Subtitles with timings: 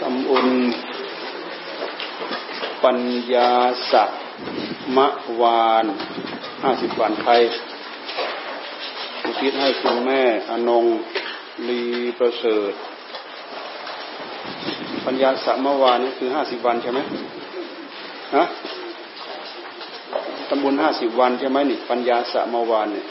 [0.00, 0.48] ทำอุญ
[2.84, 2.98] ปัญ
[3.32, 3.50] ญา
[3.92, 4.10] สัก
[4.96, 5.08] มะ
[5.40, 5.84] วาน
[6.62, 7.42] ห้าสิบวันไทย
[9.22, 10.84] อุทิศให้คุณแม่อนง
[11.68, 11.82] ลี
[12.18, 12.72] ประเสริฐ
[15.06, 17.00] ปัญญาสักมวานนี่คือห้าสิบวันใช่ไหม
[18.36, 18.44] ฮะ
[20.48, 23.06] ตำบุญห้าสิบวันใช่ไหมนี่ปัญญาสักมวานเนี่ย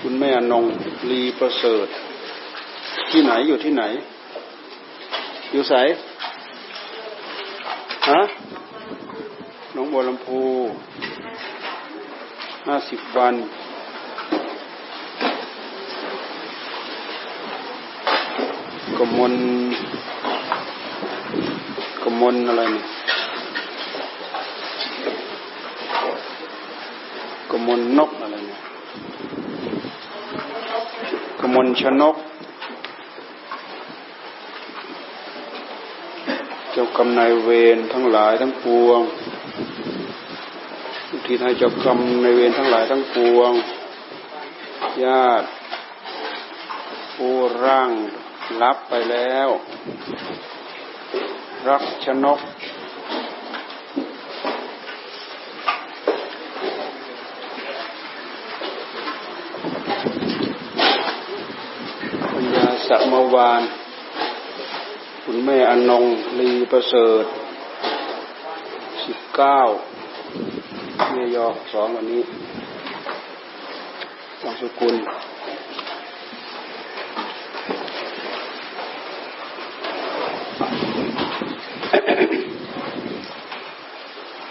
[0.00, 0.64] คุณแม่อนง
[1.10, 1.88] ลีประเสริฐ
[3.10, 3.82] ที่ไหนอยู่ที่ไหน
[5.52, 5.74] อยู่ใส
[8.08, 8.20] ฮะ
[9.74, 10.40] น้องบัวลำพู
[12.66, 13.34] ห้าสิบวัน
[18.98, 19.34] กมล
[22.02, 22.84] กมลอะไรนี่
[27.50, 28.60] กมลนกอะไรเนี่ย
[31.40, 32.16] กมลชนก
[36.76, 39.00] จ้า กรรมนายเวรทั้งหลายทั้งปวง
[41.26, 43.52] ทิศให้เจ้ากรรมนายเวรทั้งหลายทั้งปวง
[45.04, 45.46] ญาติ
[47.14, 47.90] ผู้ร่าง
[48.62, 49.48] รับไปแล้ว
[51.68, 52.38] รักชนก
[62.32, 63.62] ปัญญาสัมวาน
[65.28, 66.04] คุณแม่อนง
[66.40, 67.24] ลีประเสริฐ
[69.04, 69.60] สิบเก้า
[71.12, 72.22] เมยอสองวันนี้
[74.44, 74.94] วังสุกุล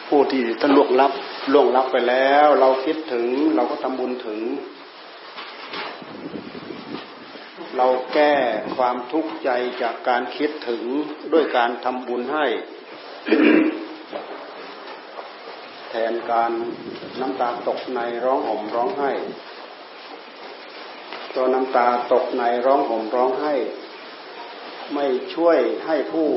[0.07, 1.11] ผู้ที่ท่านล่วงลับ
[1.53, 4.39] ล่วงลับไปแล้ว เราคิดถึงเราก็ทำบุญถึง
[7.77, 8.33] เราแก้
[8.77, 9.49] ความทุกข์ใจ
[9.81, 10.83] จากการคิดถึง
[11.33, 12.45] ด้วยการทำบุญให้
[15.89, 16.51] แทนการ
[17.19, 19.11] น้ำตาตกในร้องห่มร้องไห้
[21.29, 23.55] เพราะน้ำตาตกในร้องห่มร้องไห้
[24.93, 25.05] ไม่
[25.35, 26.27] ช่วยให้ผู้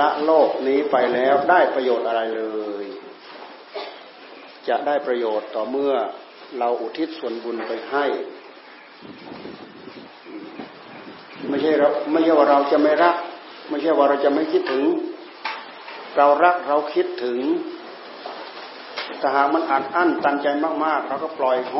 [0.00, 2.42] ละโลกนี้ไปแล้วได้ประโยชน์อะไรเล
[2.82, 2.84] ย
[4.68, 5.94] จะได้ประโยชน์ต่อเมื่อ
[6.58, 8.04] เราอุทิศส่วนบุญไปให้
[11.48, 13.16] ไม่ใช่เราไม่ใช่ว่าเราจะไม่รัก
[13.68, 14.84] ไม่ใช่ว่าเราจะไม่คิดถึง
[16.16, 17.38] เรารักเราคิดถึง
[19.20, 20.46] ถ้าหากมันอัดอั้นตันใจ
[20.84, 21.74] มากๆเราก็ปล่อยโฮ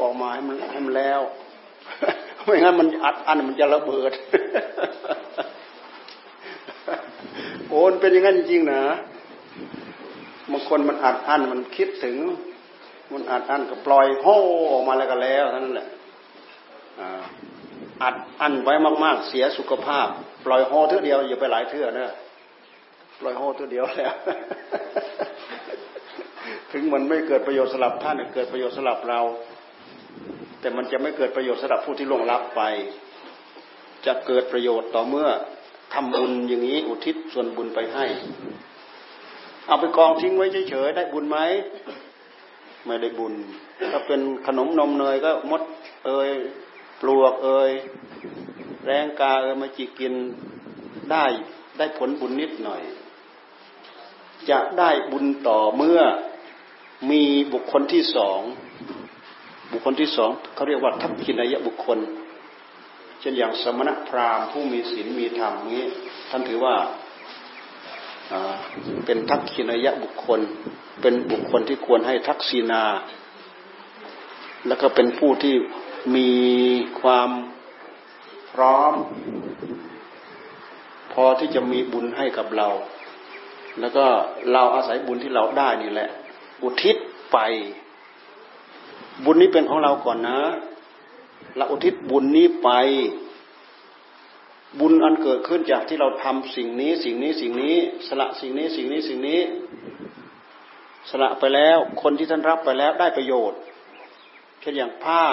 [0.00, 1.20] ออกมาให้มันให้มันแล้ว
[2.44, 4.12] ไม่งั้นมันอัดอั้นมันจะระเบิด
[7.70, 8.82] โอนเป็นอย่างนั้นจริงนะ
[10.50, 12.16] บางคนมันอัดอั้นมันคิดถึง
[13.12, 14.26] มันอัดอั้นก็ปล่อยโฮ
[14.72, 15.88] ออกมาแล้วก็แล้วนั้นแหละ
[18.02, 18.74] อัดอั้นไว้
[19.04, 20.08] มากๆ เสียสุขภาพ
[20.44, 22.10] ปล่อยโฮเท่าเดียวอย่าไปหลายเท่านะ
[23.20, 24.14] ปล่อยโฮเท่าเดียวแล้ว
[26.72, 29.20] ถึงมันไม่เกิดประโยชน์สำหรับท่านเกิดประโยชน์สำหรับเรา
[30.60, 32.62] แต่มันจะไม่เกิดประโยชน์สำหรับผู้ที่ล่วงลับไป
[34.06, 35.28] จะเกิดประโยชน์ต่อเมื่อ
[35.92, 38.04] ทำบุญอย่างนี้อุทิศส่วนบุญไปให้
[39.66, 41.38] เอาไปกองทิ้งไว้เฉยๆได้บุญไหม
[42.86, 43.34] ไม่ได้บุญ
[43.92, 45.62] ถ้าเป็นขนมนมเนยก็มด
[46.06, 46.28] เอย
[47.00, 47.72] ปลวกเอ่ย
[48.84, 50.14] แรงกาเอ่ยมาจิกิน
[51.10, 51.24] ได้
[51.78, 52.82] ได้ผลบุญนิดหน่อย
[54.50, 56.00] จะได้บุญต่อเมื่อ
[57.10, 58.40] มีบุคคลที่สอง
[59.72, 61.98] บุคคลที่สองเขาเรียกว่าทัพพินายบุคคล
[63.20, 65.84] เช่นอย่างสมณพราหมณ์ผู้มีศีลมีธรรมนี้
[66.30, 66.76] ท่านถือว่า
[69.04, 70.40] เป็นทักษินายบุคคล
[71.02, 72.82] เป็นบุคคลที่ควรให้ทักษินา
[74.66, 75.54] แล้วก็เป็นผู้ที่
[76.14, 76.30] มี
[77.00, 77.30] ความ
[78.50, 78.94] พร้อม
[81.12, 82.68] พอที่จะมีบุญให้กับเรา
[83.80, 84.04] แล้วก็
[84.52, 86.10] เราอาศัยบุญที่เราได้นี่แหละ
[86.62, 86.96] อุทิศ
[87.32, 87.38] ไป
[89.24, 90.38] บุญนี้เป็นของเราก่อนนะ
[91.56, 92.70] เราอุทิศบุญนี้ไป
[94.80, 97.76] บุญอันเกิดขึ้นจากที่เราทำสิ่งนี้ สิ่งนี้สิ่งนี้
[98.08, 99.40] สละสิ่งนี้สิ่งนี้สิ่งนี้
[101.10, 103.60] สละไปแล้ว คนที่ท่านรับไปแล้วได้ประโยชน์
[104.60, 105.24] เช่นอย่างผ้า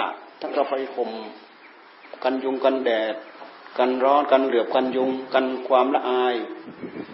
[0.44, 1.10] ท่านก็ไปข่ม
[2.24, 3.14] กันยุงกันแดด
[3.78, 6.34] กันร้อนกันเหลือบกันยุง กันความละอาย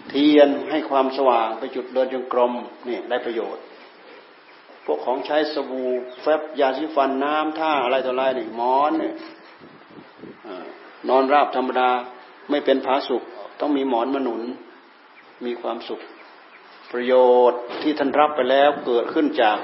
[0.09, 2.53] เทียนให้ความสว่างไปจุดเดินจงกรม
[2.87, 3.63] นี่ได้ประโยชน์
[4.85, 5.89] พวกของใช้สบู่
[6.21, 9.13] แฟบยาสีฟันน้ำท่าอะไรต่ออะไรนี่มอนเนี่ย
[11.09, 11.89] นอนราบธรรมดา
[12.49, 13.23] ไม่เป็นผาสุข
[13.59, 14.41] ต้องมีหมอนมาหนุน
[15.45, 16.01] มีความสุข
[16.91, 17.13] ประโย
[17.49, 19.57] ชน์ที่ท่านรับไปแล้วเกิดขึ้นจาก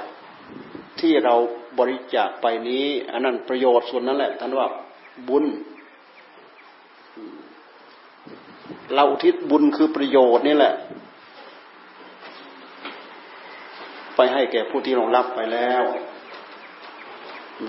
[0.99, 1.35] ที่เรา
[1.79, 4.67] บริจาคไปนี้อันนั้นประโยชน์ส่วนนั้นแหละท่านว่า
[5.27, 5.45] บุญ
[8.93, 10.73] เราอุทิศบุญคือประโยชน์นี่แหละ
[14.15, 15.83] ไปให้แก่ผู้ที่ลงรับไปแล้ว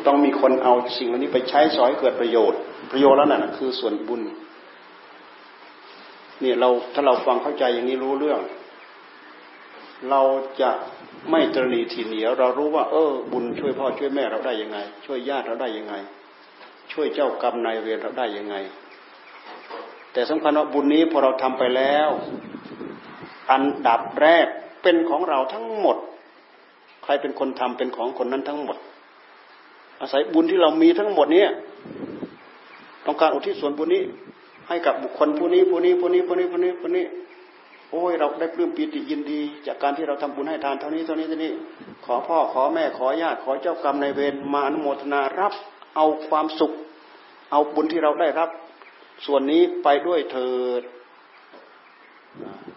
[0.07, 2.61] ต้องมีคนเอาสิ่งเหล่านี้ไปใช้สอยเกิดประโยชน์
[2.93, 4.23] ประโยชน์แล้วนั่นคือส่วนบุญ
[6.41, 8.41] เนี่ยเราถ้าเราฟังเข้าใจอย่างนี้รู้เรื่อง
[10.11, 10.21] เรา
[10.61, 10.71] จะ
[11.31, 15.95] ไม่ตรณีทีเหนียว เรารู้ว่า เออ บุญช่วยพ่อช่วยแม่เราได้ยังไง ช่วยญาติเราได้ยังไง
[16.93, 18.57] ช่วยเจ้ากรรมนายเวรเราได้ยังไง
[20.13, 22.11] แต่สำคัญว่าบุญนี้พอเราทำไปแล้ว
[23.53, 24.47] อันดับแรก
[24.83, 25.97] เป็นของเราทั้งหมด
[27.05, 28.77] ใครเป็นคนทำเป็นของคนนั้นทั้งหมด
[30.01, 31.51] อาศัยบุญที่เรามีทั้งหมดเนี้ย
[33.07, 34.03] ต้องการอุทิศส่วนบุญนี้
[34.69, 37.05] ให้กับบุคคลผู้นี้ผู้นี้ผู้นี้ผู้นี้ผู้นี้ผู้นี้
[37.91, 41.53] โอ้ยเราได้ปลื้มปีติยินดี จากการที่เราทำบุญให้ทานเท่านี้เท่านี้เท่านี้
[42.05, 45.53] ขอพ่อขอแม่ขอญาติขอเจ้ากรรมในเวรมาอนุโมทนารับ
[45.97, 46.73] เอาความสุข
[47.51, 48.49] เอาบุญที่เราได้รับ
[49.27, 50.83] ส่วนนี้ไปด้วยเถิด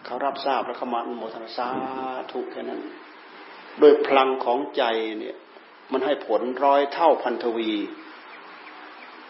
[0.04, 1.68] เขารับทราบแล้วเขามาอนุโมทนาสา
[2.30, 2.80] ธุแค่นั้น
[3.80, 4.82] โดยพลังของใจ
[5.18, 5.36] เนี่ย
[5.92, 7.70] มันให้ผลร้อยเท่าพันทวี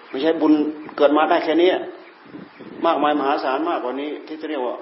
[0.09, 0.53] ไม่ใช่บุญ
[0.97, 1.71] เกิดมาได้แค่นี้
[2.87, 4.77] มากมายมหาศาลมากกว่านี้ ที่จะเรียกว่า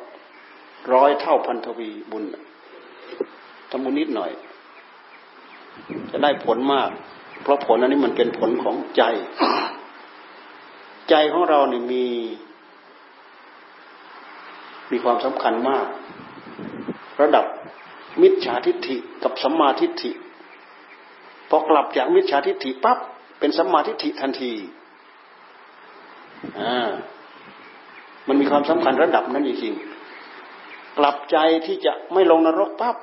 [0.94, 2.25] ร้อยเท่าพันทวีบุญ
[3.71, 4.31] ทำบุญนิดหน่อย
[6.11, 6.91] จะได้ผลมาก
[7.43, 9.03] เพราะผลอันนี้มันเป็นผลของใจ
[11.11, 12.06] ใจของเราเนี่ยมี
[14.91, 15.87] มีความสำคัญมาก
[17.21, 17.44] ระดับ
[18.23, 20.11] มิจฉาทิฏฐิกับสัมมาทิฏฐิ
[21.49, 22.99] พอกลับจากมิจฉาทิฏฐิปั๊บ
[23.38, 24.53] เป็นสัมมาทิฏฐิทันที
[26.61, 26.91] อ่า
[28.29, 29.89] มันมีความสำคัญระดับนั้นจริงๆ
[30.98, 32.96] กลับใจที่จะไม่ลงนรกปั๊บ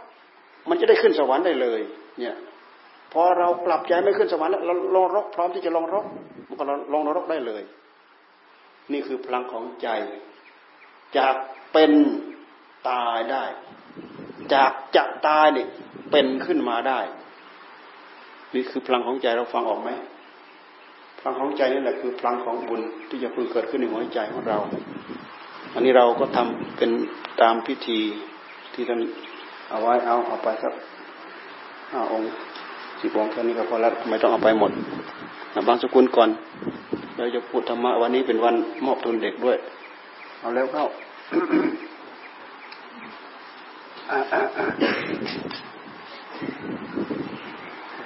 [0.69, 1.81] มันจะได้ขึ้นสวรรค์ได้เลย
[2.19, 2.35] เนี่ย
[3.13, 6.05] พอเรากลับใจไม่ขึ้นสวรรค์แล้วเราลงนรกพร้อมที่จะลงนรก
[6.47, 6.63] มันก็
[6.93, 7.63] ลงนรกได้เลย
[8.91, 9.89] นี่คือพลังของใจ
[11.17, 11.35] จาก
[11.73, 11.91] เป็น
[12.89, 13.43] ตายได้
[14.53, 15.67] จากจะตายเนี่ย
[16.11, 16.99] เป็นขึ้นมาได้
[18.55, 19.89] นี่คือพลังของใจเราฟังออกไหม
[21.19, 24.57] พลังของใจนี่แหละคือพลังของบุญที่จะพึงเกิดขึ้นในหัวใจของเรา
[25.77, 26.91] อันนี้เราก็ทำเป็น
[27.41, 27.99] ตามพิธี
[28.73, 28.99] ที่ท่าน
[29.69, 30.73] เอาไว้เอาเอาไปสัก
[31.91, 32.27] ห้าองค์
[33.01, 34.71] สิบองค์แค่นี้ก็พอแล้วทำไมต้องเอาไปหมด
[35.67, 36.29] บางสกุลก่อน
[37.17, 39.57] เราจะพูดธรรมะวันนี้เป็นวันมอบทุนเด็กด้วย
[40.39, 40.85] เอาแล้วเข้า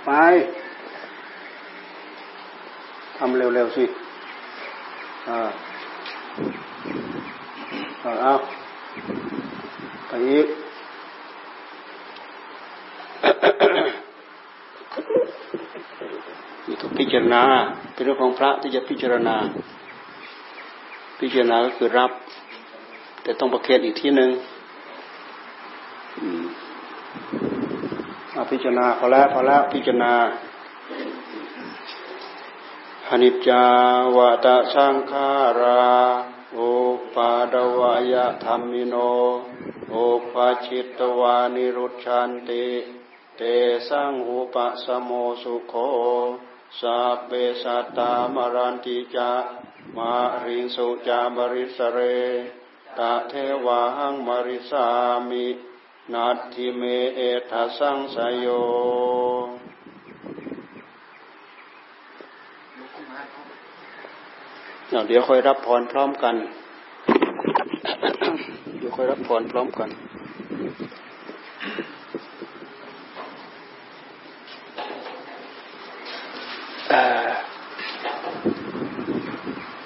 [0.05, 0.11] ไป
[3.17, 3.83] ทำเร็วๆสิ
[5.29, 5.49] อ่า
[8.03, 8.33] เอา
[10.07, 10.47] ไปอีก
[16.67, 17.43] นี่ต้องพิจารณา
[17.93, 19.35] เป็นเรื่องของพระที่จะพิจารณา
[21.19, 22.11] พิจารณาก็คือรับ
[23.23, 24.29] แต่ต้องประเคนอีกที่หนึ่ง
[28.33, 30.13] เอาพิจารณาพอแล้วพอแล้วพิจารณา
[33.09, 33.63] อนิจจา
[34.15, 35.27] วตาสังขา
[35.59, 35.81] รา
[37.15, 38.95] ปาดวายธรรมิโน
[39.89, 39.95] โอ
[40.33, 42.65] ปาชิตวานิรุชันติ
[43.37, 43.41] เต
[43.87, 44.55] สังอุป
[44.85, 45.11] สโม
[45.41, 45.73] สุโค
[46.79, 47.31] สัพเป
[47.63, 49.31] สัตตามรันติจา
[49.97, 50.13] มา
[50.45, 51.99] ริสุจามริสเร
[52.97, 53.33] ตะเท
[53.65, 54.87] วาหังมริสา
[55.29, 55.45] มิ
[56.13, 56.81] นัตถิเม
[57.15, 57.19] เอ
[57.51, 58.47] ทัสังสยโย
[65.07, 66.35] เดี๋ยวค่อยรับพรพร้อมกัน
[68.77, 69.89] เดี๋ยวค่อยรับพรพร้อมกัน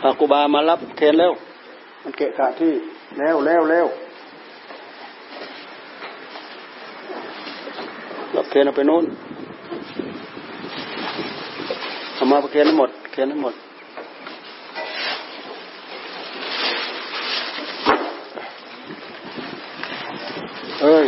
[0.03, 1.31] อากูบามารับเทนแล้ว
[2.03, 2.73] มันเกะกะที่
[3.19, 3.87] แล้วแล้วแล้ว
[8.35, 9.03] รับเทนเอาไปนู้น
[12.15, 13.53] เอามาเคนทั้งหมดเคนทั้งหมด
[20.81, 21.05] เอ้ย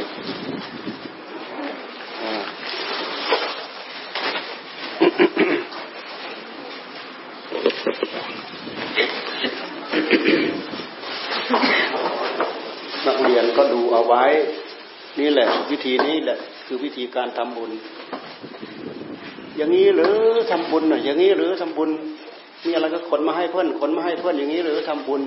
[13.08, 14.24] นักเรียนก็ดูเอาไว้
[15.20, 17.72] นี่แหละ วิธีนี้แหละ คือวิ ธีการทำบุญ
[19.56, 20.18] อย่างนี้หรือ
[20.52, 21.90] ทำบุญน่ะอย่างนี้หรือทำบุญ
[22.66, 25.22] มีอะไรก็ขนมาให้เพื่อนขนมาให้เพื่อนอย่างนี้หรือทำบุญ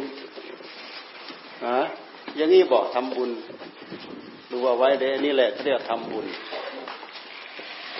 [1.65, 1.79] อะ
[2.37, 3.31] อย่างนี้บอกทำบุญ
[4.51, 6.27] ดูว่าไว้เด้นี่แหละเขาเรียกทำบุญ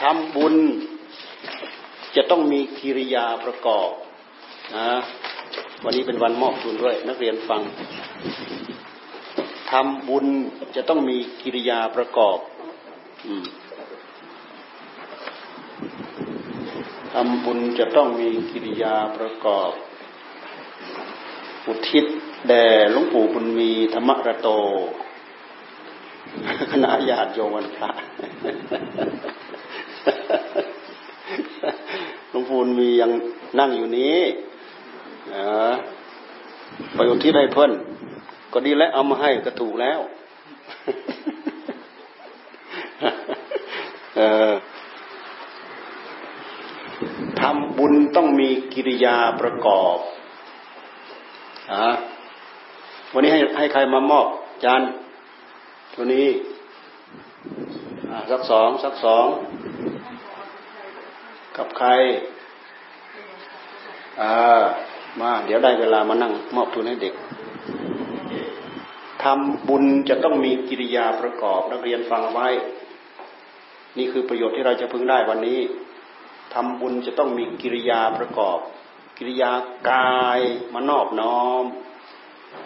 [0.01, 0.55] ทำบุญ
[2.17, 3.91] จะต้องมีกิริยาประกอบ
[4.77, 4.89] นะ
[5.85, 7.61] วันนี้เป็นวันมอบทุนด้วย นักเรียนฟัง
[9.71, 10.27] ทำบุญ
[10.77, 12.39] จะต้องมีกิริยาประกอบ
[17.13, 19.71] ทำบุญจะต้องมีกิริยาประกอบ
[21.67, 22.05] อุทิศ
[22.49, 24.49] แด่หลวงปู่บุญมีธรรมระโต
[26.73, 27.91] คณะญาติโยมันพระ
[32.31, 33.11] หลวงปู่มียัง
[33.59, 34.19] นั่งอยู่นี้
[36.95, 37.71] ไปอุทิศให้เพื่อน
[38.53, 40.01] ก็ดีแล้วเอามาให้ก็ถูกแล้ว
[44.19, 44.70] ทำ
[47.81, 49.97] บุญต้องมีกิริยาประกอบ
[51.73, 51.75] อ
[53.13, 54.27] วันนี้ให้ให้ใครมามอบ
[54.65, 54.83] จาน
[55.95, 56.29] ตัวนี้
[58.31, 59.27] สักสองสักสอง
[61.57, 61.89] กับใคร
[64.21, 64.63] อ่า
[65.21, 67.15] มาเดี๋ยวได้เวลามานั่งมอบทุนให้เด็ก
[69.23, 72.49] ทำบุญจะต้องมีกิริยาประกอบนักเรียนฟังไว้
[73.99, 75.59] นี่คือประโยชน์ที่เราจะพึงได้วันนี้
[76.55, 78.59] ทำบุญจะต้องมีกิริยาประกอบ
[79.19, 79.53] กิริยา
[79.91, 80.41] กาย
[80.73, 81.65] มานอบน้อม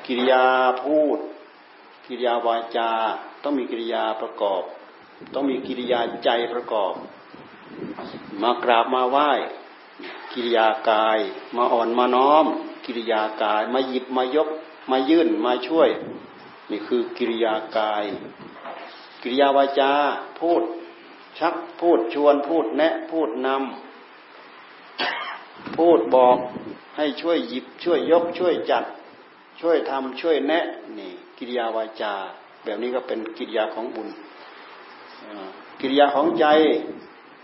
[0.06, 0.44] กิริยา
[0.82, 1.18] พูด
[2.06, 2.92] กิริยาวาจา
[3.42, 4.62] ต้องมีกิริยาประกอบ
[5.34, 6.92] ต้องมีกิริยาใจประกอบ
[8.42, 9.30] มากราบมาไหว้
[10.32, 11.18] กิริยากาย
[11.56, 12.46] มาอ่อนมาน้อม
[12.84, 14.48] กิริยากาย มาหยิบมายก
[14.90, 15.88] มายื่นมาช่วย
[16.70, 18.04] นี่คือกิริยากาย
[19.22, 19.92] กิริยาวาจา
[20.40, 20.62] พูด
[21.38, 26.36] ชักพูดชวนพูดแนะ พูดนำพูดบอก
[26.96, 28.84] ให้ช่วยหยิบช่วยยกช่วยจัด
[29.60, 30.64] ช่วยทำช่วยแนะ
[30.98, 32.14] นี่ กิริยาวาจา
[32.64, 34.08] แบบนี้ก็เป็นกิริยาของบุญ
[35.80, 36.46] กิริยาของใจ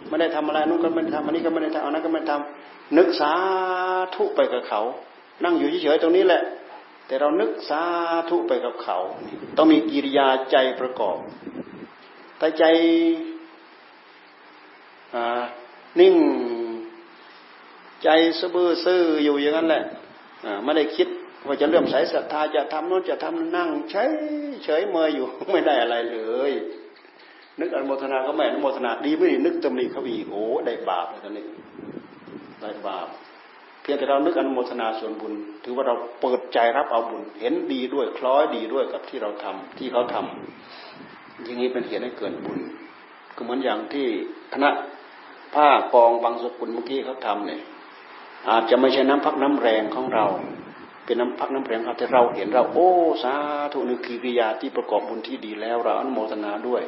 [0.08, 3.32] ไม่ได้ทำอะไรนู้นก็ไม่ทำอันนี้ก็ไม่ได้ทำอันนั้นก็ไม่ทำนึกสา
[4.14, 4.80] ธุไปกับเขา
[5.44, 6.42] นั่งอยู่เฉยๆตรงนี้แหละ
[7.06, 7.82] แต่เรานึกสา
[8.30, 8.98] ธุไปกับเขา
[9.56, 11.16] ต้องมีกิริยาใจประกอบ
[12.38, 12.64] แต่ใจ
[16.00, 16.14] นิ่ง
[18.02, 18.08] ใจ
[18.40, 19.84] สะบือซื่ออยู่อย่างนั้นแหละ
[20.64, 21.08] ไม่ได้คิด
[21.46, 24.10] ว่าจะเลื่มใสศรัทธาจะทำโน้นจะทำนั่งเฉย
[24.64, 26.18] เฉยเมยอยู่ไม่ได้อะไรเล
[26.50, 26.52] ย
[27.60, 31.44] นึกอนุโมทนาก็ไม่อนุโมทนาดีไม่ดีนึกตำหนิเขาอีกโอ้ได้บาปเลยตอนนี้
[32.60, 33.06] ได้บาป
[33.82, 35.32] เพียงแต่เรานึกอนุโมทนาส่วนบุญ
[35.64, 42.58] ถือว่าเราเปิดใจรับเอาบุญ เห็นดีด้วยคล้อยดีด้วยกับที่เราทำที่เขาทำอย่างนี้เป็นเหตุให้เกิดบุญ
[43.36, 44.06] ก็เหมือนอย่างที่
[44.54, 44.70] คณะ
[45.54, 47.60] ผ้ากองบางสกุลเมื่อกี้เขาทำเนี่ย
[48.50, 50.26] อาจจะไม่ใช่น้ำพักน้ำแรงของเรา
[51.04, 52.90] เป็นน้ำพักน้ำแรงเขาแต่เราเห็นเราโอ้
[53.22, 53.34] สา
[53.72, 56.82] ธุนึกิริยาที่ประกอบบุญที่ดีแล้วเราอนุโมทนาด้วย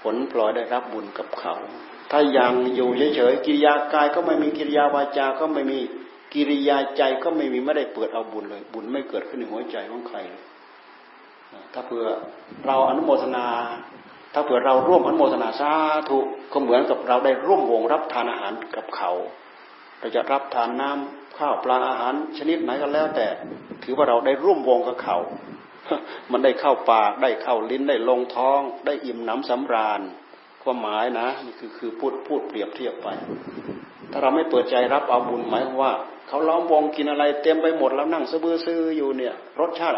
[0.00, 1.54] ผลพลอยได้รับบุญกับเขา
[2.10, 5.78] ถ้ายังอยู่เฉยๆกิริยากายก็ไม่มีกิริยาวาจาก็ไม่มี
[6.34, 10.18] กิริยาใจก็ไม่มีไม่ได้เปิดเอาบุญเลย บุญไม่เกิดขึ้นในหัวใจของใคร
[11.72, 12.06] ถ้าเผื่อ
[12.66, 13.46] เราอนุโมทนา
[14.32, 15.72] ถ้าเผื่อเราร่วมอนุโมทนาสา
[16.08, 16.18] ธุ
[16.52, 19.10] ก็เหมือนกับเราได้ร่วมวงรับทานอาหารกับเขา
[19.98, 23.26] เราจะรับทานน้ำข้าวปลาอาหารชนิดไหนก็แล้ว แต่
[23.82, 25.16] ถือว่าเราได้ร่วมวงกับเขา
[26.32, 30.00] มันได้เข้าปากได้เข้าลิ้นได้ลงท้อง ได้อิ่มน้ำสำราญ
[30.62, 33.08] ความหมายนะนี่คือคือพูดพูดเปรียบเทียบไป
[34.10, 35.92] ถ้าเราไม่เปิดใจรับเอาบุญหมายว่า
[36.28, 39.96] เขาล้อมวงกินอะไรเต็มไปหมดแล้วนั่งซื้อซื้ออยู่เนี่ย รสชาติ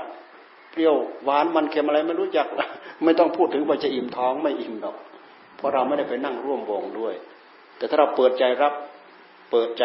[0.71, 0.95] เปรี้ยว
[1.25, 2.47] หวานมันเค็มอะไรไม่รู้จัก
[3.05, 4.97] ไม่ต้องพูดถึงว่าจะอิ่มท้องไม่อิ่มหรอก
[5.57, 7.15] เพราะเราไม่ได้ไปนั่งร่วมวงด้วย
[7.77, 8.75] แต่ถ้าเราเปิดใจรับ
[9.51, 9.85] เปิดใจ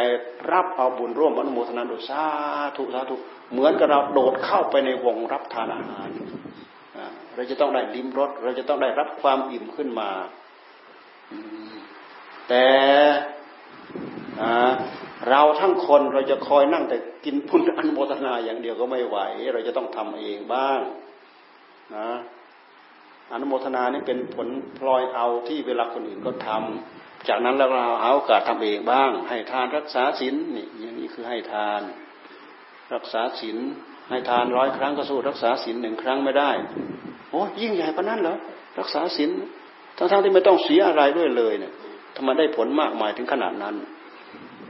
[0.52, 2.24] รับเอาบุญร่วมอนุโมทนาดุสา
[2.76, 3.16] ธุสาธุ
[3.52, 6.10] เหมือนกับเราโดดเข้าไปในวงรับทานอาหาร
[7.36, 10.10] เราจะต้องได้ลิ้มรสเราจะต้องได้รับความอิ่มขึ้นมา
[12.50, 12.66] แต่
[15.30, 19.18] เราทั้งคนเราจะคอยนั่งแต่กินพุนอันโมทนาอย่างเดียวก็ไม่ไหว
[19.54, 20.80] เราจะต้องทำเองบ้าง
[21.96, 22.10] นะ
[23.32, 27.67] อนุโมทนานี่เป็นผลพลอยเอาที่เวลาคนอื่นก็ทำจากนั้นเรา
[28.01, 31.82] เอาโอกาสทำเองบ้าง ให้ทานรักษาศีลนี่อย่างนี้คือให้ทาน
[32.94, 33.58] รักษาศีล
[34.10, 36.51] ให้ทานร้อยครั้งก็สู้รักษาศีลหนึ่งครั้งไม่ได้
[37.29, 38.38] โอ้ยิ่งใหญ่ปะนั้นเหรอ
[38.79, 39.29] รักษาศีล
[39.98, 41.74] ทั้งๆที่ไม่ต้องเสียอะไรด้วยเลยเนี่ย
[42.15, 43.75] ทำไมได้ผลมากมายถึงขนาดนั้น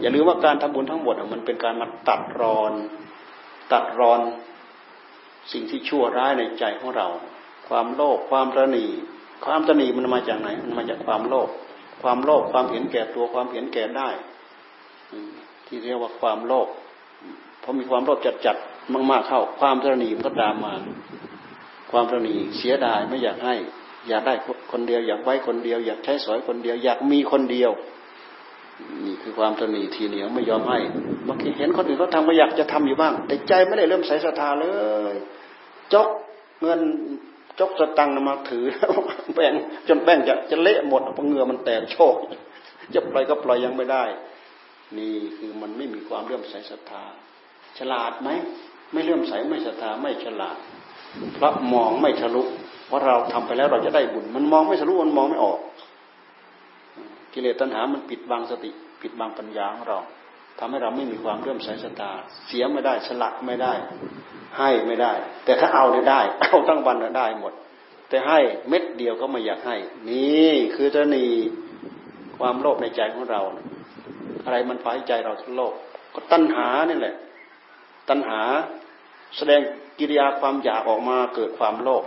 [0.01, 2.74] อย่าลืมว่าการทำบุญทั้งหมดมันเป็นการมาตัดรอน
[3.74, 4.19] ตัดรอน
[5.51, 7.07] สิ่งที่ชั่วร้ายในใจของเรา
[7.69, 8.86] ความโลภความตนี
[9.45, 11.50] ความตนีมันมาจากไหน มันมาจากความโลภ
[12.01, 14.10] ความโลภความเห็นแก่ตัวความเห็นแก่ได้
[15.65, 16.67] ที่เรียกว่าความโลภ
[17.62, 18.57] พอมีความโลภจัดจัด
[19.12, 20.74] มากๆเข้า ความตนีมันก็ตามมา
[21.91, 23.55] ความตนีเสียดายไม่อยากให้
[24.10, 24.34] อยากได้
[24.72, 27.72] คนเดียว อยากไว้คนเดียว อยากใช้สอยคนเดียว อยากมีคนเดียว
[29.05, 30.77] นี่คือความตนีทีเหนียวไม่ยอมให้
[31.27, 34.67] บางทีเห็นคนอื่นเขาทำก็อยากจะทำอยู่บ้าง แต่ใจไม่ได้เริ่มใส่ศรัทธาเล
[35.13, 35.15] ย
[35.93, 36.07] จก
[36.62, 36.79] เงิน
[37.59, 38.65] จกสตังมาถือ
[39.35, 39.53] แบ่ง
[39.88, 42.15] จนแบ่งจะจะเละหมดเพราะเงือมันแตกโชก
[42.95, 44.03] จะปล่อยก็ปล่อยยังไม่ได้
[44.97, 47.03] นี่คือมันไม่มีความเลื่อมใสศรัทธา
[47.77, 48.29] ฉลาดไหม
[48.91, 50.57] ไม่เลื่อมใสไม่ศรัทธาไม่ฉลาด
[51.35, 52.43] เพราะมองไม่ทะลุ
[52.88, 55.59] เพราะเราทำไปแล้วเราจะได้บุญ มันมองไม่ทะลุมันมองไม่ออก
[57.33, 58.71] กิเลสตัณหามันปิดบังสติ
[59.01, 60.00] ปิดบังปัญญาของเรา
[60.59, 62.12] ทำให้เราไม่มีความเลื่มใสศรัทธา
[62.47, 63.74] เสียไม่ได้สละไม่ได้
[64.57, 65.13] ให้ไม่ได้
[65.45, 67.53] แต่ถ้าเอาเนี่ยได้เอาตั้งวันได้หมด
[68.09, 69.75] แต่ให้เม็ดเดียวก็ไม่อยากให้
[70.09, 71.25] นี่คือจะนี
[72.38, 73.41] ความโลภในใจของเรา
[74.43, 75.74] อะไรมันพายใจเราทั้งโลก
[76.13, 77.15] ก็ตัณหานี่แหละ
[78.09, 78.41] ตัณหา
[79.38, 79.62] แสดง
[80.00, 82.03] กิริยาความอยากออกมาเกิดความโลภ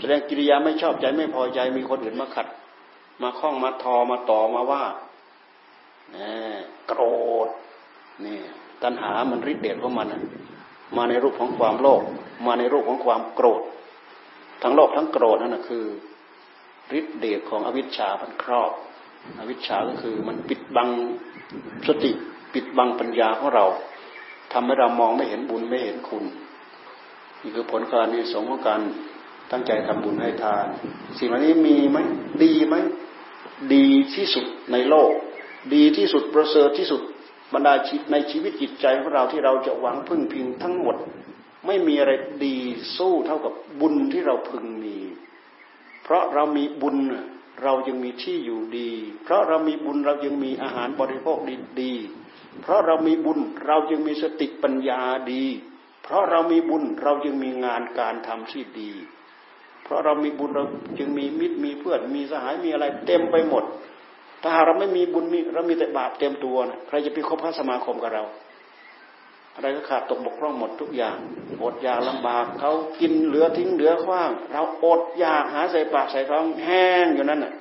[0.00, 2.46] แสดงกิริยาไม่ชอบใจไม่พอใจมีคนอื่นมาขัด
[3.22, 4.82] มาคล้องมาทอมาต่อมาว่า
[6.86, 7.00] โกร
[7.46, 7.48] ธ
[8.24, 8.38] นี่
[8.82, 10.08] ตัณหามันริดเดชของมัน
[10.96, 12.02] มาในรูปของความโลภ
[12.46, 13.62] มาในรูปของความโกรธ
[14.62, 15.84] ทั้งโลภทั้งโกรธนั่นนะคือ
[16.98, 18.72] ฤทธิเดชของอวิชชาพันครอบ
[19.38, 20.88] อวิชชาก็คือมันปิดบัง
[21.86, 22.12] สติ
[22.54, 23.66] ปิดบังปัญญาของเรา
[24.52, 26.24] ทำให้เรามองไม่เห็นบุญไม่เห็นคุณ
[27.42, 28.80] นี่คือผลการนี้สงของการ
[29.50, 30.66] ตั้งใจทำบุญให้ทาน
[31.18, 31.98] สิ่งเหล่านี้มีไหม
[32.42, 32.76] ดีไหม
[33.74, 35.10] ดีที่สุดในโลก
[35.72, 37.02] ดีที่สุดประเสริฐที่สุด
[37.52, 40.96] บรรดาชีวิตในชีวิตจิตใจของเราที่เราจะหวังพึ่งพิงทั้งหมด
[41.66, 42.12] ไม่มีอะไร
[42.44, 42.56] ดี
[42.96, 44.96] สู้เท่ากับบุญที่เราพึงมี
[46.04, 46.96] เพราะเรามีบุญ
[47.62, 48.90] เรายังมีที่อยู่ดี
[49.24, 51.94] เพราะเรามีบุญเรายังมีอาหารบริโภคดีดี
[52.62, 55.00] เพราะเรามีบุญเรายังมีสติปัญญา
[55.32, 55.44] ดี
[56.02, 58.92] เพราะเรามีบุญเรายังมีงานการทำที่ดี
[59.84, 60.64] เพราะเรามีบุญเรา
[60.98, 63.64] จึงมีมิตรมีเพื่อนมีสหายมีอะไรเต็มไปหมด
[64.44, 68.24] ถ้าเราไม่มีบุญมีเรามีแต่บาปเต็มตัวนะใครจะไปคบพระสมาคมกับเรา
[69.54, 71.16] อะไรก็ขาดตกบกพร่องหมดทุกอย่าง
[71.62, 77.52] อดอยากลำบากเขากินเหลือทิ้งเหลือขว้าง เราอดอยากหาใส่ปากใส่ท้องแห้งอยู่นั่นน่ะ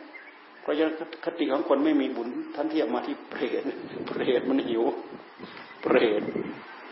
[0.62, 3.64] เพราะฉะนั้นคติของคนไม่มีบุญท่านเทียบมาที่เปรต
[4.08, 4.84] เปรตมันหิว
[5.82, 6.22] เปรต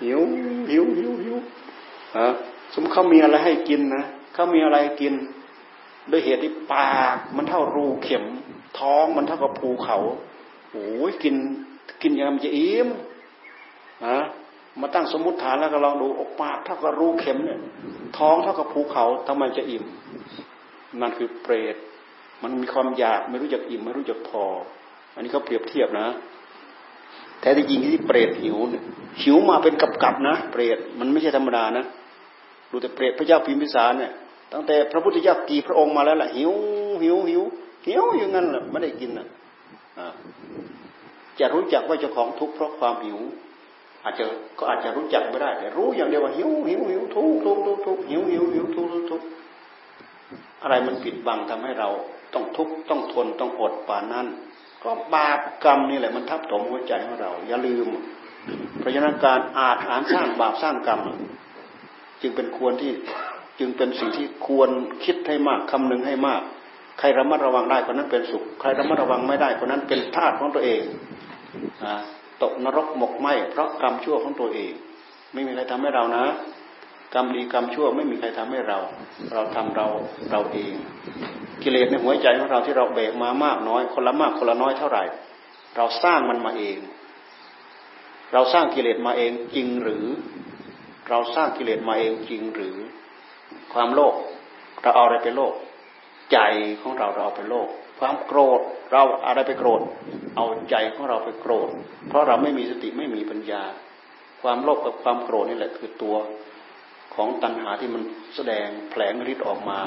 [0.04, 0.20] หิว
[0.70, 1.36] หิวหิวหิว
[2.18, 2.28] ฮะ
[2.74, 5.13] สมเขามีอะไรให้กินนะเขามีอะไรกิน
[6.10, 8.24] ด้วยเหตุที่ปากมันเท่ารูเข็ม
[8.80, 9.98] ท้องมันเท่ากับภูเขา
[10.72, 11.36] โอ้ยกิน
[12.02, 12.88] กินยังมันจะอิ่ม
[14.08, 14.20] ฮะ
[14.82, 17.60] มาตั้งสมมติฐานแล้วก็ลองดูอกปากเท่ากับรูเข็มเนี่ย
[18.18, 19.84] ท้องเท่ากับภูเขาทำไมจะอิ่ม
[21.02, 21.76] นั่นคือเปรต
[22.44, 24.44] มันมีความอยากไม่รู้จักอิ่มไม่รู้จักพอ
[25.16, 26.08] อันนี้เขาเปรียบเทียบนะ
[27.40, 28.84] แท้ที่จริงที่เปรตหิวเนี่ย
[29.22, 31.86] หิวมาเป็นกับกับนะเปรตมันไม่ใช่ธรรมดานะ
[32.72, 34.12] ดูแต่เปรตพระเจ้าพิมพิสารเนี่ย
[34.52, 36.52] ตั้งแต่พระพุทธเจ้ากี่พระองค์มาแล้วแหละหิว
[37.02, 37.44] หิวหิว
[37.88, 39.28] หิวอย่างนั้นแหละไม่ได้กินอะ
[41.40, 43.20] จะรู้จักว่าเจ้าของทุกข์เพราะความหิว
[44.04, 44.24] อาจจะ
[44.58, 49.22] ก็อาจจะรู้จักไม่ได้ แต่รู้อย่างเดียวว่าหิวหิวหิวทุกทุกทุกทุกหิวหิวหิวทุกทุกทุก
[50.62, 51.90] อะไรมันปิดบังทำให้เรา
[52.34, 54.28] ต้องทุกข์ต้องทนต้องอดป่านั้น
[54.84, 57.88] ก็บาปกรรมนี่แหละมันทับถมหัวใจของเรา อย่าลืม
[58.80, 61.00] เพราะฉะนั้นการอาถานสร้างบาปสร้างกรรม
[62.22, 62.92] จึงเป็นควรที่
[63.60, 64.70] จึงเป็นสิ่งที่ควร
[65.04, 66.42] คิดให้มากคำนึงให้มาก
[67.00, 70.82] ใครระมัดระวังได้คนนั้นเป็นสุข ใครระมัดระวังไม่ได้คนนั้นเป็นทาสของตัวเอง
[72.42, 74.72] ตกนรกหมกไหมเพราะกรรมชั่วของตัวเอง
[75.34, 76.26] ไม่มีใครทำให้เรานะ
[77.14, 78.80] กรรมดีกรรมชั่วไม่มีใครทำให้เรา
[79.34, 79.88] เราทำเรา
[80.32, 80.74] เราเอง
[81.64, 85.04] กิเลสในหัวใจของเราที่เราเบกมามากน้อย คนละมากคนละน้อยเท่าไหร่
[85.78, 86.78] เราสร้างมันมาเอง
[88.34, 90.06] เราสร้างกิเลสมาเองจริงหรือ
[91.10, 92.78] เราสร้างกิเลสมาเองจริงหรือ
[93.74, 94.16] ความโลภ
[94.82, 95.54] เราเอาอะไรไปโลภ
[96.32, 96.40] ใจ
[96.82, 97.68] ของเราเราเอาไปโลภ
[98.00, 98.60] ความโกรธ
[98.92, 99.82] เราอะไรไปโกรธ
[100.36, 101.70] เอาใจของเราไปโกรธ
[102.10, 103.64] เพราะเราไม่มีสติไม่มีปัญญา
[104.42, 106.16] ความโลภกับความโกรธนี่แหละคือตัว
[107.16, 108.02] ของตัณหาที่มัน
[108.36, 109.80] แสดงแผลงฤทธิ์ออกมา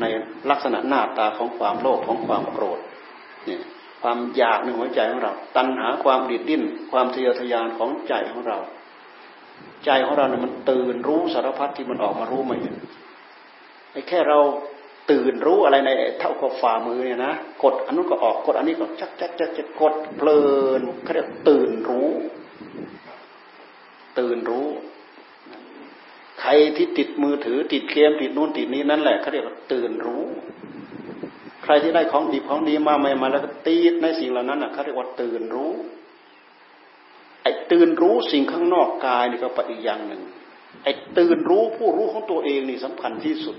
[0.00, 0.04] ใน
[0.50, 2.78] ลักษณะหน้าตาของความโลภของความโกรธ
[3.46, 3.62] เนี่ย
[4.02, 8.58] ความอยากในหัวใจของเรา ตัณหาความดิดดิ้น ความทะเยอทะยานของใจของเรา
[9.84, 12.74] ใจของเราเนี่ยมันตื่นรู้สารพัดที่มันออกมารู้มาเห็น
[13.92, 14.38] ไอ้แค่เรา
[15.10, 20.42] ตื่นรู้อะไรในเท่ากับฝ่ามือเนี่ยนะกดอันนู้นก็ออกกดอันนี้ก็จักจักจักจักกดเพลิ
[20.78, 22.10] นเขาเรียกตื่นรู้
[24.18, 24.68] ตื่นรู้
[26.40, 30.24] ใครที่ติดมือถือติดเกมติดนู่นติดนี้นั่นแหละเขาเรียกว่าตื่นรู้
[31.62, 35.72] ใครที่ได้ของดีของดีมาใหม่มาแล้วตีดในสิ่งเหล่านั้นอะเขาเรียกว่าตื่นรู้
[37.42, 40.22] ไอ้ตื่นรู้สิ่งข้างนอกกายนี่ก็ปอีกอย่างหนึ่ง
[40.84, 43.56] ไอ้ตื่นรู้ผู้รู้ของตัวเองนี่สำคัญที่สุด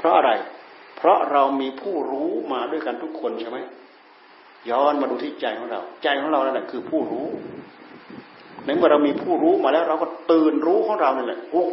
[0.00, 0.30] เพราะอะไร
[0.96, 3.58] เพราะเรามีผู้รู้มาด้วยกันทุกคนใช่ไหม
[4.70, 7.26] ย้อนมาดูที่ใจของเรา ใจของเรานั่นแหละคือผู้รู้
[8.64, 11.64] ในเมื่อเรามีผู้รู้มาแล้ว เราก็ตื่นรู้ของเราเนี่ยแหละโอ้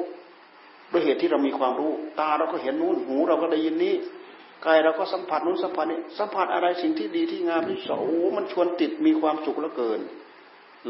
[0.91, 3.95] ด้วยเหตุที่เรามีความรู้ ตาเราก็เห็นนู้นหูเราก็ได้ยินนี้
[4.65, 9.99] กายเราก็สัมผัสนู้นสัมผัสนี้สัมผัสอะไรสิ่งที่ดีที่งามที่สโอ้มันชวนติดมีความสุขเหลือเกิน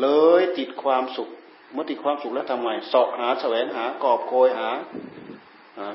[0.01, 0.07] เล
[0.39, 1.29] ยติดความสุข
[1.73, 4.69] เมื่อติดความสุขแล้วทำไงเสาะหาแสวงหากอบโกยหา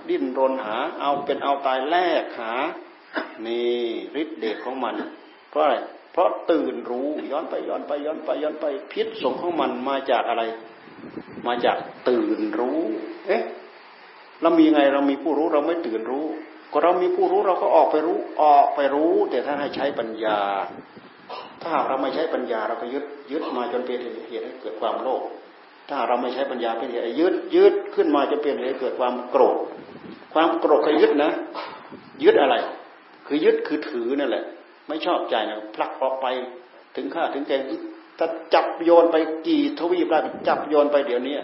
[0.08, 2.52] ดิ้นรนหา เอาเป็นเอาตายแลกหา
[3.46, 3.80] นี่
[4.20, 4.94] ฤทธิเดชของมัน
[5.50, 5.76] เพราะอะไร
[6.12, 10.42] เพราะตื่นรู้ย้อนไปย้อนไปย้อนไปย้อนไปพิษสงของมันมาจากอะไร
[11.46, 11.76] มาจาก
[12.08, 12.80] ตื่นรู้
[13.26, 13.42] เอ๊ะ
[14.42, 16.26] เรามีไงเรามีผู้รู้เราไม่ตื่นรู้
[16.72, 20.38] ก็เรามีผู้รู้เราก็ออกไปรู้ออกไปรู้ แต่ถ้าให้ใช้ปัญญา
[21.62, 25.22] ถ้าเราไม่ใช้ปัญญาเราก็ยึดยึดมาจนเป็นเหตุให้เกิดความโลภ
[25.88, 29.56] ถ้าเราไม่ใช้ปัญญาเป็นเหตุยึดยึดขึ้นมาจนเป็นเหตุเกิดความโกรธ
[30.34, 31.32] ความโกรธก็ยึดนะ
[32.24, 32.56] ยึดอะไร
[33.26, 34.44] คือยึดคือถือนั่นแหละ
[34.88, 36.26] ไม่ชอบใจนะผลักออกไป
[36.96, 37.60] ถึงข้าถึงแกง
[38.18, 39.16] ถ้าจับโยนไป
[39.46, 40.18] กี่ทวีปได้
[40.48, 41.36] จับโยนไปเดี๋ยวนี้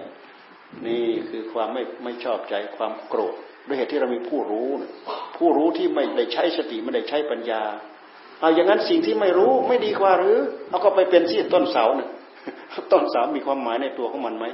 [0.87, 3.35] นี่คือความไม่ไม่ชอบใจความโกรธ
[3.67, 4.69] ด้วยเหตุที่เรามีผู้รู้
[5.37, 7.63] ผู้รู้ที่ไม่ได้ใช้สติไม่ได้ใช้ปัญญา
[8.41, 12.09] เอาอย่างนั้นสิ่งที่ไม่รู้ไม่ดีกว่าหรือเอาก็ไปเป็นที่ต้นเสาเนี่ย
[12.93, 14.47] ต้นเสามีความหมายในตัวของมันไหม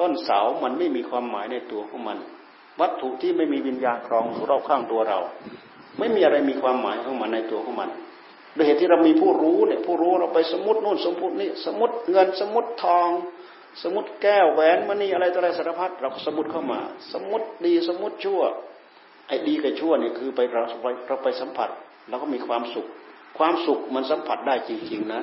[0.00, 2.18] ต้นเสามันไม่มีความหมายในตัวของมัน
[2.80, 5.18] วัตถุที่ไม่มีวิญญาณครองรอบข้างตัวเรา
[5.98, 7.90] ไม่มีอะไรมีความหมายของมันในตัวของมัน
[8.54, 13.08] โดยเหตุที่เรามีผู้รู้เนี่ยผู้รู้เราไปสมมตินู่นสมมตินี่สมมติเงินสมมติทอง
[13.82, 16.80] สมมติแก้วแหวนมณีอะไรต่ออะไรสารพัดเราสมมติเข้ามา
[17.12, 18.40] สมมติดีสมมติชั่ว
[19.28, 20.62] ไอ้ดีกับชั่วเนี่ยคือไปเรา
[21.08, 21.68] เราไปสัมผัส
[22.08, 22.86] เราก็มีความสุข
[23.38, 25.22] ความสุขมันสัมผัสได้จริง ๆ นะ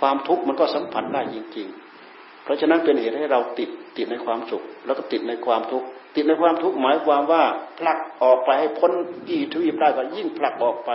[0.00, 1.68] ความทุกข์มันก็สัมผัสได้จริง
[2.06, 5.86] ๆ เพราะฉะนั้นเป็นเหตุให้เราติดติดในความสุข แล้วก็ติดในความทุกข์
[6.16, 7.42] ติดในความทุกข์หมายความว่า
[7.78, 8.92] ผลักออกไปให้พ้น
[9.28, 10.90] กี่ทวีปได้ก็ยิ่งผลักออกไป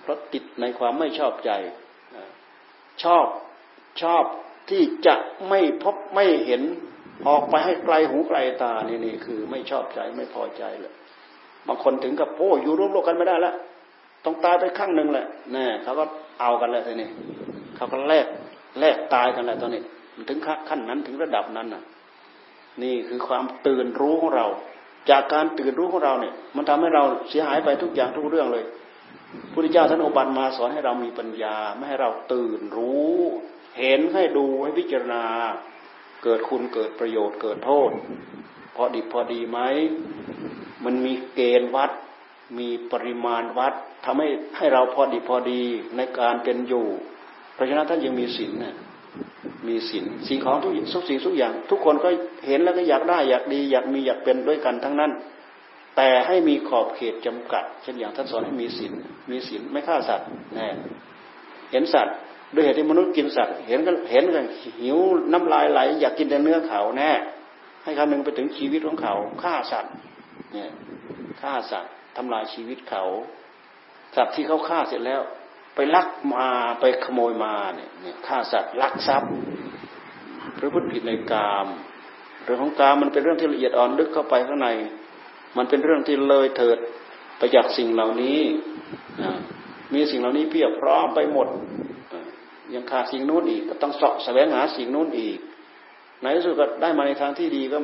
[0.00, 1.50] เพราะติดในความไม่ชอบใจ
[3.02, 3.26] ชอบ
[4.02, 4.24] ชอบ
[4.70, 5.14] ที่จะ
[5.48, 6.62] ไม่พบไม่เห็น
[7.28, 10.94] ออกไปให้ไกลหูไกลตานี่นี่คือไม่ชอบใจไม่พอใจเลย
[11.66, 13.54] บางคนถึงกับโอ้อยู่ร่วมโลกกันไม่ได้แล้ว
[14.24, 16.04] ต้องตายไปข้างหนึ่งแหละแน่เขาก็
[16.40, 17.08] เอากันเลยทีนี้
[17.76, 18.26] เขาก็แลก
[18.80, 19.82] แลกตายกันแหละตอนนี้
[20.16, 21.82] มันถึงขั้นนั้นถึงระดับนั้นน่ะ
[22.82, 24.46] นี่คือความตื่นรู้ของเรา
[25.10, 28.64] จากการตื่นรู้ของเราเนี่ย มันทำให้เราเสียหายไปทุกอย่างทุกเรื่องเลย
[29.52, 33.16] พุทธเจ้าท่านอบันมาสอนให้เรามีปัญญา ไม่ให้เราตื่นรู้
[33.78, 35.24] เห็นให้ดูให้พิจารณา
[36.22, 37.90] เกิดคุณเกิดประโยชน์เกิดโทษ
[38.76, 39.58] พอดีพอดีไหม
[40.84, 41.90] มันมีเกณฑ์วัด
[42.58, 43.72] มีปริมาณวัด
[44.04, 45.62] ทำให้ให้เราพอดีพอดี
[45.96, 46.86] ในการเป็นอยู่
[47.54, 48.74] เพราะฉะนั้นท่านยังมีศีลนะ
[49.68, 52.08] มีศีลสิ่งของทุกทุกสิ่งทุกอย่าง ทุกคนก็
[52.46, 55.12] เห็นแล้วก็อยากได้อยากดี อยากมีอยากเป็นด้วยกันทั้งนั้น
[55.96, 58.92] แต่ให้มีขอบเขตจำกัด เช่นอย่างท่านสอนให้มีศีล
[59.30, 60.66] มีศีลไม่ฆ่าสัตว์แน่
[61.72, 62.14] เห็นสัตว์
[62.54, 64.44] ด้วยเหตุที่มนุษย์กินสัตว์ เห็นกันเห็นกัน
[64.82, 64.98] หิว
[65.32, 67.10] น้ำลายไหล อยากกินแต่เนื้อเขาแน่
[67.84, 69.92] ให้คำนึงไปถึงชีวิตของเขาฆ่าสัตว์
[70.52, 70.70] เนี่ย
[71.42, 73.04] ฆ่าสัตว์ ทำลายชีวิตเขา
[74.16, 75.20] สัตว์ที่เขาฆ่าเสร็จแล้ว
[75.74, 76.48] ไปลักมา
[76.80, 77.90] ไปขโมยมาเนี่ย
[78.26, 79.30] ฆ่าสัตว์ลักทรัพย์
[80.58, 81.66] พระพุทธผิดในกาม
[82.44, 84.68] เรื่องของกามมันเป็นเรื่องที่ละเอียดอ่อนลึกเข้าไปข้างใน
[85.56, 86.78] มันเป็นเรื่องที่เลยเถิด
[87.38, 88.40] ไปจากสิ่งเหล่านี้
[89.94, 91.48] มีสิ่งเหล่านี้เพียบพร้อมไปหมด
[92.74, 95.38] ยังขาดสิ่งนู้นอีกก็ต้องสาะแสวงหาสิ่งนู้นอีก
[96.22, 97.78] ในที่สุดก็ได้มาในทางที่ดีก็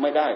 [0.00, 0.26] ไม่ได้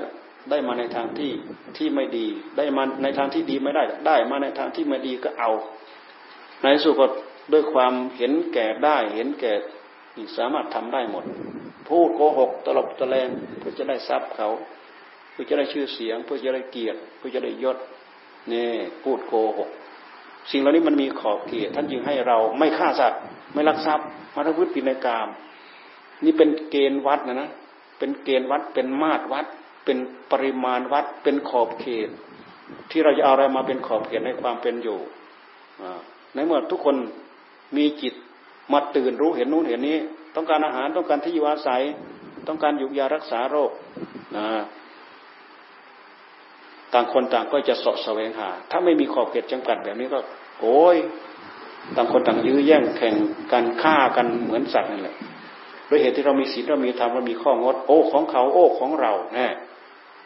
[0.50, 1.32] ได้มาในทางที่
[1.76, 2.26] ที่ไม่ดี
[2.56, 5.50] ได้มาในทางที่ดีไม่ได้ ได้มาในทางที่ไม่ดีก็เอา
[6.62, 7.06] ในสุดก็
[7.52, 9.52] ด้วยความเห็นแก่ได้ เห็นแก่
[10.36, 11.24] สามารถทำได้หมด
[11.88, 13.28] พูดโกหกตลบตะแลง
[13.58, 14.48] เพื่อจะได้ทรัพย์เขา
[15.32, 17.76] เพื่อจะได้ชื่อเสียง เพื่อจะได้เกียรติ เพื่อจะได้ยศ
[18.52, 18.68] นี่
[19.02, 19.70] พูดโกหก
[20.50, 23.20] สิ่งเหล่านี้มันมีขอบเขตท่านจึงให้เราไม่ฆ่าสัตว์
[23.54, 25.28] ไม่ลักทรัพย์มาทพุทธิในกาม
[26.24, 27.50] นี่เป็นเกณฑ์วัดนะนะ
[27.98, 29.46] เป็นเกณฑ์วัดเป็นมาตรวัด
[29.84, 29.98] เป็น
[30.32, 32.08] ปริมาณวัดเป็นขอบเขต
[32.90, 34.98] ที่เราจะเอาอะไรมาเป็นขอบเขตในความเป็นอยู่
[36.34, 36.96] ในเมื่อทุกคน
[37.76, 38.14] มีจิต
[38.72, 39.98] มาตื่นรู้เห็นนู้นเห็นนี้
[40.34, 41.82] ต้องการอาหารต้องการที่อยู่อาศัย
[42.48, 43.70] ต้องการยุกยารักษาโรค
[44.36, 44.46] นะ
[46.92, 50.18] ต่างคนต่างก็จะสาะแสวงหา ถ้าไม่มีขอบเขตจำกัดแบบนี้ก็
[50.60, 50.96] โอ้ย
[51.96, 53.14] ต่างคนต่างยื้อแย่งแข่ง
[53.52, 55.16] กันฆ่ากันเหมือนสัตว์นั่นแหละ
[55.88, 59.46] ด้วยเหตุที่เรามีศีลเรามีธรรมเรามีข้องด โอ้ของเขา โอ้ของเราแน่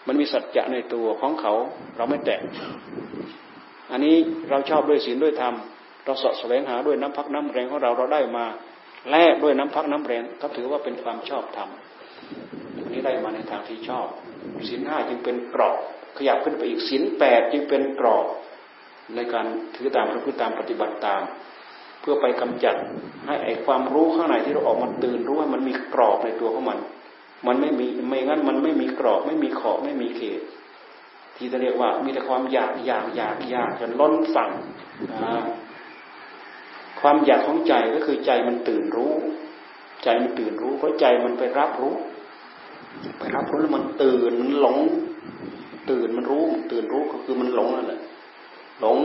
[0.07, 1.53] มันมีสัจจะในตัวของเขา
[1.97, 2.41] เราไม่แตะ
[3.93, 4.17] อันนี้
[4.51, 5.55] เราชอบด้วยศีลด้วยธรรม
[6.05, 8.47] เราสะแสวงหาด้วยน้ำพักน้ำแรงของเราเราได้มา
[9.11, 11.69] แลกด้วยน้ำพักน้ำแรงก็ถือว่าเป็นความชอบธรรม
[12.83, 14.07] อันนี้ได้มาในทางที่ชอบ
[14.69, 15.79] ศีลห้าจึงเป็นกรอบ
[16.17, 18.27] ขยับขึ้นไปอีกศีลแปดจึงเป็นกรอบ
[19.17, 21.23] ในการถือตามพระพุทธตามปฏิบัติตาม
[22.01, 22.77] เพื่อไปกำจัด
[23.27, 26.79] ให้ไอความรู้ข้างในที่เราออกมาตื่นรู้ว่ามันมีกรอบในตัวของมัน
[27.47, 30.41] มันไม่มีไม่งั้นมันไม่มีกรอบ ไม่มีขอบไม่มีเขต
[31.37, 34.51] ที่จะเรียกว่า มีแต่ความอยากอยากอยากอยากจนล้นฝั่ง
[37.01, 39.15] ความอยากของใจก็คือใจมันตื่นรู้
[40.05, 41.95] ใจมันตื่นรู้ เพราะใจมันไปรับรู้
[43.19, 44.79] ไปรับรู้แล้วมันตื่นมันหลง
[45.91, 48.01] ตื่นมันรู้ ตื่นรู้ก็คือมันหลงนั่นแหละ
[48.81, 48.99] หลง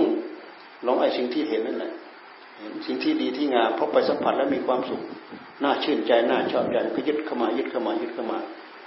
[0.84, 1.91] หลงไอ้สิ่งที่เห็นนั่นแหละ
[2.86, 5.02] สิ่งที่ดีที่งามพบไปสัมผัสแล้วมีความสุข
[5.63, 8.39] น่าชื่นใจน่าชอบใจก็ยึดเข้ามายึดเข้ามายึดเข้ามา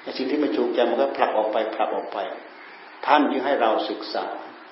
[0.02, 2.18] ไอ้สิ่งที่ไม่ถูกใจมันก็ผลักออกไปผลักออกไป
[3.06, 4.24] ท่านยิ่งให้เราศึกษา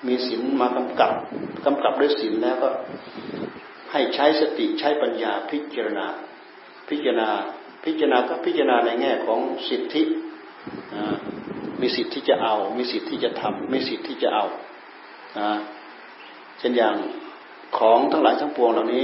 [0.07, 1.11] มีศีลมากำกับ
[1.65, 2.69] กำกับด้วยศีลแล้วก็
[3.91, 6.05] ให้ใช้สติใช้ปัญญาพิจารณา
[6.89, 7.29] พิจารณา
[7.83, 9.39] พิจารณาก็พิจารณาในแง่ของ
[9.69, 10.03] สิทธิ
[11.81, 14.45] มีสิทธิที่จะเอา มีสิทธิที่จะทำมีสิทธิที่จะเอา
[16.59, 16.95] เช่นอย่าง
[17.77, 19.03] ของทั้งหลายทั้งปวงเหล่านี้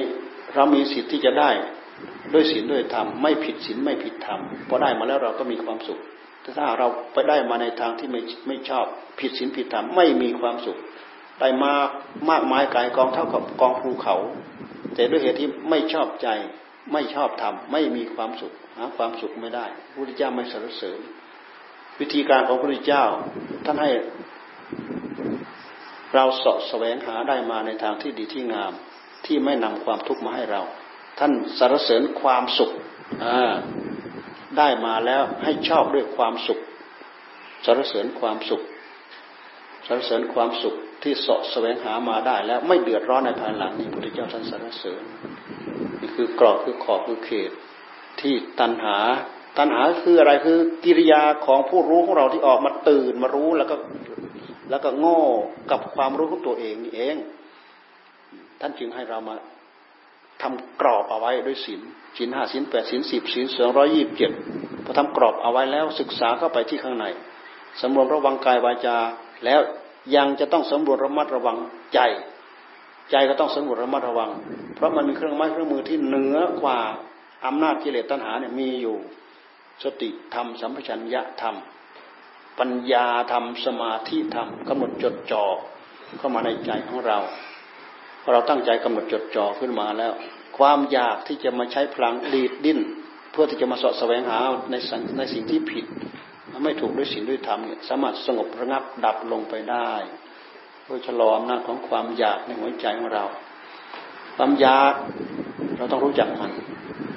[0.56, 1.52] เรามีสิทธิ์ที่จะได้
[2.34, 6.00] ด้วยศีลด้วยธรรมไม่ผิดศีลไม่ผิดธรรมพอได้มาแล้วเราก็มีความสุข
[6.42, 8.86] แต่ถ้าเราไปได้มาในทางที่ไม่ไม่ชอบ
[9.20, 10.78] ผิดศีลผิดธรรมไม่มีความสุข
[11.40, 11.74] ได้มา
[12.30, 14.16] มากมายกายกองเท่ากับกองภูเขา
[14.96, 16.28] แต่ด้วยเหตุที่ไม่ชอบใจ
[16.94, 21.00] ไม่ชอบธรรมไม่มีความสุขหาความสุขไม่ได้พระพุทธเจ้าไม่สรรเสริญ
[22.00, 23.06] วิธีการของพระพุทธเจ้า
[23.66, 23.92] ท่านให้
[26.16, 28.74] เราสาะแสวงหาได้มาในทางที่ดีที่งาม
[29.26, 30.62] ที่ไม่นำความทุกข์มาให้เรา
[31.20, 32.72] ท่านสรรเสริญความสุข
[34.58, 36.60] ได้มาแล้วให้ชอบด้วยความสุข
[37.66, 38.62] สรรเสริญความสุข
[39.88, 45.02] สรรเสริญความสุขที่สาะแสวงหามาได้แล้วไม่เดือดร้อนในภายหลังนี้พุทธเจ้าท่านสรรเสริญ
[46.00, 47.52] นี่คือกรอบคือขอบคือเขต
[48.22, 48.98] ที่ตัณหา
[49.58, 53.76] ตัณหาคืออะไรคือกิริยาของผู้รู้ของเราที่ออกมาตื่นมารู้แล้วก็
[54.70, 55.22] แล้วก็โง่
[55.72, 57.16] กับความรู้ของตัวเองนี่เอง
[58.60, 59.36] ท่านจึงให้เรามา
[60.42, 61.82] ทำกรอบเอาไว้ด้วยศีล
[62.18, 64.32] ศีลห้าศีลแปดศีลสิบศีลสองร้อยยี่สิบเจ็ด
[64.86, 67.06] พอทำกรอบเอาไว้แล้วศึกษาเข้าไปที่ข้างใน
[67.82, 68.98] สำรวมระวังกายวาจา
[69.46, 69.60] แล้ว
[70.16, 71.58] ยังจะต้องสำรวจระมัดระวัง
[71.94, 72.00] ใจ
[73.12, 74.32] ใจก็ต้องสำรวจระมัดระวัง
[74.76, 76.80] เพราะมันมีเครื่องไม้เครื่องมือที่เหนือกว่า
[77.46, 78.96] อำนาจกิเลสตัณหาเนี่ยมีอยู่
[79.84, 81.56] สติธรรมสัมปชัญญะธรรม
[82.60, 85.46] ปัญญาธรรมสมาธิธรรมกำหนดจดจ่อ
[86.18, 87.18] เข้ามาในใจของเรา
[88.22, 90.14] พอเราตั้งใจกำหนดจดจ่อขึ้นมาแล้ว
[90.58, 92.80] ความอยากที่จะมาใช้พลังดีดดิ้น
[93.32, 94.40] เพื่อที่จะมาสาะแสวงหา
[94.72, 95.86] ในสในสิ่งที่ผิด
[96.64, 99.92] ไม่ถูกด้วยสิ่งด้วยธรรมเนี่ยสามารถสงบระงับดับลงไปได้
[100.86, 103.26] โดยชะลออำนาจของความอยากในหัวใจของเรา
[104.36, 104.94] ความอยาก
[105.78, 106.52] เราต้องรู้จักมัน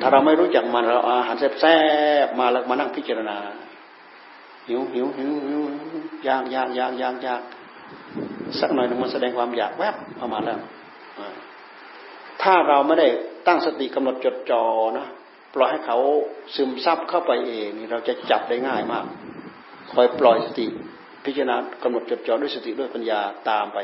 [0.00, 1.76] ถ้าเราไม่รู้จักมันเราอาหารแซ่
[2.26, 3.38] บๆมาแล้วมานั่งพิจารณา
[4.68, 5.60] หิวหิวหิวหิว
[6.24, 7.40] อยากอยากอยากอยากอยาก
[8.60, 10.58] สักหน่อยนึงมันแสดงความอยากแวบออกมาแล้ว
[12.42, 13.08] ถ้าเราไม่ได้
[13.46, 14.62] ตั้งสติกำหนดจดจ่อ
[14.98, 15.06] นะ
[15.54, 15.98] ปล่อยให้เขา
[16.54, 19.04] ซึมซับเข้าไปเองนี่เราจะจับได้ง่ายมาก
[19.92, 20.66] คอยปล่อยสติ
[21.24, 23.20] พิจารณากำหนดจดจ่อด้วยสติด้วยปัญญา
[23.50, 23.78] ตามไป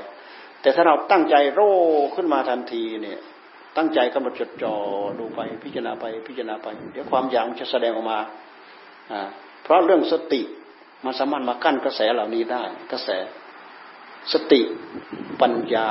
[0.63, 1.73] แต่ถ้าเราตั้งใจโร่
[2.15, 3.21] ขึ้นมาทันทีเนี่ย
[3.77, 4.75] ตั้งใจกำหนดจดจ่อ
[5.19, 8.19] ดูไปพิจารณาไปพิจารณาไป เดี๋ยวความอยากมันจะแสดงออกมา
[9.13, 9.21] อ่า
[9.63, 10.43] เพราะเรื่องสติ
[11.05, 13.09] มันสามารถมากั้นกระแสเหล่านี้ได้ กระแส
[14.33, 14.61] สติ
[15.41, 15.89] ปัญญา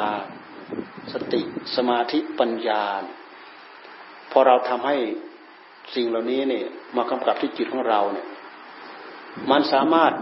[1.13, 1.41] สติ
[1.75, 2.81] สมาธิปัญญา
[4.31, 4.95] พอเราทำให้
[5.95, 6.65] สิ่งเหล่านี้เนี่ย
[6.95, 8.27] มากำกับที่จิตของเราเนี่ย
[9.51, 10.13] มันสามารถ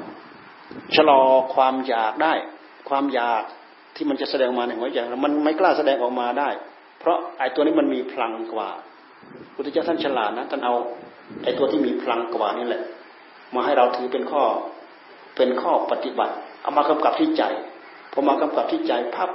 [0.96, 1.22] ชะลอ
[1.56, 2.34] ความอยากได้
[2.90, 3.44] ความอยาก
[3.96, 6.50] ที่มันจะแสดงมาในหัวใจมันไม่กล้าแสดงออกมาได้
[7.00, 8.70] เพราะไอ้ตัวนี้มันมีพลังกว่า
[9.54, 10.76] พุทธเจ้าท่านฉลาดนะท่านเอา
[11.44, 12.84] ไอ้ตัวที่มีพลังกว่านี่แหละ
[13.56, 14.44] มาให้เราถือเป็นข้อ
[15.36, 17.44] เป็นข้อปฏิบัติ เอามากำกับที่ใจ
[18.12, 19.30] พอมากำกับที่ใจพับ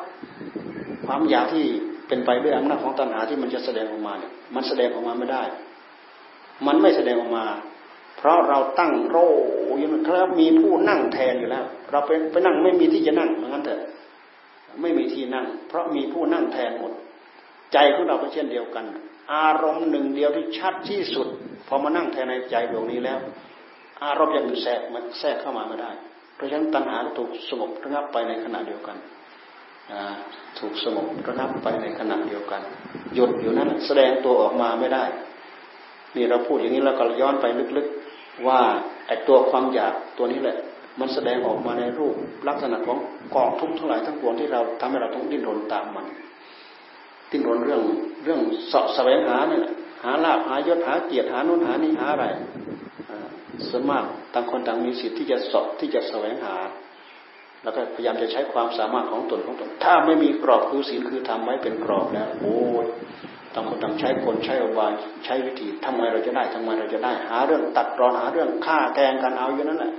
[1.07, 1.65] ความอยากที่
[2.09, 5.43] เป็นไปด้วยอำนาจของตัณหาที่มันจะแสดงออกมาเนี่ยมันแสดงออกมาไม่ได้
[6.67, 7.45] มันไม่แสดงออกมา
[8.17, 9.29] เพราะเราตั้งโร่
[9.83, 13.81] ยังครับมีผู้นั่งแทนอยู่แล้ว เราไปไปนั่งไม่มีที่จะนั่งเหมือนกันเถอะ
[14.83, 16.93] ไม่มีที่นั่ง เพราะมีผู้นั่งแทนหมด
[17.73, 18.85] ใจของเราก็เช่นเดียวกัน
[19.33, 21.27] อารมณ์หนึ่งเดียวที่ชัดที่สุด
[21.69, 23.19] พอมานั่งแทนในใจดวงนี้แล้ว
[24.05, 25.91] อารมณ์อย่างอื่นแทรกมันแทรกเข้ามาไม่ได้
[26.35, 28.97] เพราะฉะนั้นตัณหาถูกสงบระงับไปในขณะเดียวกัน
[30.59, 32.61] ถูกสงบระงับไปในขณะเดียวกัน
[33.15, 35.05] หยุดอยู่นั้นแสดงตัวออกมาไม่ได้
[36.17, 37.45] นี่เราพูดอย่างนี้แล้วก็ย้อนไป
[37.77, 38.61] ลึกๆ ว่า
[39.07, 40.57] ไอ้ตัวความอยากตัวนี้แหละ
[41.01, 42.15] มันแสดงออกมาในรูป
[42.49, 42.99] ลักษณะของ
[43.35, 46.07] กองทุกข์ทั้งหลายทั้งปวงที่เราทำให้เราต้องดิ้นรนตามมัน
[47.31, 47.83] ดิ้นรนเรื่อง
[48.25, 48.41] เรื่อง
[48.73, 49.61] สาะแสวงหาเนี่ย
[50.05, 52.27] หาลาภหายศหาเกียรติหานุนหานี่หาอะไร
[53.69, 56.57] ส่วนมากต่างคนต่างมีสิทธิ์ที่จะสอบที่จะแสวงหา
[57.63, 62.57] แล้วก็พยายามจะใช้ความสามารถของตนของตน ถ้าไม่มีกรอบคือศีลคือทำไว้เป็นกรอบแล้วโอ้
[63.55, 64.93] ต่างคนต่างใช้คนใช้อบาย
[65.25, 69.93] ใช้วิธีทำไมเราจะได้ทำไมเราจะได้หาเรื่องตัดรอนหาเรื่องฆ่าแกงกันเอาอยู่นั่นแหละ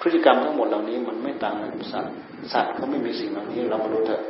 [0.00, 2.14] พฤติกรรมทั้งหมดเหล่านี้มันไม่ต่างกับสัตว์
[2.52, 4.22] สัตว์เขาไม่มีสิ่งเหล่านี้เรามาดูเถอะ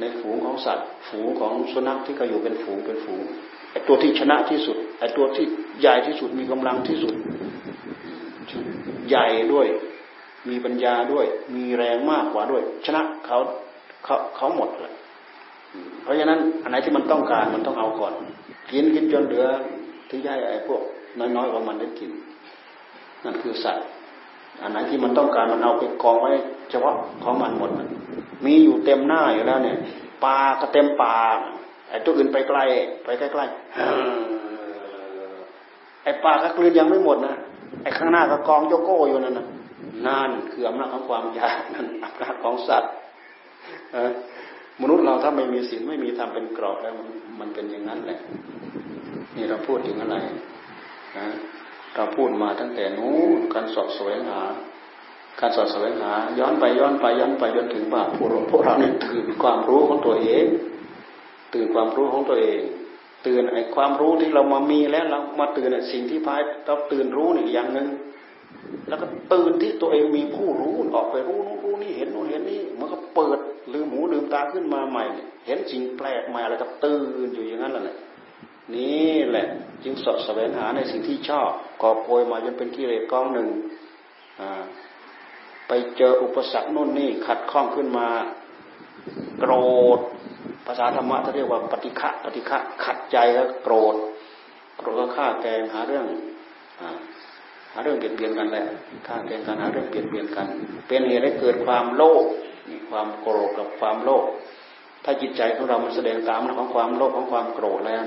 [0.00, 3.22] ในฝูงของสัตว์ ฝูงของสุนัขที่เขาอยู่เป็นฝูงเป็นฝูง
[3.70, 5.44] ไอ้ตัวที่ชนะที่สุดไอ้ตัวที่
[5.80, 7.14] ใหญ่ที่สุดมีกำลังที่สุด
[9.08, 9.66] ใหญ่ด้วย
[10.48, 13.38] มีปัญญาด้วย มีแรงมากกว่าด้วย ชนะเขา
[14.04, 14.92] เขาเขาหมดเลย
[16.02, 18.12] เพราะฉะนั้นอันไหนที่มันต้องการมันต้องเอาก่อน
[18.70, 19.46] กินกินจนเหลือ
[20.08, 20.82] ที่ย่ไอ้พวก
[21.18, 22.10] น้อยๆของมันได้กิน
[23.24, 23.86] นั่นคือสัตว์
[24.62, 26.32] อันไหนที่มันต้องการมันเอาไปกองไว้
[26.70, 27.70] เฉพาะของมันหมด
[28.44, 29.78] มีอยู่เต็มหน้าอยู่แล้วเนี่ย
[30.24, 31.16] ปลาก็เต็มปลา
[31.90, 32.58] ไอ้ตัวอื่นไปไกล
[33.04, 37.34] ไปใกล้ๆไอ้ปลาก็กลืนยังไม่หมดนะ
[37.82, 39.46] ไอ้ข้างหน้าก็กองโยโก้อยู่นั่นนะ
[40.06, 42.92] นั่นคืออำนาจของความอยากนั่นอำนาจของสัตว์
[44.80, 47.08] มนุษย์เราถ้าไม่มีศีลไม่มีธรรมเป็นกรอบแล้วมัน
[47.40, 48.18] มันเป็นอย่างนั้นแหละ
[49.36, 50.16] นี่เราพูดถึงอะไร
[51.18, 51.26] นะ
[51.94, 54.40] เราพูดมาตั้งแต่นู้นการสอบสวยหา
[55.40, 60.46] การสอบสวยหา ย้อนไปย้อนไปย้อนไปจนถึงว่าพวกเราพวกเราเนี่ยตื่นความรู้ของตัวเอง
[61.54, 62.60] ตื่นความรู้ของตัวเอง
[63.26, 67.88] ตื่นไอ้ความรู้ที่เรามามีแล้วเรามาตื่นไอ้สิ่งที่พายเราตื่นรู้อีกอย่างหนึ่ง
[68.88, 73.38] แล้วก็ตื่นที่ตัวเองมีผู้รู้ออกไปรู้นู้รู้นี่เห็นนู้นเห็นนี่มันก็เปิด
[73.72, 75.04] ลืมหูลืมตาขึ้นมาใหม่
[75.46, 77.98] เห็นสิ่งแปลกใหม่แล้วก็ตื่นอยู่อย่างนั้นแหละ
[78.74, 79.46] นี่แหละ
[79.82, 81.50] จึงสดแสวงหาในสิ่งที่ชอบ
[81.82, 83.48] กอบโกยมาจนเป็นกิเลสกองหนึ่ง
[85.68, 88.08] ไปเจออุปสรรคนู่นนี่ขัดข้องขึ้นมา
[89.38, 89.52] โกร
[89.98, 90.00] ธ
[90.66, 93.94] ภาษาธรรมะเขาเรียกว่าปฏิฆะปฏิฆะขัดใจแล้วโกรธ
[94.76, 96.06] โกรธก็ฆ่าแกงหาเรื่อง
[97.72, 98.66] หาเรื่องเปลี่ยนเปลี่ยนกันแหละ
[99.06, 100.46] ฆ่าแกงกันหาเรื่องเปลี่ยนเปลี่ยนกัน
[100.86, 102.24] เป็นเหตุให้เกิดความโลภ
[102.90, 104.24] ความโกรธกับความโลภ
[105.04, 108.02] ถ้าจิตใจของเรา มันแสดงตามของความโลภของความโกรธแล้ว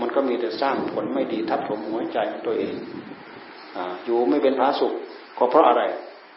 [0.00, 2.74] มันก็มีแต่สร้างผลไม่ดีทับถมหัวใจของตัวเอง
[3.76, 4.92] ออยู่ไม่เป็นพระสุข
[5.38, 5.82] ก็เพราะอะไร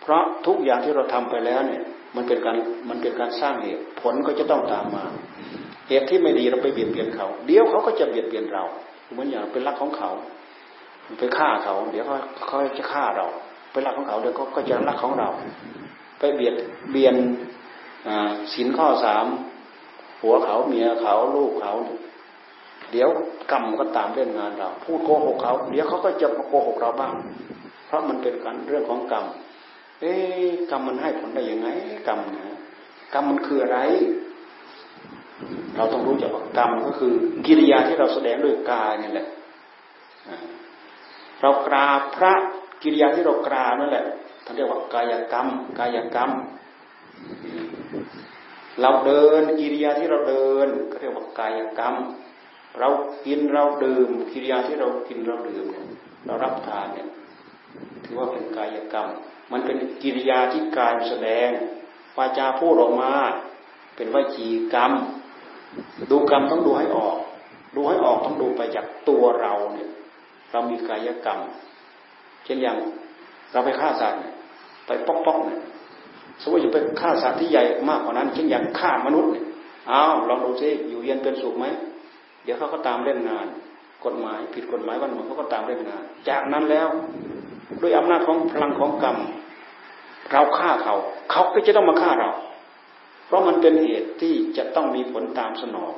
[0.02, 1.82] เพราะทุกอย่างที่เราทำไปแล้วเนี่ย
[2.15, 2.56] มันเป็นการ
[2.89, 5.04] มันเป็นการสร้างเหตุผลก็จะต้องตามมา
[5.88, 8.63] เหตุที่ไม่ดีเราไปเบียดเบียนเขา เดี๋ยวเขาก็จะเบียดเบียนเรา
[9.12, 10.10] เหมือนอย่างเป็นรักของเขา
[11.19, 12.15] ไปฆ่าเขา เดี๋ยวเขา
[12.48, 13.28] เขาจะฆ่าเรา
[13.72, 15.30] เป็นรักของเขาเดี๋ยวเขาก็จะรักของเรา
[16.19, 16.56] ไปเบียด
[16.91, 17.15] เบียน
[18.54, 19.26] สินข้อสาม
[20.22, 21.74] หัวเขาเมียเขาลูกเขา
[22.91, 23.10] เดี๋ยว
[23.52, 27.13] กรรมก็ตามเล่นงานเรา พูดโกหกเขา เดี๋ยวเขาก็จะมาโกหกเราบ้าง
[27.86, 29.26] เพราะมันเป็นการเรื่องของกรรม
[30.02, 30.14] เอ๊
[30.72, 31.70] กรรมมันให้ผลได้ยังไง
[32.08, 32.58] กรรมนะ
[33.14, 33.80] กรรมมันคืออะไร
[35.76, 37.14] เราต้องรู้จักว่ากรรมก็คือ
[37.46, 39.28] กิริยาที่เราแสดงด้วยกายนี่แหละ
[41.42, 42.34] เรากราบพระ
[42.82, 44.06] กิริยาที่เรากราบนั่นแหละ
[44.46, 45.48] ท่านเรียกว่ากายกรรม
[45.80, 46.32] กายกรรม
[48.82, 51.96] เราเดินกิริยาที่เราเดินก็เรียกว่ากายกรรม
[52.80, 52.90] เรา
[53.26, 55.86] กินเราดื่มกิริยาที่เรากินเราดื่มเนี่ย
[56.26, 57.08] เรารับทานเนี่ย
[58.04, 59.08] ถือว่าเป็นกายกรรม
[59.52, 61.50] มันเป็นกิริยาที่กายแสดง
[62.18, 63.12] วาจาพูดออกมา
[63.96, 64.92] เป็นวจีกรรม
[66.12, 67.16] ดูกรรมต้องดูให้ออก
[67.76, 69.90] ดูให้ออกต้องดูไปจากตัวเราเนี่ย
[70.52, 71.40] เรามีกายกรรม
[72.46, 72.78] เช่นอย่าง
[73.52, 74.20] เราไปฆ่าสัตว์
[74.86, 75.62] ไปป๊อกป๊อกเนี่ย
[76.42, 79.46] สมมติจะไปฆ่าสัตว์ที่ใหญ่มากกว่านั้น เช่นอย่างฆ่ามนุษย์เนี่ย
[79.92, 81.66] อ้าวลองดูซิอยู่เย็นเป็นสุขไหม
[82.44, 83.48] เดี๋ยวเขาก็ตามเล่นงาน
[84.06, 86.88] กฎหมายผิดกฎหมายวันหมดเขาก็ตามเล่นงาน จากนั้นแล้ว
[87.82, 89.18] ด้วยอำนาจของพลังของกรรม
[90.32, 90.96] เราฆ่าเขา
[91.32, 92.30] เขาก็จะต้องมาฆ่าเรา
[93.28, 95.92] เพราะมันเป็นเหตุที่จะต้องมีผลตามสนอง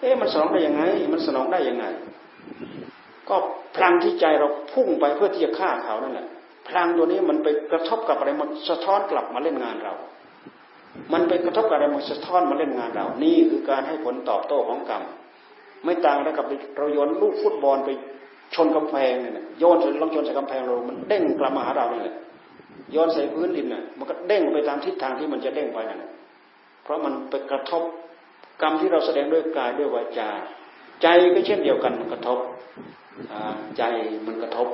[0.00, 1.84] เอ๊ะมันสนองได้ยังไง มันสนองได้ยังไง
[3.28, 3.36] ก็
[3.76, 6.26] พลังที่ใจเราพุ่งไปเพื่อที่จะฆ่าเขานั่นแหละ
[6.68, 9.94] พลังตัวนี้มันไปกระทบกับอะไรมันสะท้อนกลับมาเล่นงานเรา
[11.12, 15.02] มันไปกระทบกับอะไรมันสะท้อนมาเล่นงานเรา นี่คือการให้ผลตอบโต้ของกรรม
[15.84, 16.46] ไม่ต่างแล้วกับ
[16.78, 17.88] เราโยนลูกฟุตบอลไป
[18.54, 22.16] ชนกำแพงเนี่ยโยนลองโยนใส่กำแพงเรา มันเด้งกลับมาหาเราเนี่ย
[22.92, 26.02] โยนใส่พื้นดินน่ะ มันก็เด้งไปตามทิศทางที่มันจะเด้งไปนั่น
[26.82, 27.82] เพราะมันไปกระทบ
[28.62, 30.30] กรรมที่เราแสดงด้วยกายด้วยวาจา
[31.02, 32.38] ใจก็เช่นเดียวกันมันกระทบ
[33.76, 33.82] ใจ
[34.26, 34.68] มันกระทบ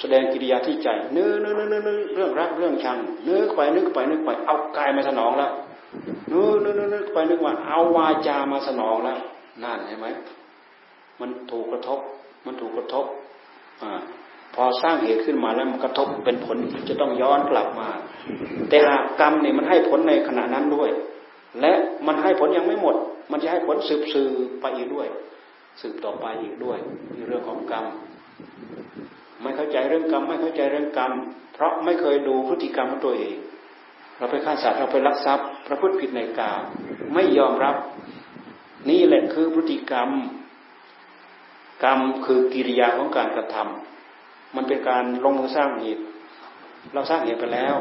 [0.00, 5.50] แสดงกิริยาที่ใจเนื้อเนื้อเนื้อเนื้อเรื่องรักเรื่องชังเนื้อไปนึกไปนึกไปเอากายมาสนองแล้ว
[6.28, 9.18] เนื้อเนื้อเนื้อไปนึกว่าเอาวาจามาสนองแล้ว
[9.62, 10.06] นั่นเห็นไหม
[11.20, 12.00] มันถูกกระทบ
[12.46, 13.06] มันถูกกระทบ
[13.82, 13.84] อ
[14.54, 16.56] พอสร้างเหตุขึ้นมาแล้วมันกระทบเป็นผล
[16.88, 17.88] จะต้องย้อนกลับมา
[18.68, 20.90] แต่หากกรรมเนี่ยมันให้ผลในขณะนั้นด้วย
[21.60, 21.72] และ
[22.06, 22.96] มันให้ผลยังไม่หมด
[23.30, 24.30] มันจะให้ผลสืบสืบ
[24.60, 25.08] ไปอีกด้วย
[25.80, 26.78] สืบต่อไปอีกด้วย
[27.14, 27.84] ในเรื่องของกรรม
[29.42, 31.12] ไม่เข้าใจเรื่องกรรมไม่เข้าใจเรื่องกรรม
[31.54, 33.36] เพราะไม่เคยดูพฤติกรรมของตัวเอง
[34.18, 36.52] เราไปฆ่าสัตว์เราไปลักทรัพย์พระพุทธผิดในกา
[37.14, 37.76] ไม่ยอมรับ
[38.90, 40.10] นี่แหละคือพฤติกรรม
[41.84, 46.02] กรรมคือกิริยาของการกระทำมันเป็นการลงมือสร้างเหตุ
[46.94, 47.74] เราสร้างเหตุไปแล้ว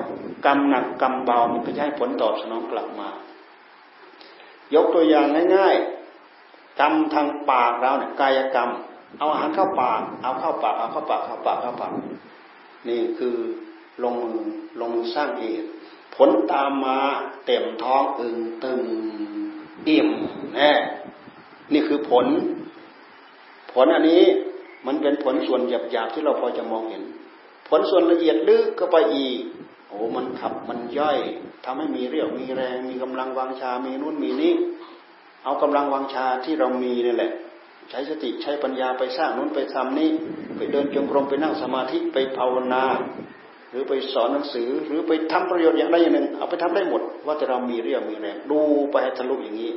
[0.46, 3.10] กรรมหนักกรรมเบามันก็จะให้ผลตอบสนองกลับมา
[4.76, 5.26] ยกตัวอย่าง
[5.56, 8.70] ง่ายๆกรรมทางปากเราเนี่ยกายกรรม
[9.20, 11.92] เอาอาหารเข้าปากเอาเข้าปากเอาเข้าปากเข้าปากเข้าปาก
[12.90, 13.36] นี่คือ
[14.04, 14.40] ลงมือ
[14.80, 15.68] ลงมือสร้างเหตุ
[16.16, 16.98] ผลตามมา
[17.46, 18.82] เต็มท้องอึงตึง
[19.88, 20.10] อิ่ม
[20.56, 20.72] แน่
[21.74, 22.26] นี่คือผล
[23.76, 24.24] ผลอันนี้
[24.88, 27.04] มันเป็นผลส่วนหยาบๆที่เราพอจะมองเห็น
[27.70, 29.42] ผลส่วนละเอียดลึกก็ไปอีก
[29.88, 31.18] โอ้มันขับมันย่อย
[31.66, 34.54] ทำให้มีเรี่ยวมีแรง มีกำลังวังชา มีนู่นมีนี้
[35.44, 37.32] เอากำลังวังชาที่เรามีนี่แหละ
[37.90, 40.10] ใช้สติใช้ปัญญาไปสร้างนู้นไปทำนี้
[40.58, 42.84] ไปเดินจงกรมไปนั่งสมาธิไปภาวนา
[43.70, 48.60] หรือไปสอนหนังสือ หรือไปทำประโยชน์อย่างใดอย่างหนึ่ง เอาไปทำได้หมด ว่าแต่เรามีเรี่ยวมีแรง ดู
[48.92, 49.72] ไปให้ทะลุอย่างนี้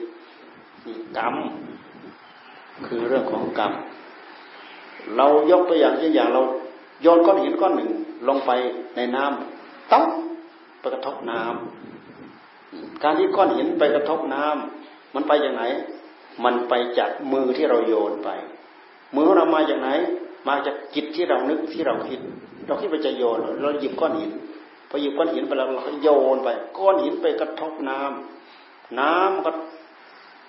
[0.86, 1.34] นี่กรรม
[2.86, 3.72] คือเรื่องของกรรม
[5.16, 6.42] เรายกตัวอย่างเช่นอย่างเรา
[7.02, 7.90] โยนก้อนหินก้อนหนึ่ง
[8.28, 8.50] ลงไป
[8.96, 10.04] ในน้ำต้อง
[10.80, 15.64] ไปกระทบน้ำการที่ก้อนหินไปกระทบน้ำมันไปอย่างไหน
[16.44, 18.28] มันไปจากมือที่เราโยนไป
[19.16, 19.88] มือเรามาจากไหน
[20.48, 22.20] มาจากจิตที่เรานึกที่เราคิด
[22.66, 24.30] เราคิดไปจะโยนเราหยิบก้อนหิน
[24.88, 26.48] พอหยิบก้อนหินไปแล้วเราก็โยนไป
[26.78, 29.50] ก้อนหินไปกระทบน้ำน้ำก็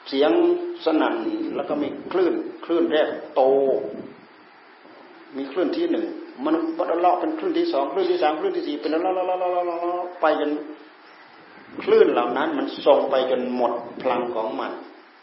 [0.09, 0.31] เสียง
[0.85, 1.15] สนั่น
[1.55, 2.33] แล้วก็มีคลื่น
[2.65, 3.41] คลื่นแรกโต
[5.37, 6.05] มีคลื่นที่หนึ่ง
[6.45, 10.51] มันวัดเลาะเป็นคลื่นที่สองคลื่นที่สามคลื่นที่สี่เป็นละละละละละละไปจน
[11.83, 14.71] คลื่นเหล่านั้นมันส่งไปจนหมดพลังของมัน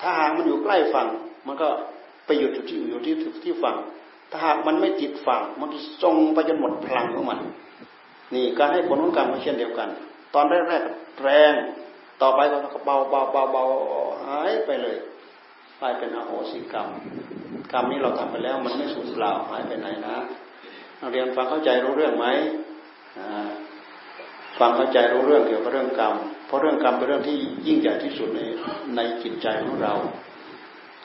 [0.01, 1.09] ถ้าหากมันอยู่ใกล้ฝั่ง
[1.47, 1.69] มันก็
[2.27, 3.15] ไปหยุดที่อยู่ที่
[3.45, 3.77] ที่ฝั่ง
[4.31, 7.39] ถ้าหากมันไม่ติดฝั่ง มันจะส่งไปจนหมดพลังของมัน
[8.35, 9.89] นี่การให้ผลของกรรมก็เช่นเดียวกัน
[10.35, 11.53] ตอนแรกๆแรง
[12.23, 12.57] ต่อไปก็
[12.87, 13.65] เบาเบาเบาเบา
[14.27, 14.97] หายไปเลย
[15.81, 16.89] กลายเป็นอโหสิกรรม
[17.73, 20.17] กรรมนี้เราทำไปแล้วมันไม่สูญเปล่าหายไปไหนนะ
[21.01, 22.27] นักเรียนฟังเข้าใจรู้เรื่องไหม
[24.59, 26.15] ฟังเข้าใจรู้เรื่องเกี่ยวกับเรื่องกรรม
[26.47, 27.37] เพราะเรื่องกรรมเป็นเรื่องที่
[27.67, 28.41] ยิ่งใหญ่ที่สุดใน
[28.97, 29.95] ในจิตใจของเรา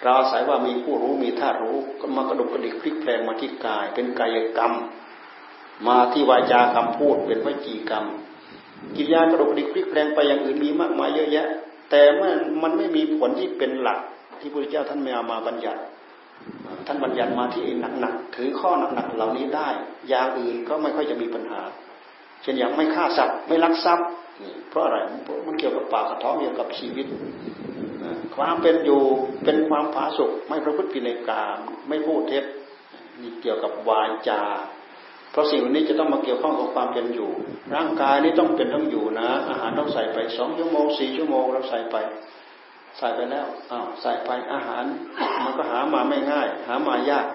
[0.03, 4.73] เราอาศัยว่ามีผู้รู้มีธารู้ก็มากระดุกกระดิกพลิกแปลงมาที่กาย เป็นกายกรรม
[5.87, 8.05] มาที่วาจาคำพูดเป็นวิจีกรรม
[8.95, 11.47] กิริยากระดุกระดิกพลิกแปลงไปอย่างอื่นมีมากมายเยอะแยะ
[11.89, 12.31] แต่มัน
[12.63, 13.99] มันไม่มีผลที่เป็นหลัก
[14.39, 15.81] ที่พระเจ้าท่านไม่เอามาบัญญัติ
[16.87, 17.63] ท่านบัญญัติมาที่
[17.99, 19.69] หนักๆถือข้อหนักๆเหล่านี้ได้
[20.09, 21.61] อย่างอื่นก็ไม่ค่อยจะมีปัญหา
[22.41, 24.07] เช่นอย่างไม่ฆ่าสัตว์ไม่ลักทรัพย์
[24.69, 24.97] เพราะอะไร
[25.47, 27.07] มันเกี่ยวกับปากกระท้องเกี่ยวกับชีวิต
[28.35, 29.01] ความเป็นอยู่
[29.43, 31.57] เป็นความผาสุกไม่ประพฤติผิดในกาม
[31.89, 32.43] ไม่พูดเท็จ
[33.21, 34.41] นี่เกี่ยวกับวาจา
[35.31, 37.29] เพราะสิ่งนี้จะต้องมาเกี่ยวข้องกับความเป็นอยู่
[37.75, 41.95] ร่างกายนี้ต้องเป็นต้องอยู่นะ อาหารต้องใส่ไปสองชั่วโมงสี่ชั่วโมงเราใส่ไป
[42.97, 44.83] ใส่ไปแล้วอ้าวใส่ไปอาหาร
[45.43, 47.25] มันก็หามาไม่ง่าย หามายาก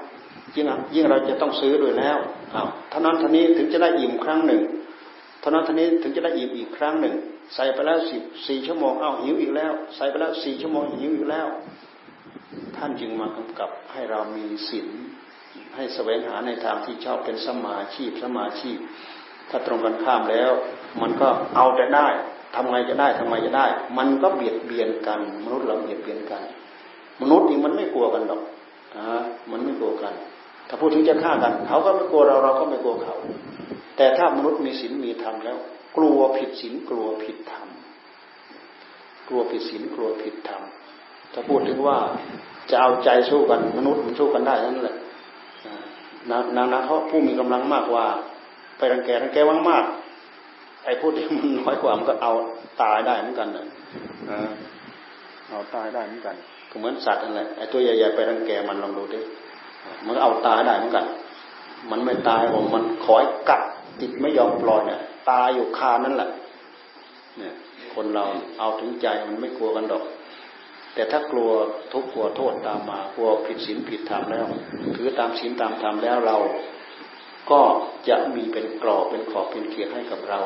[0.55, 2.19] ยิ่งยิ่งเราจะต้องซื้อด้วยแล้ว
[2.55, 4.63] อ้าวเท่านั้นท่านี้ถึงจะได้อิ่มครั้งหนึ่ง
[5.41, 7.15] เท่านั้นท่านี้ถึงจะได้อิ่มอีกครั้งหนึ่ง
[7.55, 11.47] ใส่ไปแล้วสิบสี่ชั่วโมงอ้าวหิวอีกแล้ว ใส่ไปแล้วสี่ชั่วโมงหิวอีกแล้ว
[12.77, 14.89] ท่านจึงมากำกับให้เรามีศีล
[15.77, 18.79] ให้แสวงหาในทางที่ชอบเป็นสมาชีพสมาชีพ
[19.51, 20.51] ถ้าตรงกันข้ามแล้ว
[21.03, 22.07] มันก็เอาแต่ได้
[22.55, 23.67] ทำไงจะได้ทำไมจะได้
[23.99, 26.43] มันก็เบียดเบียนกัน มนุษย์เราเบียดเบียนกัน
[27.23, 28.41] มนุษย์นี่มันไม่กลัวกันหรอก
[28.97, 30.15] อ่ามันไม่กลัวกัน
[30.69, 33.15] ถ้าพูดถึงจะฆ่ากัน เขาก็ไม่กลัวเราเราก็ไม่กลัวเขา
[33.97, 35.59] แต่ถ้ามนุษย์มีศีลมีธรรมแล้ว
[35.97, 37.69] กลัวผิดศีลกลัวผิดธรรม
[39.29, 40.63] กลัวผิดศีลกลัวผิดธรรม
[41.33, 41.97] ถ้าพูดถึงว่า
[42.71, 44.97] จะเอาใจสู้กันมนุษย์มันสู้กันได้นั่นแหละ
[46.31, 48.05] นางนักเขาผู้มีกำลังมากกว่า
[48.79, 49.85] ไปรังแกรังแกว่างมาก
[50.85, 52.33] ไอ้ผู้ที่มันน้อยกว่ามันก็เอา
[52.83, 53.67] ตายได้เหมือนกันเลย
[55.51, 56.37] เอาตายได้เหมือนกัน
[56.71, 59.21] ก็เหมือนสัตว์นั่นแหละไอ้ตัวใหญ่ๆไปรังแกมันลองดูดิ
[60.07, 61.05] มันเอาตายได้เหมือนกัน
[61.91, 63.63] มันไม่ตายผมมันคอยกัด
[64.01, 65.01] ติดไม่ยอมปล่อยเนี่ย
[65.31, 66.31] ตายอยู่คานั่นแหละ
[67.39, 67.55] เนี่ย
[67.95, 68.25] คนเรา
[68.59, 70.03] เอาถึงใจมันไม่กลัวกันดอก
[70.97, 71.51] แต่ถ้ากลัว
[71.93, 74.47] ทุกข์กลัวโทษตามมากลัวผิดศีลผิดธรรมแล้ว
[74.97, 76.37] ถือตามศีลตามธรรมแล้วเรา
[77.51, 77.61] ก็
[78.09, 80.41] จะมีเป็นกรอบเป็นขอบเป็นเกียรติให้กับเรา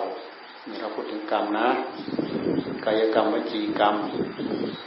[0.80, 1.68] เราพูดถึงกรรมนะ
[2.84, 3.96] กายกรรมวิจีกรรม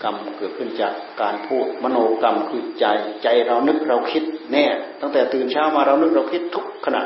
[0.04, 2.86] กรรมเกิดขึ้นจากการพูด มโนกรรมคือใจ
[3.24, 4.66] ใจเรานึกเราคิดแน่
[5.02, 7.04] ตั้งแต่ตื่นเช้ามาเรานึกเราคิดทุกขณะ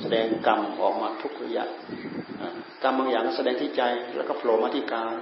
[0.00, 1.64] แสดงกรรมออกมาทุกระยะ
[2.82, 3.82] กรรมบางอย่างแสดงที่ใจ
[4.16, 5.14] แล้วก็โผล่มาที่กาย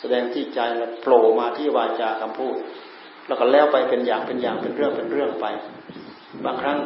[0.00, 2.56] แสดงที่ใจแล้วโผล่มาที่วาจาคำพูด
[3.26, 5.46] แล้วก็แล้วไปเป็นอย่างเป็นอย่างเป็นเรื่องเป็นเรื่องไป
[6.44, 6.78] บางครั้ง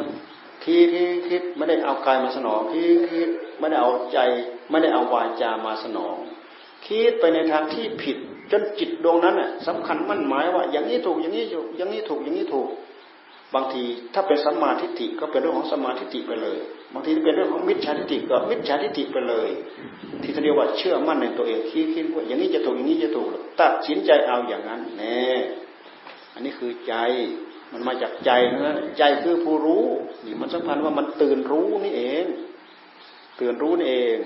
[0.63, 0.89] คิด
[1.27, 4.19] คิดไม่ได้เอากายมาสนองคิดคิดไม่ได้เอาใจ
[4.69, 6.15] ไม่ได้เอาวาจามาสนอง
[6.85, 8.17] คิดไปในทางที่ผิด
[8.51, 12.67] จนจิตดวงนั้นน่ะสำคัญมั่นหมายว่า อย่างนี้ถูกอย่างนี้ถูกอย่างนี้ถูกอย่างนี้ถูก
[13.55, 13.83] บางที
[14.13, 16.57] ถ้าเป็นสัมมาทิฏฐิก็เป็นเรื่องของสัมมาทิฏฐิไปเลย
[16.93, 19.49] บางทีเป็นเรื่องของมิจฉาทิฏฐิก็มิจฉาทิฏฐิไปเลย
[20.21, 23.27] ที่เขาเรียกว่าเชื่อมั่นในตัวเองคิดคิดว่าอย่างนี้จะถูกอย่างนี้จะถูก
[23.61, 25.25] ตัดสินใจเอาอย่างนั้นแน่
[26.33, 26.95] อันนี้คือใจ
[27.71, 28.31] มันมาจากใจ
[28.65, 29.85] นะใจคือผู้รู้
[30.25, 32.25] นี่มันสำคัญว่ามันตื่นรู้นี่เอง
[33.39, 34.17] ตื่นรู้นี่เอง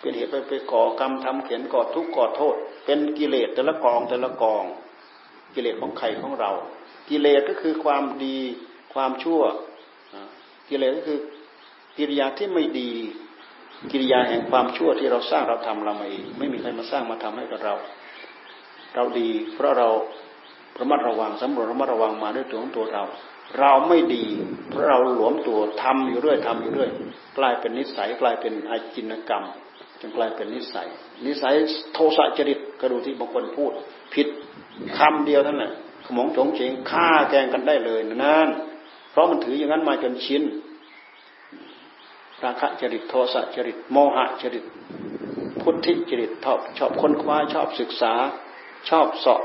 [0.00, 2.54] เป็นเหตุไปไปก่อกรรมทำเขียนก่อทุกข์ก่อโทษ
[2.84, 4.64] เป็นกิเลสแต่ละกองแต่ละกอง
[5.54, 6.52] กิเลสของใครของเรา
[7.08, 8.38] กิเลสก็คือความดี
[8.94, 9.42] ความชั่ว
[10.68, 11.20] กิเลสก็คือ
[11.98, 12.90] กิริยาที่ไม่ดี
[13.90, 17.74] กิริยาแห่งความชั่วที่เราสร้างเราทำเราไม่ไม่มีใครมาสร้างมาทำให้กับเรา
[18.94, 19.88] เราดี เพราะเรา
[20.80, 23.04] ระมัดระวังสำรวจระมัดระวังมาด้วยตัวของตัวเรา
[23.60, 24.24] เราไม่ดี
[24.68, 26.90] เพราะเราหลวมตัวทำอยู่เรื่อยทำอยู่เรื่อย
[27.38, 29.44] กลายเป็นนิสัยกลายเป็นอาจินกรรม
[30.00, 30.88] จนกลายเป็นนิสัย
[31.26, 31.54] นิสัย
[31.94, 33.72] โทสะจริตก็ดูที่บางคนพูด
[34.14, 34.28] ผิด
[34.98, 35.72] คำเดียวท่านแหละ
[36.04, 38.48] ขมงจงเฉงฆ่าแกงกันได้เลยนั่น
[39.10, 40.42] เพราะมันถืออย่างนั้นมาจนชิน
[42.44, 44.64] ราคะจริตโทสะจริตโมหะจริต
[45.60, 48.12] พุทธิจริตชอบชอบค้นคว้าชอบศึกษา
[48.88, 49.42] ชอบสอบ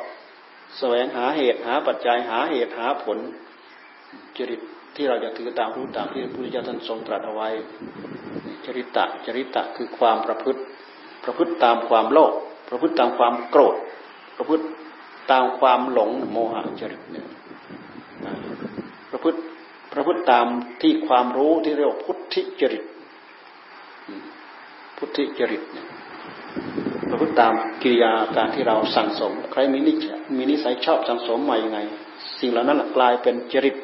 [0.77, 3.17] แสวงหาเหตุหาปัจจัยหาเหตุหาผล
[4.37, 4.61] จริต
[4.95, 7.49] ที่เราจะถือตามรู้ตามที่พระพุทธเจ้าท่านทรงตรัสเอาไว้
[8.65, 10.61] จริตะจริตะคือความประพฤติ
[11.23, 12.33] ประพฤติตามความโลภ
[12.69, 13.75] ประพฤติตามความโกรธ
[14.37, 14.65] ประพฤติ
[15.31, 17.27] ตามความหลงโมหะจริตเนี่ย
[19.11, 19.39] ประพฤติ
[19.95, 20.45] ประพฤติตาม
[20.81, 22.83] ที่ความรู้ที่เรียกว่าพุทธิจริต
[24.97, 25.87] พุทธิจริตเนี่ย
[27.09, 29.93] ประพฤติตามกิริยาการที่เราสั่งสม ใครมีนิ
[30.37, 31.79] มีนิสัยชอบสั่งสมมาอย่างไง
[32.39, 33.75] สิ่งเหล่านั้นกลายเป็นจริต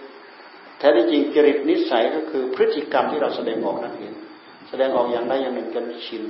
[0.77, 4.13] แท้ที่จริงจริตนิสัยก็คือพฤติกรรมที่เราแสดงออกนั่นเอง
[4.69, 6.23] แสดงออกอย่างใดอย่างหนึ่งจนชิน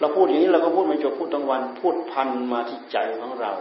[0.00, 3.52] เราพูดอย่างนี้เราก็พูดไม่จบพูดทั้งวัน พูดพันมาที่ใจของเรา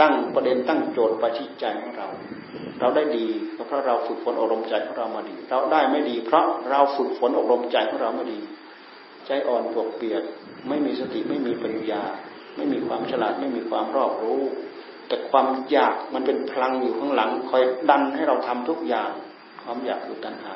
[0.00, 2.08] ตั้งประเด็นตั้งโจทย์ไปที่ใจของเรา
[2.80, 3.26] เราได้ดี
[3.56, 8.38] ก็เพราะเราฝึกฝนอบรมใจของเรามาดี เราได้ไม่ดี เพราะเราฝึกฝนอบรมใจของเรามาดี
[9.26, 10.22] ใจอ่อนปวกเปียก
[10.68, 12.02] ไม่มีสติไม่มีปัญญา
[12.56, 14.42] ไม่มีความฉลาดไม่มีความรอบรู้
[15.08, 19.10] แต่ความอยากมันเป็นพลังอยู่ข้างหลัง คอยดันให้เราทำทุกอย่าง
[19.62, 20.54] ความอยากคือตัณหา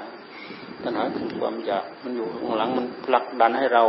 [0.84, 3.84] ตัณหาคือความอยากมันอยู่ข้างหลังมันผลักดันให้เรา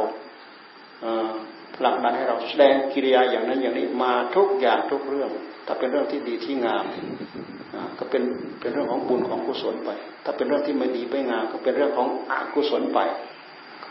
[1.76, 5.30] ผลักดันให้เราแสดงกิริยาอย่างนั้นอย่างนี้มาทุกอย่างทุกเรื่อง
[5.66, 6.86] ถ้าเป็นเรื่องที่ดีที่งาม
[8.00, 8.24] ก็เป็น
[8.60, 9.90] เป็นเรื่องของบุญของกุศลไป
[10.24, 13.00] ถ้าเป็นเรื่องที่ไม่ดีไม่งาม ก็เป็นเรื่องของอกุศลไป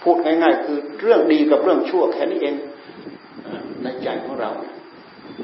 [0.03, 2.57] พูดง่าย ๆ คือเรื่องดีกับเรื่องชั่วแค่นี้เอง
[3.83, 4.51] ในใจของเรา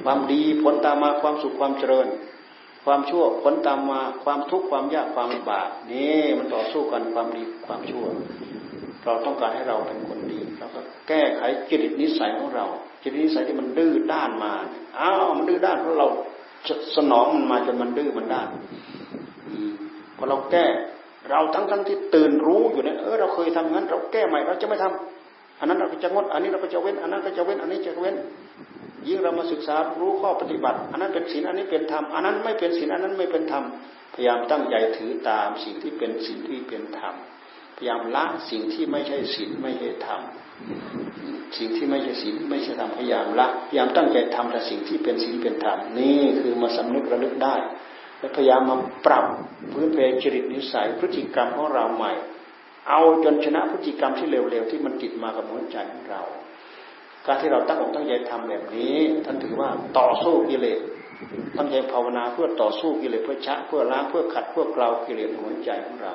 [0.05, 2.07] ความดีผลตามมาความสุขความเจริญ
[2.85, 8.05] ความชั่วผลตามมาความทุกข์ความยากความลำบากนี่มันต่อสู้กันความดีความชั่ว
[9.05, 12.67] เราต้องการให้เราเป็นคนดีเราก็แก้ไขจริตนิสัยของเรา
[13.03, 14.53] จริตนิสัยที่มันดื้อด้านมา
[14.99, 16.09] อ้าวมันดื้อด้านเพราะเรา
[16.97, 18.49] สนองมันมาจนมันดื้อมันด้าน
[20.17, 20.67] พอเราแก้
[21.31, 28.17] เราทั้งทั้งที่ตื่นรู้อยู่เนี่ยเออเราเคยทำงั้น เราแก้ใหม่เราจะไม่ทำอันนั้นเราก็จะงดอันนี้เราก็จะเว้นอันนั้นก็จะเว้นอันนี้จะเว้น
[29.09, 33.65] ยิ่งเรามาศึกษารู้ข้อปฏิบัติ อันนั้นเป็นศีลอันนี้เป็นธรรมอันนั้นไม่เป็นศีลอันนั้นไม่เป็นธรรม
[34.15, 37.15] พยายามตั้งใจถือตามสิ่งที่เป็นศีลที่เป็นธรรม
[37.83, 40.21] ยายามละสิ่งที่ไม่ใช่ศีลไม่ใช่ธรรม
[41.57, 47.57] สิ่งที่ไม่ใช่ศีลไม่ใช่ธรรมพยายามละพยายามตั้งใจทำแต่สิ่งที่เป็นศีลเป็นธรรมนี่คือมาสำนึกระลึกได้
[48.19, 48.77] และพยายามมา
[49.07, 49.25] ปรับ
[49.73, 52.13] พื้นเพจริตนิสัยพฤติกรรมของเราใหม่
[52.89, 56.23] เอาจนชนะพฤติกรรมที่เร็วๆที่มันติดมากับหัวใจของเรา
[57.27, 60.81] การที่เราตั้งอกตั้งใจทำแบบนี้ท่านถือว่าต่อสู้กิเลส
[61.57, 66.15] ตั้งใจภาวนาเพื่อต่อสู้กิเลสเพื่อชะเพื่อล้างเพื่อขัดเพื่อเกลากิเลสหัวใจของเรา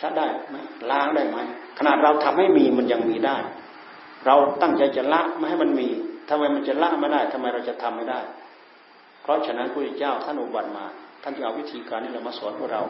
[0.00, 0.56] ชะได้ไหม
[0.90, 1.38] ล้างได้ไหม
[1.78, 3.36] ขนาดเราทำให้มีมันยังมีได้
[4.26, 5.88] เราตั้งใจจะละไม่ให้มันมี
[6.28, 8.20] ทำไมมันจะละไม่ได้ทำไมเราจะทำไม่ได้
[9.22, 10.86] เพราะฉะนั้นพระเจ้าท่านอุบัติมา
[11.22, 12.82] ท่านจะเอาวิธีการนี้เรามาสอนพวกเรา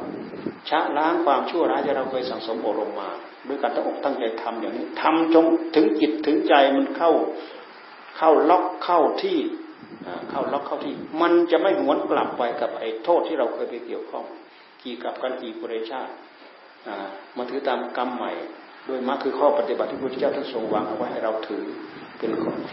[0.69, 3.11] ชะล้างความชั่วร้ายที่เราเคยสั่งสมอบรมมา
[3.49, 5.45] ด้วยการตั้งอกตั้งใจทำอย่างนี้ทำจง
[5.75, 7.13] ถึงจิตถึงใจมันเข้า
[8.19, 9.39] เข้าล็อกเข้าที่
[10.31, 14.25] เข้าล็อกเข้าที่ มันจะไม่หวนกลับไปกับไอ้โทษที่เราเคยไปเกี่ยวข้อง
[14.83, 16.13] กี่กับกันกี่ปุเรชาติ
[17.37, 18.33] มาถือตามกรรมใหม่
[18.87, 21.65] โดยมรรคคือข้อปฏิบัติที่พระพุทธเจ้าท่านทรงวางเอาไว้ให้เราถือ
[22.19, 22.31] เป็น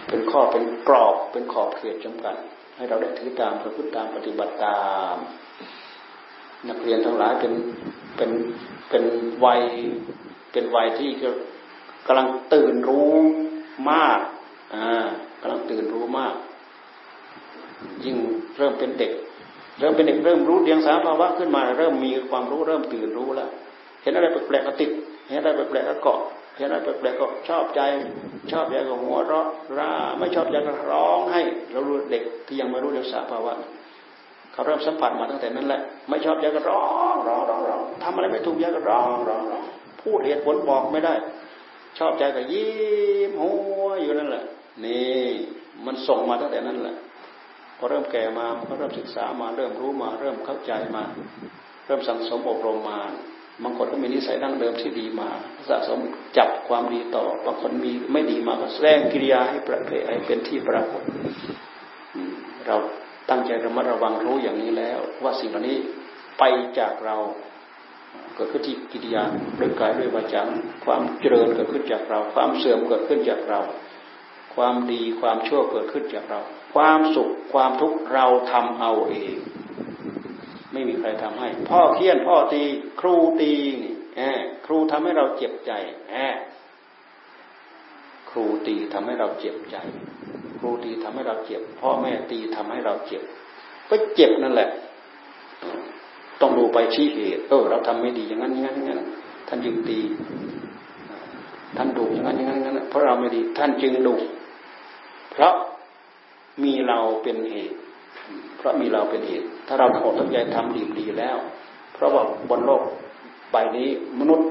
[0.09, 2.35] เป็นข้อเป็นกรอบเป็นขอบเขตจำกัด
[2.77, 4.79] ให้เราได้ถือตามประพฤติตามปฏิบัติตา
[5.15, 5.17] ม
[6.69, 7.53] นักเรียนทั้งหลายเป็น
[8.17, 8.31] เป็น
[8.89, 9.03] เป็น
[9.45, 9.61] วัย
[10.51, 11.09] เป็นวัยที่
[12.07, 13.11] กำลังตื่นรู้
[13.91, 14.19] มาก
[14.75, 15.07] อ่า
[15.41, 16.33] กำลังตื่นรู้มาก
[18.03, 18.17] ยิ่ง
[18.57, 19.11] เริ่มเป็นเด็ก
[19.79, 23.51] เริ่มเป็นเด็กเริ่มรู้เดียงสาภาวะขึ้นมา เริ่มมีความรู้เริ่มตื่นรู้แล้ว
[24.01, 24.91] เห็นอะไรแปลกๆก็ติด
[25.29, 26.19] เห็นอะไรแปลกๆก็เกาะ
[26.57, 27.81] เห็นอะไรแปลกๆก็ชอบใจ
[28.51, 29.47] ชอบใจก็หัวเราะ
[29.77, 31.41] ร่าไม่ชอบใจก็ร้องให้
[31.71, 33.53] เรารู้เด็กที่ยังไม่รู้เรื่องสภาวะ
[34.51, 36.83] เขาเริ่มสัมผัสมาตั้งแต่นั้นแหละ ไม่ชอบใจก็ร้อ
[37.13, 39.63] งร้องร้องร้องทำอะไรไม่ถูกใจก็ร้องร้องร้อง
[40.01, 41.13] พูดเหตุผลบอกไม่ได้
[41.99, 42.69] ชอบใจก็ยิ้
[43.29, 43.51] มหั
[43.83, 44.43] วอยู่นั่นแหละ
[44.85, 45.25] นี่
[45.85, 46.95] มันส่งมาตั้งแต่นั้นแหละ
[47.77, 51.03] พอเริ่มแก่มามันก็เริ่มศึกษามาเริ่มรู้มา เริ่มเข้าใจมา
[51.85, 52.99] เริ่มสั่งสมอบรมมา
[53.63, 55.29] บางคนก็มีนิสัยดั้งเดิมที่ดีมา
[55.69, 55.99] สะสม
[56.37, 61.03] จับความดีต่อ บางคนมีไม่ดีมาก็แสดงกิริยาให้ประเพให้เป็นที่ปรากฏ
[62.67, 62.77] เรา
[63.29, 65.77] ตั้งใจระมัดระวังรู้อย่างนี้แล้ว ว่าสิ่งเหล่านี้
[66.39, 66.43] ไป
[66.79, 67.17] จากเรา
[68.35, 69.23] เกิดขึ้นที่กิริยา
[69.59, 70.41] ด้วยกายด้วยวาจา
[70.85, 73.61] ความเจริญเกิดขึ้นจากเรา ความเสื่อมเกิดขึ้นจากเรา
[74.55, 76.39] ความดีความชั่วเกิดขึ้นจากเรา
[76.73, 79.35] ความสุขความทุกข์เราทำเอาเอง
[80.73, 82.61] ไม่มีใครทำให้ พ่อเคี่ยนพ่อตี
[82.99, 83.53] ครูตี
[84.15, 84.21] แอ
[84.65, 85.71] ครูทำให้เราเจ็บใจ
[86.09, 86.15] แอ
[88.29, 89.77] ครูตีทำให้เราเจ็บใจ
[90.59, 93.21] ครูตีทำให้เราเจ็บ พ่อแม่ตีทำให้เราเจ็บ
[93.89, 94.69] ก็เจ็บนั่นแหละ
[96.41, 99.01] ต้องดูไปชี้เหตุเออเราทำไม่ดีอย่างนั้นอย่างนั้นอย่างนั้น
[99.47, 99.99] ท่านจึงตี
[101.77, 104.15] ท่านดุอย่างนั้นอย่างนั้นอย่างนั้นเพราะเราไม่ดี ท่านจึงดุ
[105.31, 105.53] เพราะ
[106.63, 107.77] มีเราเป็นเหตุ
[108.61, 111.37] เพราะมีเราเป็นเหตุ ถ้าเราทั้งอกทั้งใจทำดีดีแล้ว
[111.93, 112.81] เพราะว่าบนโลก
[113.51, 113.89] ใบนี้
[114.19, 114.47] มนุษย์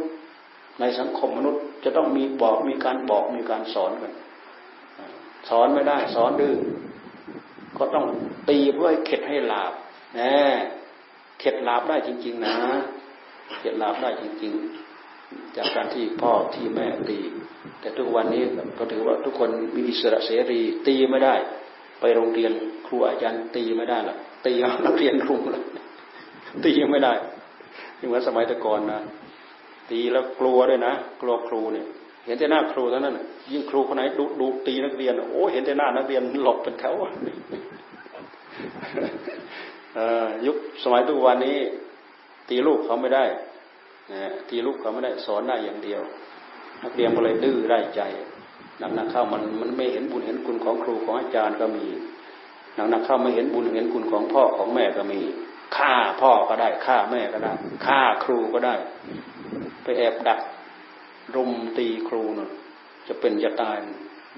[0.81, 4.13] ในสังคมมนุษย์จะต้องมีบอกมีการบอกมีการสอนกัน
[5.49, 6.55] สอนไม่ได้ สอนดื้อ
[7.79, 8.07] ก็ต้อง
[8.49, 9.73] ตีเพื่อเข็ดให้หลาบ
[10.17, 10.35] แน่
[11.41, 12.57] เข็ดหลาบได้จริง ๆ นะ
[13.61, 14.53] เข็ดหลาบได้จริง
[15.05, 17.19] ๆ จากการที่พ่อที่แม่ตี
[17.81, 18.43] แต่ทุกวันนี้
[18.79, 21.35] ก็ถือว่าทุกคนมีอิสระเสรีตีไม่ได้
[22.01, 22.53] ไปโรงเรียน
[22.87, 24.53] ครูอาจารย์ตีไม่ได้หรอกตี
[24.87, 25.65] นักเรียนรุมเลย
[26.65, 27.13] ตียังไม่ได้
[28.01, 29.01] ยังเหมือนสมัยแต่ก่อนนะ
[29.91, 31.87] ตีแล้วกลัวด้วยนะกลัวครูเนี่ย
[32.25, 33.19] เห็นแต่หน้าครูเท่านั้น
[33.53, 36.95] ยิ่งครูคนไหนดูดูตีนักเรียนโอ้เห็นแต่หน้านักเรียนหลบเป็นแถว
[40.47, 41.59] ยุคสมัยทุกวันนี้
[42.49, 43.25] ตีลูกเขาไม่ได้
[44.51, 46.03] ตีลูกเขาไม่ได้สอนได้อย่างเดียว
[46.83, 48.03] นักเรียนก็เลยดื้อได้ใจ
[48.81, 51.87] หนักนักเข้ามันมันไม่เห็นบุญเห็นคุณของครูของอาจารย์ก็มี
[52.75, 55.21] หนักนักเข้าไม่เห็นบุญเห็นคุณของพ่อของแม่ก็มี
[55.77, 57.53] ฆ่าพ่อก็ได้ฆ่าแม่ก็ได้
[57.87, 58.75] ฆ่าครูก็ได้
[59.83, 60.41] ไปแอบดัก
[61.35, 62.51] รุมตีครูเน่ะ
[63.09, 63.77] จะเป็นจะตาย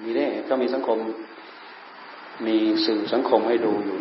[0.02, 0.98] มีแน่ก็มีสังคม
[2.46, 3.96] มีสื่อสังคมให้ดูอยู่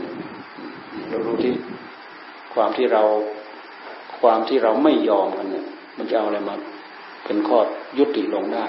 [1.09, 1.53] เราดูที่
[2.53, 3.03] ความที่เรา
[4.21, 5.65] ความที่เราไม่ยอมกันเนี่ย
[5.97, 6.55] มันจะเอาอะไรมา
[7.25, 7.57] เป็นข้อ
[7.97, 8.65] ยุติลงได้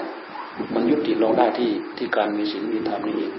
[0.73, 3.33] มันยุติลงได้ที่ที่การมีศีลมีธรรมนี่เอง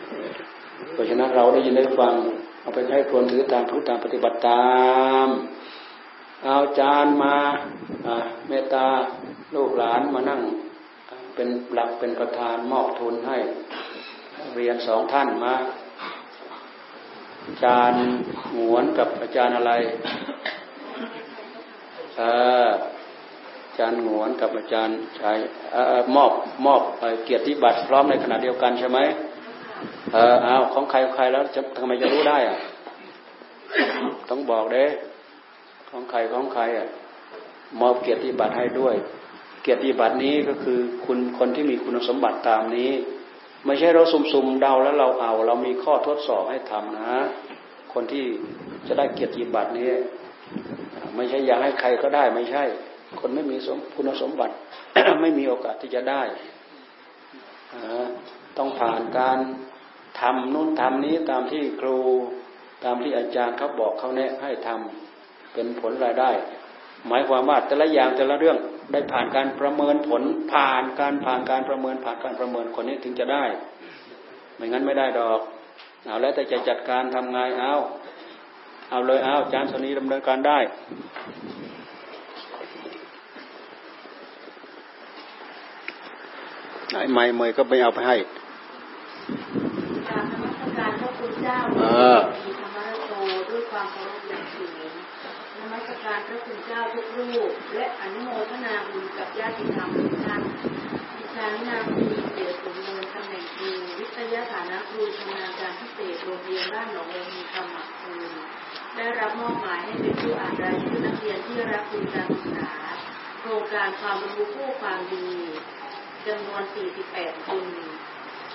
[0.92, 2.14] เพราะฉะนั้นเราได้ยินได้ฟัง
[2.60, 4.74] เอาไปใช้ควรถือตามทุกตามปฏิบัติตา
[5.26, 5.28] ม
[6.44, 7.34] เอาจานมา
[8.48, 8.86] เมตตา
[9.54, 10.40] ลูกหลานมานั่ง
[11.34, 13.38] เป็นหลักเป็นประธานมอบทุนให้
[14.54, 15.54] เรียนสองท่านมา
[17.46, 18.02] อาจารย์
[18.54, 19.72] หวนกับอาจารย์อะไร
[22.18, 22.22] เอ
[22.66, 22.68] อ
[23.78, 25.36] จารย์หงวนกับอาจารย์ชาย
[26.14, 26.32] มอบ
[26.66, 26.82] มอบ
[27.24, 28.98] เกียรติบัตรพร้อมในขณะเดียวกันใช่ไหม
[30.12, 32.58] เออเอาของใครใครแล้วจะทำไมจะรู้ได้อะ
[34.28, 34.84] ต้องบอกเด้
[35.90, 36.88] ของใครของใครอะ
[37.80, 38.94] มอบเกียรติบัตรให้ด้วย
[39.62, 42.90] เกียรติบัตรนี้ก็คือคุณคนที่มีคุณสมบัติตามนี้
[43.66, 47.12] ไม่ใช่เราสุ่มๆเดาแล้วเราเอา เรามีข้อทดสอบให้ทำนะ
[47.92, 48.24] คนที่
[48.86, 49.90] จะได้เกียรติบัตรนี้
[51.16, 52.64] ไม่ใช่อยากให้ใครก็ได้ไม่ใช่
[53.20, 54.54] คนไม่มีสมคุณสมบัติ
[55.20, 56.22] ไม่มีโอกาสที่จะได้
[58.56, 59.38] ต้องผ่านการ
[60.20, 61.96] ทำนู่นทำนี้ตามที่ครู
[62.84, 66.30] ตามที่อาจารย์เขาบอกเขาแนะให้ทำเป็นผลรายได้
[67.08, 68.58] หมายความว่าแต่ละอย่างแต่ละเรื่อง
[68.92, 73.44] ได้ผ่านการประเมินผลผ่านการผ่านการประเมินผ่านการประเมินคนนี้ถึงจะได้
[74.56, 75.40] ไม่งั้นไม่ได้ดอก
[76.06, 77.74] เอาแล้วแต่จะจัดการทำไงเอา
[78.90, 80.58] เอาเลยเอาอาจารย์สนีดำเนินการได้
[86.94, 88.16] ไหนไม่เมยก็ไม่เอาไปให้
[90.08, 91.58] การธรรมสการพระคุณเจ้า
[92.44, 93.14] มีธรรมะโต
[93.50, 94.70] ด้วยความเคารพอย่างสูง
[95.58, 100.42] นมัสการพระคุณเจ้าทุกรูป และอนุโมทนาบุญกับญาติธรรมทุกท่าน
[101.16, 103.68] ดิฉันนามมีเดียสมมูลตำแหน่งครู
[103.98, 108.12] วิทยาฐานะครูชำนาญการพิเศษโรงเรียนบ้านหนองโอมีคำหมักคู
[108.96, 112.72] ได้รับมอบหมายให้เป็นผู้อ่านรายชื่อนักเรียนที่รับทุนการศึกษา
[113.40, 115.28] โครงการความรู้ผู้ความดี
[116.26, 116.62] จำนวน
[117.04, 117.62] 48คน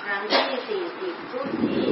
[0.04, 1.84] ครั้งที่ 40 รุ่นที่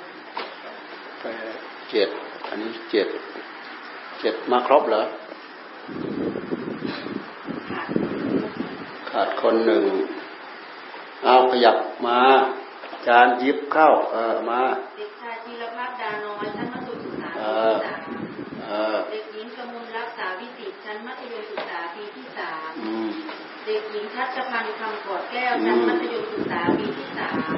[1.20, 1.57] แปด
[1.93, 2.09] เจ็ด
[2.49, 3.09] อันนี้เจ็ด
[4.20, 5.03] เจ็ดมาครบเหรอ
[7.70, 7.82] ค่ะ
[9.11, 9.84] ขาดคนหนึ่ง
[11.24, 11.76] เอาขยับ
[12.07, 12.20] มา
[13.07, 14.61] จานหยิบเข้า เออมา
[14.97, 18.01] เด็กชายธีรพัฒน์ดาน้อยชั้นมัธยมศึกษาเอปีอที่สาม
[18.62, 23.11] เออเด็กหญิงกมลรักษาวิสิตชั้นมัธยมศึกษาปีที่สามอืม
[23.66, 27.57] เด็กหญิงทัชพันธ์คำกอดแก้วชั้นมัธยมศึกษาปีที่สาม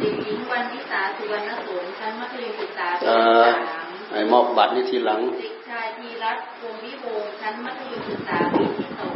[0.00, 9.14] เด็กหญิงวันวิสาสุวรรณสนชั้นมัธยมศึกษาปีเอที่อสามไอ้มอบบัตรนี่ทีหลังเด็กชายธีรัตน์วงศ์วิวงศ์ชั้นมัธยมศึกษาปีที่สอง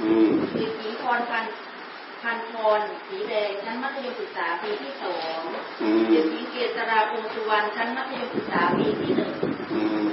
[0.00, 1.52] อืมเด็กหญิงพรพันธ์
[2.22, 5.38] พันพรสีแดงชั้นมัธยมศึกษาปีที่สอง
[5.82, 9.32] อืมเด็กหญิงเกษราคงสุวรรณชั้นมัธยมศึกษาปีที่หนึ่ง
[9.72, 10.08] อืม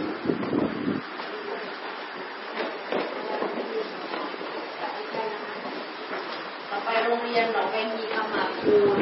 [6.70, 9.00] ต่อไปโรงเรียนหนองแวงมีคำหมาคูณ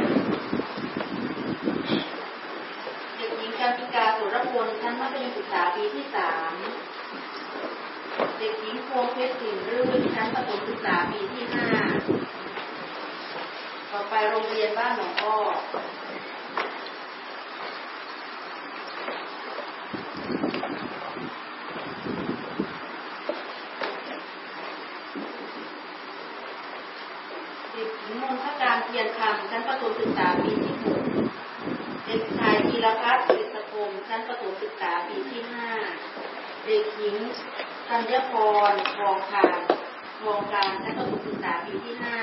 [3.18, 3.26] เด็
[3.62, 6.54] กันติกาสุรพลชั้นมัธยมศึกษาปีที่สาม
[8.38, 11.68] เด็กหญิงพวงเพชรสินรื่นชั้นประถมศึกษาปีที่ห้า
[13.92, 15.38] ต่อไปโรงเรียนบ้านหนองอ้อ
[27.74, 31.02] เด็กหญิงมนทการเทียนคำชั้นประถมศึกษาปีที่หก
[32.06, 33.49] เด็กชายธีรพัฒน์
[33.88, 35.70] มชั้นประถมศึกษาปีที่ห้า
[36.66, 37.18] เด็กหญิง
[37.88, 38.34] ธัญพ
[38.72, 39.60] รทองคาน
[40.22, 42.18] ทองการชั้นประถมศึกษาปีที่ห้า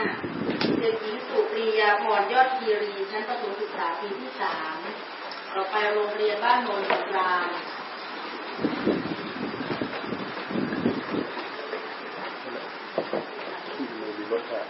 [0.80, 4.76] เด็กหญิงสุปรียาพรยอดคีรีชั้นประถมศึกษาปีที่สาม
[5.54, 7.48] ต่อไปโรงเรียนบ้านโนนสำราญ
[14.18, 14.66] มีรถแท็ก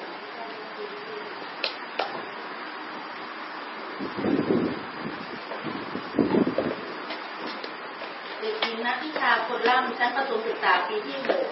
[8.95, 11.46] เด็กหญิชาคนล่ำชั้นประถมศึกษาปีที่หก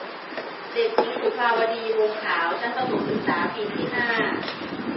[0.72, 4.08] เด็กหญิงสุภาวดีวงขาวชั้นประถมศึกษาปีที่ห้า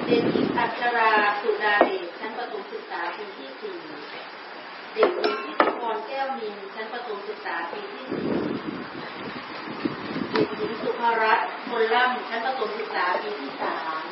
[0.05, 3.78] เด็กหญิงอัชราสุดาเดชชั้นประถมศึกษาปีที่สี่
[4.93, 8.28] เด็กหญิงทิติพรแก้วนินชั้นประถมศึกษาปีที่สี่
[10.32, 14.03] เด็กหญิงสุภารัตน์คนล่ำชั้นประถมศึกษาปีที่สาม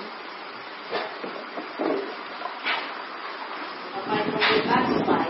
[3.91, 5.27] ต่อไปโรงเรียนบ้านสวย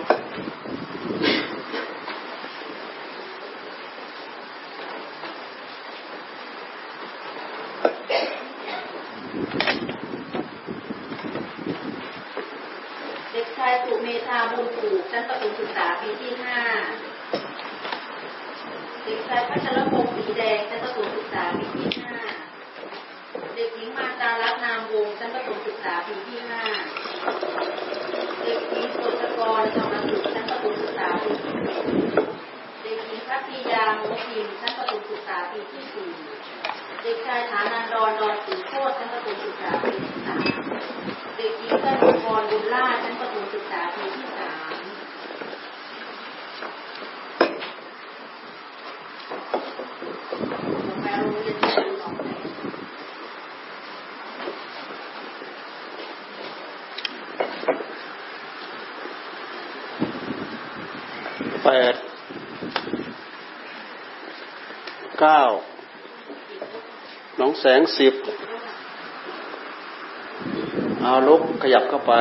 [13.31, 16.59] เด็กชายสุเมธาบุญผูกชั้นประถมศึกษาปีที่ห้า
[19.03, 19.93] เด็กชายพัชรพ
[20.57, 22.23] งศ์สีแดงชั้นประถมศึกษาปีที่ห้า
[23.55, 26.63] เด็กหญิงมาตาลักนามวงชั้นประถมศึกษาปีที่ห้า
[28.43, 31.83] เด็กหญิงกฤษกรธรรมสุขชั้นประถมศึกษาปีที่หก
[32.81, 36.09] เด็กหญิงพัทยาโมุทิมชั้นประถมศึกษาปีที่สี่
[37.01, 40.41] เด็กชายฐานันดรดอนสีโคตรชั้นประถมศึกษาปีที่สาม
[41.37, 44.75] เด็กหญิงกนิกรบุญล่าชั้นประถมศึกษาปีที่สาม
[49.29, 49.35] ต่
[50.35, 53.55] อไปโรง เรียนที่ดูหนองแสง
[61.63, 61.95] แปด
[65.19, 65.41] เก้า
[67.39, 68.13] น้องแสงสิบ
[71.01, 72.13] เอาลุกขยับเข้าไป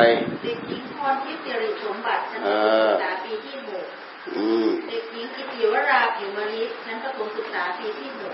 [0.42, 3.84] เด็กหญิงพรทิพย์สิริสมบัติชั้นประถมศึกษาปีที่หก
[4.36, 8.33] อืมเด็กหญิงกิติวราผิวมลิชั้นประถมศึกษาปีที่หก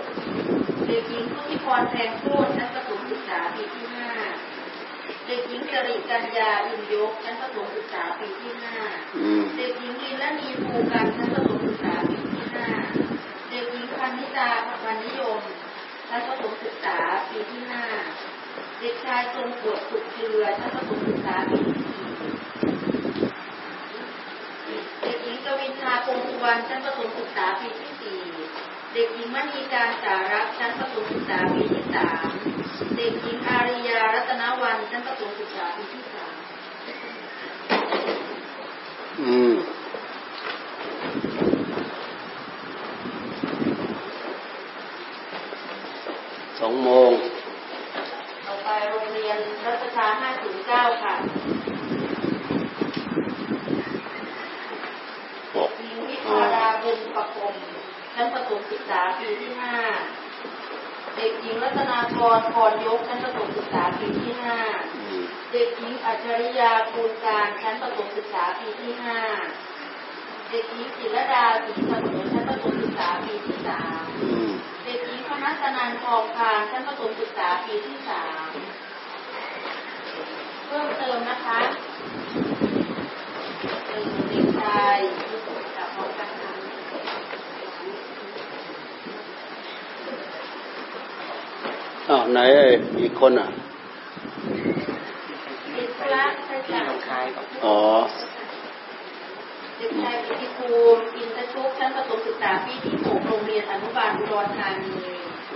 [0.87, 4.11] เด็กหญิงพุทธิพรแทงโคตรชั้นประถมศึกษาปีที่ห้า
[5.25, 8.77] เด็กหญิงจริกัญญาอินยกชั้นประถมศึกษาปีที่ห้า
[9.57, 12.67] เด็กหญิงลินละนีภูกันชั้นประถมศึกษาปีที่ห้า
[13.49, 14.49] เด็กหญิงพันนิตา
[14.83, 15.41] พันนิยม
[16.09, 16.97] ชั้นประถมศึกษา
[17.29, 17.85] ปีที่ห้า
[18.79, 22.03] เด็กชายทรงกวดสุขเจือชั้นประถมศึกษาปีที่สี่
[25.01, 28.21] เด็กหญิงกวินทาคงสุวรรณชั้นประถมศึกษาปีที่สี่
[28.93, 32.27] เด็กหญิงมณีการสารักษ์ชั้นประถมศึกษาปีที่สาม
[32.95, 36.35] เด็กหญิงอาริยารัตนวันชั้นประถมศึกษาปีที่สาม
[39.19, 39.55] อืม
[46.59, 47.11] สองโมง
[48.45, 50.07] ต่อไปโรงเรียนรัชชา
[50.93, 51.15] 509ค่ะ
[55.55, 57.55] หกหญิงวิภาดาบุญประคม
[58.15, 59.75] ชั้นประถมศึกษาปีที่ห้า
[61.15, 64.57] เด็กหญิงรัตนาพรพรยกชั้นประถมศึกษาปีที่ห้า
[65.53, 69.19] เด็กหญิงอัจฉริยาคูณการชั้นประถมศึกษาปีที่ห้า
[70.49, 74.03] เด็กหญิงศิรดาศรีเสมอชั้นประถมศึกษาปีที่สาม
[74.85, 78.49] เด็กหญิงพนัสนันทองพานชั้นประถมศึกษาปีที่สาม
[80.67, 81.59] เพิ่มเติมนะคะ
[83.89, 84.97] หนึ่งเด็กชาย
[85.77, 86.53] กับพร้อมกันค่ะ
[92.11, 92.39] อ้าวไหน
[93.01, 93.47] อีกคนอะ
[95.73, 96.55] เด็กพระใช่
[97.07, 97.77] ค่ะอ๋อ
[99.77, 104.93] เด็กชายกิติภูมิอินทชุกชั้นประถมศึกษาปีที่หกโรงเรียนอนุบาลอุดรธานี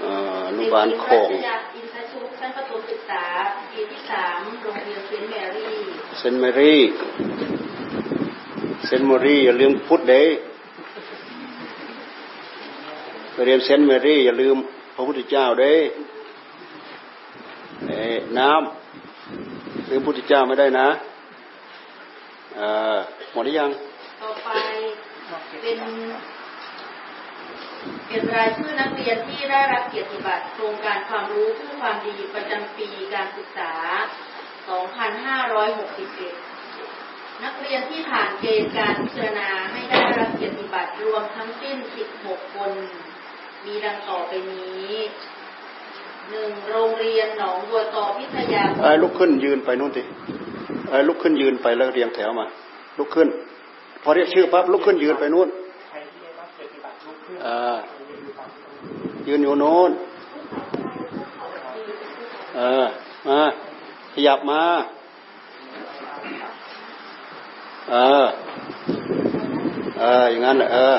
[0.02, 1.44] เอ่ออนุบาลโคงเด็กหญิง
[1.76, 3.24] อินทชุกชั้นประถมศึกษา
[3.72, 5.80] ปีที่สามโรงเรียนเซนต์แมรี่
[6.20, 6.82] เซนต์แมรี่
[8.86, 10.38] เซนต์แมรี่อย่าลืมพุทธเดย์
[13.34, 14.56] ไปเรียนเซนต์แมรี่อย่าลืม
[14.96, 15.74] พระพุทธเจ้าเด้
[18.40, 20.88] น้ำลืมพระพุทธเจ้าไม่ได้นะ
[22.56, 22.66] เอ่
[22.96, 22.98] อ
[23.32, 23.70] หมดหรือยัง
[24.22, 24.50] ต่อไป
[25.62, 25.80] เป็น
[28.08, 33.72] เป็นรายชื่อนักเรียนที่ได้รับเกียรติบัตรโครงการความรู้เพื่อความดีประจำปีการศึกษา
[34.76, 41.78] 2561 นักเรียนที่ผ่านเกณฑ์การพิจารณาให้ได้รับเกียรติบัตรรวมทั้งสิ้น
[42.16, 42.72] 16 คน
[43.66, 44.90] มีดังต่อไปนี้
[46.32, 50.02] หนึ่งโรงเรียนหนองบัวตอพิทยาคไอ้มลุกขึ้นยืนไปนู่นสิ
[50.90, 52.46] ไอ้ลุกขึ้นยืนไปแล้วเรียงแถวมา
[53.00, 53.28] ลุกขึ้น
[54.04, 55.50] พอเรียกชื่อปั๊บลุกขึ้นยืนไปนู่น
[59.28, 59.92] ยืนอยู่โน้น
[62.56, 62.86] เออ
[63.28, 63.42] มา
[64.14, 64.62] ขยับมา
[67.92, 68.26] เออ
[70.00, 70.98] เออ อย่างนั้นแหละเออ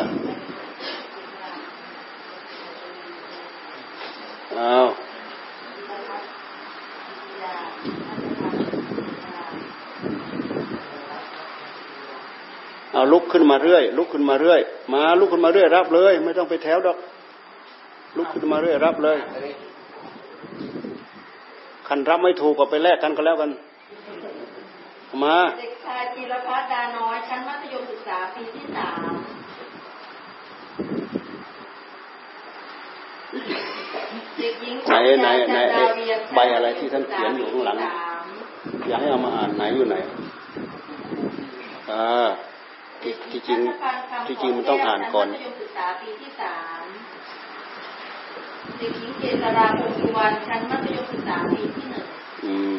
[4.54, 4.76] เอา
[12.96, 14.60] เอาลุกขึ้นมาเรื่อย ลุกขึ้นมาเรื่อย
[14.94, 16.98] มาลุกขึ้นมาเรื่อยรับเลย ไม่ต้องไปแถวดอก
[18.16, 19.18] ลุกขึ้นมาเรื่อยรับเลย
[21.88, 23.50] คันรับไม่ถูกก็ไปแลกกันก็แล้วกัน
[25.22, 29.12] มาเด็กชายธีรพัฒน์ดาน้อยชั้นมัธยมศึกษาปีที่สาม
[34.38, 38.24] เด็กหญิงไหนไหนไหนจัไอ้ดาเวียงใบอะไรที่ท่านเขียนอยู่ข้างหลังสาม
[38.88, 39.96] อยากให้เอามาอ่านไหนอยู่ไหน
[41.92, 42.28] อ่า
[43.06, 43.60] ที่ที่จริง
[44.26, 46.82] ที่จริงมันต้องอ่านก่อนชั้มัธยมศึกษาปีที่สาม
[48.78, 52.06] เด็กหญิงเกษราพงศ์สุวรรณชั้นมัธยมศึกษาปีที่หนึ่ง
[52.44, 52.76] อืม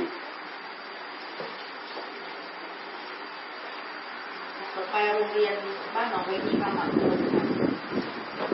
[4.74, 5.56] ต่อไปโรงเรียน
[5.96, 7.00] บ้านหนองเวทีบางหมัดโพ
[7.34, 7.44] ค่ะ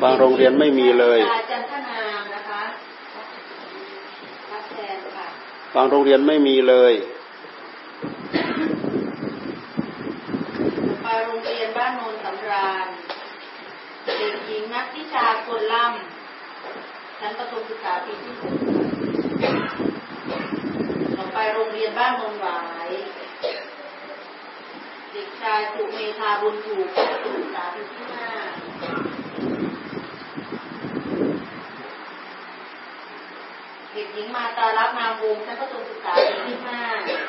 [0.04, 2.64] บางโรงเรียนไม่มีเลยอาจันทนามนะคะ
[4.52, 5.28] รับแทนค่ะ
[5.76, 6.94] บางโรงเรียนไม่มีเลย
[11.04, 12.88] ไปโรงเรียนบ้านโนนสำราญ
[14.06, 18.56] เด็กหญิงนักวิ ชาคนล่ำชั้นประถมศึกษาปีที่หก
[21.18, 22.90] ต่อไปโรงเรียนบ้านโนนหวาย
[25.12, 26.88] เด็กชายสุเมธาบุญถูก
[27.36, 28.30] ศึกษาปีที่ห้า
[33.92, 37.22] เด็กหญิงมาตารับนามวงชั้นประถมศึกษาปีที่ห้า เด็ก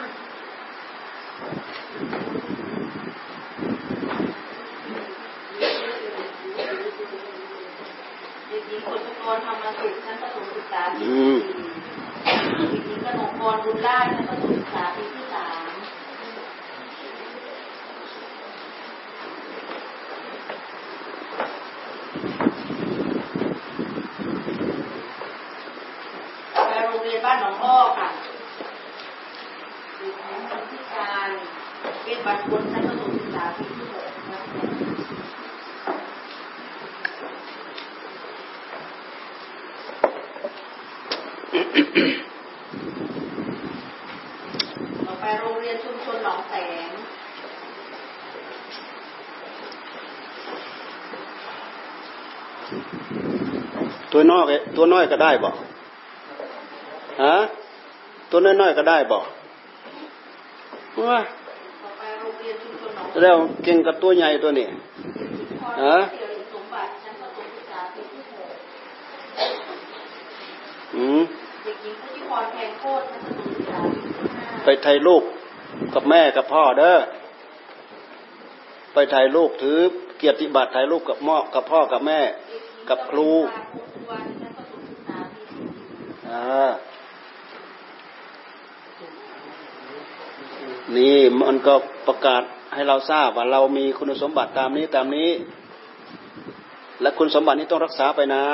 [8.87, 11.67] ห ญิงกฤษกรธรรมสุขชั้นประถมศึกษาปีอืที่มสี่
[12.71, 15.69] เด็กหญิงกนกพรบุญล่าชชั้นประถมศึกษาปีที่สาม
[26.69, 28.09] ไปโรงเรียนบ้านหนองอ้อค่ะ
[29.99, 31.29] เด็กหญิงคนพิการ
[32.03, 34.95] เป็นบัตรคนชั้นประถมศึกษาปีที่หกนะคะ
[45.07, 46.35] ต่อ
[54.13, 54.45] ตัว น้อย
[54.77, 55.51] ตัวน้อยก็ได้บ่
[57.23, 57.37] ฮะ
[58.31, 59.19] ตัวน้อยๆก็ได้บ่
[61.09, 61.19] ว่า
[63.23, 64.67] แล้วเก่งกับตัวใหญ่ตัวนี้
[65.85, 65.99] ฮะ
[70.97, 71.21] อืม
[74.65, 75.23] ไปไทยลูก
[75.95, 76.97] กับแม่กับพ่อเด้อ
[78.93, 79.79] ไปถ่ายรูปถือ
[80.19, 82.21] เกียรติบัตรถ่ายรูปกับมอกับพ่อกับแม่
[82.89, 83.31] กับครู
[84.11, 84.24] อ่า
[90.97, 91.75] นี่มันก็
[92.07, 92.43] ประกาศ
[92.75, 95.31] ให้เราทราบว่าเรามีคุณสมบัติตามนี้ตามนี้
[97.01, 98.45] และคุณสมบัตินี้ต้องรักษาไปนะ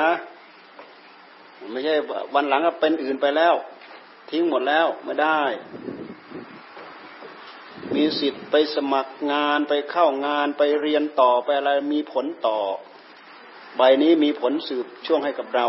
[1.71, 1.95] ไม่ใช่
[2.33, 3.53] วันหลังก็เป็นอื่นไปแล้ว
[4.29, 5.41] ทิ้งหมดแล้วไม่ได้
[7.95, 12.59] มีสิทธิ์ไปสมัครงานไปเข้างานไปเรียนต่อไปอะไรมีผลต่อ
[13.77, 15.67] ใบนี้มีผลสืบช่วงให้กับเรา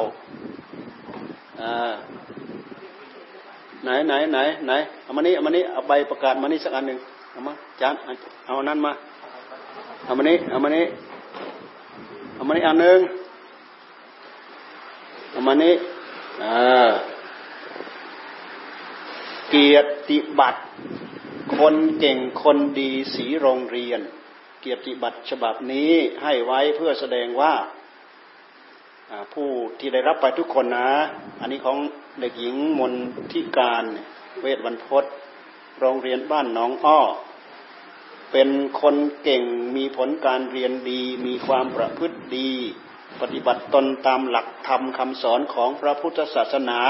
[3.83, 6.99] ไหนไหนไหนไหนเอามานี้เอามานี้เอาใบประกาศมานี้สักอันหนึ่ง
[7.33, 7.95] เอามาจาน
[8.47, 8.93] เอานั้นมา
[10.05, 10.85] เอามานี้เอามานี้
[12.35, 13.01] เอามานี้อันหนึ่ง
[15.31, 15.75] เอามานี้
[16.43, 16.91] อ่า
[19.51, 20.61] เกียรติบัตร
[21.57, 24.01] คนเก่งคนดีสีโรงเรียน
[24.61, 25.93] เกียรติบัตรฉบับนี้
[26.23, 27.53] ให้ไว้เพื่อแสดงว่า
[29.35, 30.91] ผู้ที่ได้รับไปทุกคนนะ
[31.41, 31.79] อันนี้ของ
[32.21, 32.93] เด็กหญิงมน
[33.33, 33.85] ทิการ
[34.41, 35.05] เวทวันพศ
[35.81, 37.01] โรงเรียนบ้านน้องอ้อ
[38.33, 38.49] เป็น
[38.81, 39.43] คนเก่ง
[39.77, 42.51] มีผลการเรียนดี มีความประพฤติดี
[43.21, 46.81] ปฏิบัติตนตามหลักธรรมคำสอนของพระพุทธศาสนา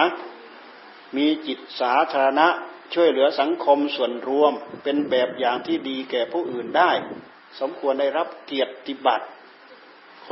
[1.17, 2.47] มีจิตสาธารณะ
[2.95, 4.53] ช่วยเหลือสังคมส่วนรวม
[4.83, 6.91] เป็นแบบอย่างที่ดีแก่ผู้อื่นได้
[7.61, 9.27] สมควรได้รับเกียรติบัตร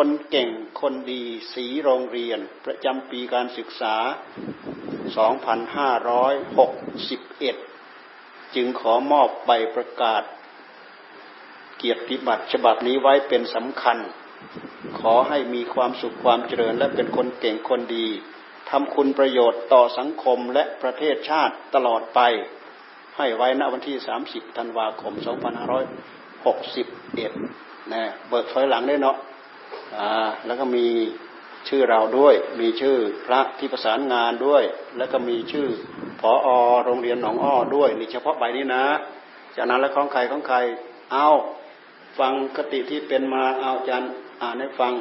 [0.03, 1.23] คนเก่งคนดี
[1.55, 3.95] สีโรงเรียน ประจำปีการศึกษา
[5.61, 10.23] 2561 จึงขอมอบใบประกาศ
[11.79, 13.99] เกียรติบัตรฉบับนี้ไว้เป็นสำคัญ
[14.99, 18.07] ขอให้มีความสุขความเจริญและเป็นคนเก่งคนดี
[18.71, 22.21] ทำคุณประโยชน์ต่อสังคมและประเทศชาติตลอดไป
[23.17, 23.97] ให้ไว้ณวันที่
[24.27, 25.13] 30 ธันวาคม
[25.93, 29.19] 2561นะเบิกถอยหลังได้เนาะ
[30.47, 30.87] แล้วก็มี
[31.69, 32.97] ชื่อเราด้วย มีชื่อ
[33.27, 34.63] พระที่ประสานงานด้วย
[34.99, 35.67] แล้วก็มีชื่อ
[36.21, 36.49] ผออ
[36.85, 38.85] โรงเรียนหนองอ้อด้วยนี่เฉพาะใบนี้นะ
[39.57, 40.57] จากนั้นแล้วของใครของใคร
[41.13, 41.29] เอา
[42.19, 44.11] ฟังคติที่เป็นมาเอาอาจารย์
[44.43, 44.93] อ่านให้ฟัง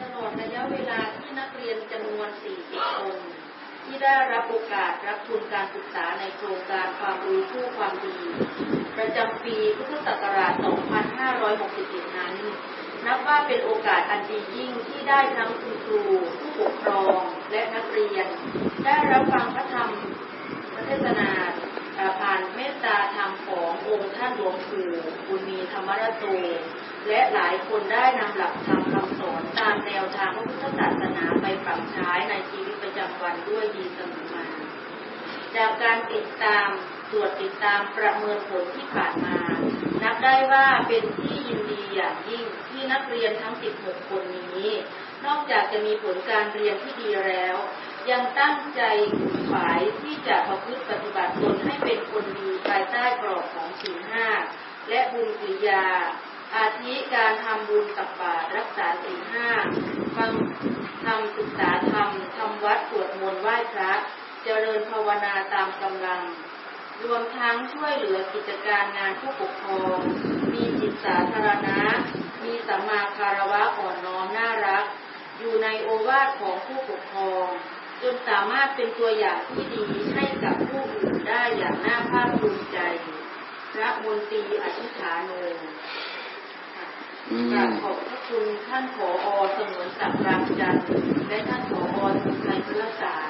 [0.00, 3.14] ตลอดระยะเวลาที่นักเรียนจำนวน 40 คน
[3.84, 8.16] ที่ได้รับโอกาสรับทุนการศึกษาในโครงการความรู้ผู้ความดี
[9.00, 10.52] ประจำปีพุทธศักราช
[11.34, 12.34] 2561 นั้น
[13.06, 16.02] นับว่าเป็นโอกาสอันดียิ่งที่ได้ทั้งคุณครู
[16.40, 17.20] ผู้ปกครอง
[17.50, 18.26] และนักเรียน
[18.84, 19.90] ได้รับฟังพระธรรม
[20.74, 21.30] พระเทศนา
[22.20, 24.90] ผ่านเมตตาธรรมขององค์ท่านหลวงปู่
[25.26, 26.24] บุญมีธรรมรโต
[27.08, 34.44] และหลายคนได้นำหลักธรรมคำสอนตามแนวทางพระพุทธศาสนาไปปรับใช้ในชีวิตประจำวันด้วยดีเสมอมา
[35.56, 36.68] จากการติดตาม
[37.10, 39.36] ตรวจติดตามประเมินผลที่ผ่านมา
[40.02, 44.70] นับได้ว่าเป็นที่ยินดีอย่างยิ่งที่นักเรียนทั้ง 16 คนนี้
[45.26, 47.56] นอกจากจะมีผลการเรียนที่ดีแล้ว
[48.10, 48.82] ยังตั้งใจ
[49.52, 54.28] ฝ่ายที่จะประพฤติปฏิบัติตนให้เป็นคนดีภายใต้กรอบของศีลห้า
[54.88, 55.86] และบุญกิริยา
[56.56, 59.48] อาทิการทำบุญตับบาตรรักษาศีลห้า
[60.16, 60.30] ฟัง
[61.04, 63.92] ทำศึกษาธรรมทำวัดสวดมนต์ไหว้พระ
[64.44, 66.20] เจริญภาวนาตามกำลัง
[67.04, 69.98] รวมทั้งช่วยเหลือกิจการงานผู้ปกครอง
[70.52, 71.80] มีจิตสาธารณะ
[72.44, 74.84] มีสัมมาคารวะอ่อนน้อมน่ารัก
[75.38, 77.46] อยู่ในโอวาทของผู้ปกครอง
[78.02, 79.84] จนสามารถเป็นตัวอย่างที่ดี
[80.14, 82.78] ให้กับผู้อื่นได้อย่างน่าภาคภูมิใจ
[83.72, 85.32] พระมนตรีอธิษฐานโน
[87.52, 90.86] กราบขอบพระคุณท่านผอสมวนสักรางจันทร์
[91.28, 91.72] และท่านผ
[92.02, 93.16] อสุขัยเพื่อสา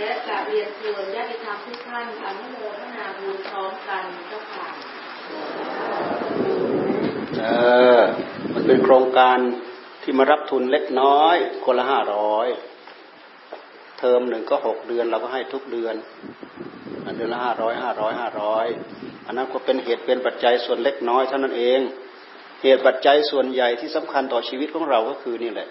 [0.00, 4.68] และกราบเรียนเชิญญาติธรรมทุกท่านอนุโมทนาบุญพร้อมกันเจ้าค่ะ
[7.40, 7.46] เอ
[7.98, 8.00] อ
[8.54, 9.38] มันเป็นโครงการ
[10.02, 12.46] ที่มารับทุนเล็กน้อย คนละห้าร้อย
[13.98, 15.94] เทอมหนึ่งก็หกเดือนเราก็ให้ทุกเดือน
[17.16, 18.66] เดือนละห้าร้อยห้าร้อยห้าร้อย
[19.26, 21.80] อันนั้นก็เป็นเหตุเป็นปัจจัยส่วนเล็กน้อยเท่านั้นเอง
[22.62, 25.68] เหตุปัจจัยส่วนใหญ่ที่สำคัญต่อชีวิตของเราก็คือนี่แหละ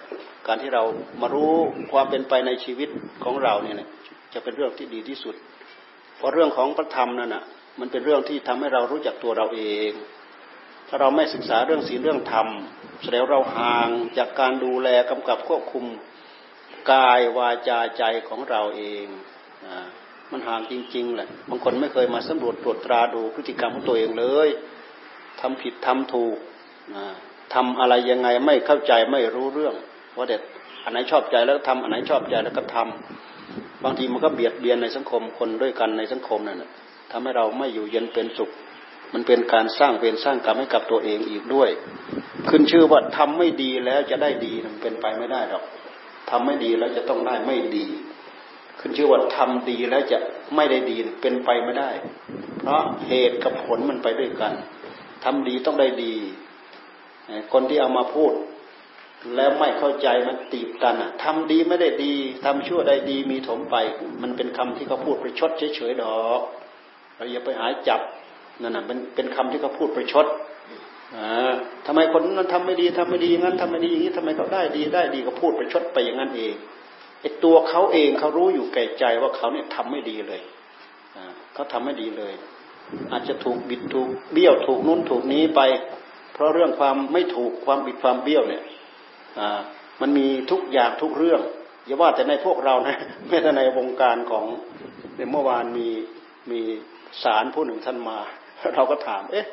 [0.47, 0.84] การที่เรา
[1.21, 1.53] มารู้
[1.91, 2.89] ความเป็นไปในชีวิต
[3.23, 3.75] ของเราเนี่ย
[4.34, 5.36] จะเป็นเรื่องที่ดีที่สุด
[6.17, 7.43] เพราะเรื่องของพระธรรมนั่นน่ะ
[7.80, 9.91] มันเป็นเรื่องที่ทำให้เรารู้จักตัวเราเอง
[10.88, 12.47] ถ้าเราไม่ศึกษาเรื่องศีลเรื่องธรรม
[13.03, 15.86] แสดงเราห่างจากการดูแลกำกับควบคุม
[16.91, 19.05] กายวาจาใจของเราเอง
[19.65, 19.67] อ
[20.32, 24.49] มันห่างจริงๆแหละบางคนไม่เคยมาสำรวจตรวจตราดูพฤติกรรมของตัวเองเลย
[25.41, 26.38] ทำผิดทำถูก
[27.53, 29.75] ทำอะไรยังไงไม่เข้าใจไม่รู้เรื่อง
[30.17, 30.41] ว่าเด็ด
[30.84, 33.37] อันไหนชอบใจแล้วทำอันไหนชอบใจแล้วก็ทำ
[33.84, 36.72] บางทีมันก็เบียดเบียนในสังคมคนด้วยกันในสังคมนั่นแหละ
[37.12, 38.50] ทำให้เราไม่อยู่เย็นเป็นสุข
[39.14, 41.70] มันเป็นการสร้างเป็นสร้างกรรมให้กับตัวเองอีกด้วย
[42.50, 45.64] ขึ้นชื่อว่าทำไม่ดีแล้วจะได้ดีมันเป็นไปไม่ได้หรอก
[46.30, 47.86] ทำไม่ดีแล้วจะต้องได้ไม่ดี
[48.80, 50.18] ขึ้นชื่อว่าทำดีแล้วจะ
[50.56, 51.89] ไม่ได้ดีเป็นไปไม่ได้
[52.60, 54.54] เพราะเหตุกับผลมันไปด้วยกัน
[55.24, 56.14] ทำดีต้องได้ดี
[57.54, 58.34] คนที่เอามาพูด
[59.36, 62.13] แล้วไม่เข้าใจมันตีบกันอะทำดีไม่ได้ดี
[62.45, 63.76] ทำชั่วได้ดีมีถมไป
[64.22, 66.41] มันเป็นคำที่เขาพูดประชดเฉยๆดอก
[67.15, 68.01] เราอย่าไปหายจับ
[68.61, 70.26] นั่นน่ะเป็นเป็นคำที่เขาพูดประชด
[71.15, 71.53] อ่า
[71.86, 76.53] ทำไมคนนั้นทำไม่ดีทำไม่ดีอย่างนั้นทำไม่ดีอย่างนี้ทำไมเขาได้ดีได้ดีก็พูดประชดไปอย่างนั้นเอง
[77.22, 80.41] ไอ้ตัวเขาเองเขารู้อยู่แก่ใจว่าเขาเนี่ยทำไม่ดีเลย
[81.15, 82.34] อ่าเขาทำไม่ดีเลย
[83.11, 85.61] อาจจะถูกบิดถูกเบี้ยวถูกนู้นถูกนี้ไป
[86.34, 88.63] เพราะเรื่องความไม่ถูกความบิดความเบี้ยวเนี่ย
[90.02, 91.42] มันมีทุกอย่างทุกเรื่อง
[91.86, 92.96] อย่าว่าแต่ในพวกเรานะ
[93.28, 94.46] แม้แต่ในวงการของ
[95.32, 95.88] เมื่อวานมี
[96.52, 96.60] มี
[97.24, 98.18] สารผู้หนึ่งท่านมา
[98.76, 99.48] เราก็ถาม เอ๊ะ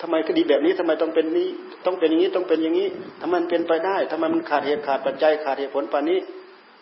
[0.00, 1.48] ทำไมคดีแบบนี้ทำไมต้องเป็นนี้
[1.86, 2.88] ต้องเป็นอย่างนี้ต้องเป็นอย่างนี้
[3.20, 6.18] ทำไมมันเป็นไปได้ทำไมมันขาดเหตุขาดปัจจัยขาดเหตุผลปานนี้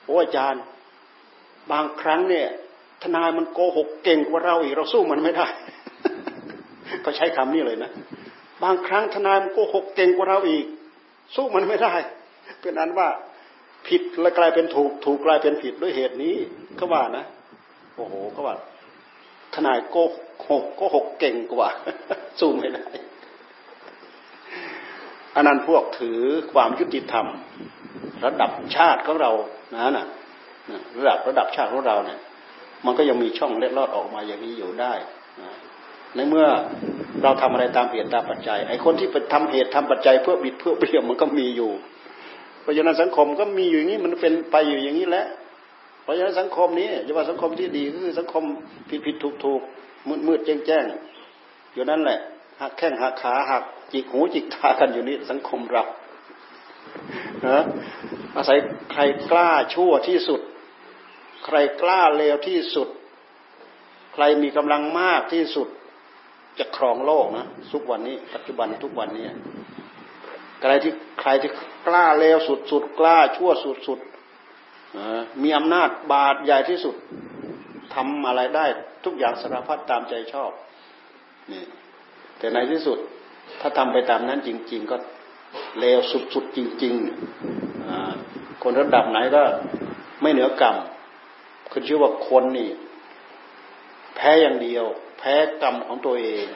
[0.04, 0.62] โอ้อาจารย์
[1.72, 2.46] บางครั้งเนี่ย
[3.02, 5.46] ทนายมันโกหกเก่งกว่าเราอีกเราสู้มันไม่ได้
[7.02, 7.90] เขาใช้คำนี้เลยนะ
[8.62, 10.64] บางครั้งทนายมันโกหกเก่งกว่าเราอีก
[11.34, 11.94] สู้มันไม่ได้
[12.60, 13.08] เป็นนั้นว่า
[13.88, 16.34] ผิดแล้วกลายเป็นถูก ถูกกลายเป็นผิดด้วยเหตุนี้
[16.76, 17.24] เขาว่านะ
[17.96, 18.56] โอ้โหเขาว่า
[19.54, 19.96] ทนายโก
[20.48, 21.68] หกโกหกเก่งกว่า
[22.40, 22.84] สู้ไม่ได้
[25.34, 26.20] อันนั้นพวกถือ
[26.52, 27.26] ความยุติธรรม
[28.24, 29.30] ระดับชาติของเรา
[29.74, 30.06] นะน่ะ
[30.98, 32.18] ระดับระดับชาติของเราเนี่ย
[32.86, 34.92] มันก็ยังมีช่องเล็ดลอดออกมาอย่างนี้อยู่ได้
[36.14, 36.46] ในเมื่อ
[37.22, 41.70] เราทำอะไรตามเหตุตามปัจจัยไอ้คนที่ไปทำเหตุทำปัจจัยเพื่อบิดเพื่อเปลี่ยนมันก็มีอยู่
[42.62, 45.26] เพราะฉะนั้นสังคมก็มีอยู่อย่างนี้มันเป็นไปอยู่อย่างนี้แหละ
[46.02, 48.42] เพราะฉะนั้นสังคมนี้จะว่าสังคมที่ดีก็คือสังคม
[48.88, 49.60] ผิดผิดถูกถูก
[50.08, 50.84] มืดมืดแจ้งแจ้ง
[51.74, 52.18] อยู่นั่นแหละ
[52.60, 53.62] หักแข้งหักขาหัก
[53.92, 55.84] จิกหูจิกตากันอยู่นี่สังคมเรา
[57.46, 57.64] นะ
[58.36, 58.58] อาศัย
[58.92, 60.40] ใครกล้าชั่วที่สุด
[61.44, 62.88] ใครกล้าเลวที่สุด
[64.14, 65.68] ใครมีกำลังมากที่สุด
[66.58, 69.24] จะครองโลกนะทุกวันนี้ ปัจจุบันทุกวันนี้
[70.60, 71.50] ใครที่ใครที่
[71.86, 74.00] กล้าเลวสุดสุดกล้าชั่วสุดสุด
[75.42, 76.94] มีอำนาจบาดใหญ่ที่สุด
[77.94, 78.66] ทำอะไรได้
[79.04, 80.50] ทุกอย่างสารพัดตามใจชอบ
[81.52, 81.64] นี่
[82.38, 82.98] แต่ในที่สุด
[83.60, 84.96] ถ้าทำไปตามนั้นจริง ๆ ก็
[85.80, 85.98] เลว
[86.34, 89.42] สุดๆจริงๆคนระดับไหนก็
[90.22, 90.76] ไม่เหนือกรรม
[91.70, 92.68] คือชื่อว่าคนนี่
[94.16, 94.84] แพ้อย่างเดียว
[95.18, 96.46] แพ้กรรมของตัวเอง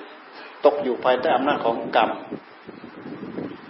[0.64, 2.10] ตกอยู่ภายใต้อำนาจของกรรม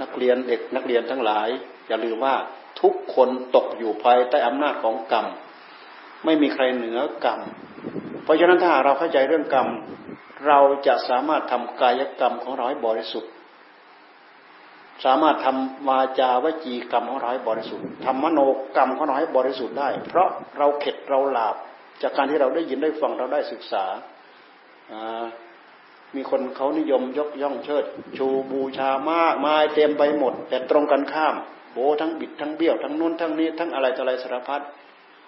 [0.01, 1.49] นักเรียนเด็กนักเรียนทั้งหลาย
[1.89, 2.35] อย่าลืมว่า
[2.81, 5.27] ทุกคนตกอยู่ภายใต้อำนาจของกรรม
[6.25, 7.41] ไม่มีใครเหนือกรรม
[8.23, 9.69] เพราะฉะนั้นถ้าเราเข้าใจเรื่องกรรม
[10.47, 13.31] เราจะสามารถทำกายกรรมของเราให้บริสุทธิ์
[15.05, 18.41] สามารถทำวาจาวจีกรรมของเราให้บริสุทธิ์ทำมโน
[18.77, 20.29] กรรมของเราให้บริสุทธิ์ได้ เพราะ
[20.59, 21.57] เราเข็ดเราหลาบ
[22.03, 23.85] จากการที่เราได้ยินได้ฟังเราได้ศึกษา
[26.15, 27.85] มีคนเขานิยมยกย่องเชิด
[28.17, 31.35] ชูบูชามากมายเต็มไปหมด แต่ตรงกันข้าม
[31.73, 34.61] โบทั้งบิดทั้งเบี้ยวทั้งนู้นทั้งนี้ทั้งอะไรต่ออะไรสารพัด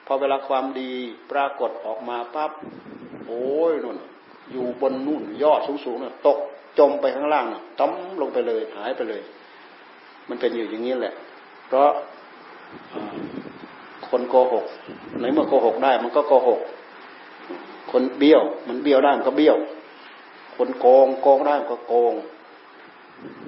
[0.07, 0.93] พอเวลาความดี
[1.31, 2.51] ปรากฏออกมาปั๊บ
[3.27, 3.99] โอ้ยนุ่น
[4.53, 6.39] อยู่บนนู่นยอดสูงๆน่ะตก
[6.79, 7.47] จมไปข้างล่าง
[7.81, 9.23] ต้มลงไปเลยหายไปเลย
[10.29, 11.15] มันเป็นอยู่อย่างนี้แหละ
[11.67, 11.91] เพราะ
[14.09, 14.65] คนโกหก
[15.21, 16.61] ในเมื่อโกหกได้มันก็โกหก
[17.97, 19.57] คนเบี้ยว มันเบี้ยวได้มันก็เบี้ยว
[20.57, 22.15] คนโกงโกงได้มันก็โกง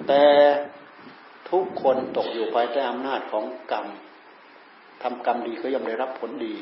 [0.07, 0.25] แต่
[1.51, 3.87] ทุกคนตกอยู่ภายใต้อำนาจของกรรม
[5.03, 6.55] ทำกรรมดีก็ย่อมได้รับผลดี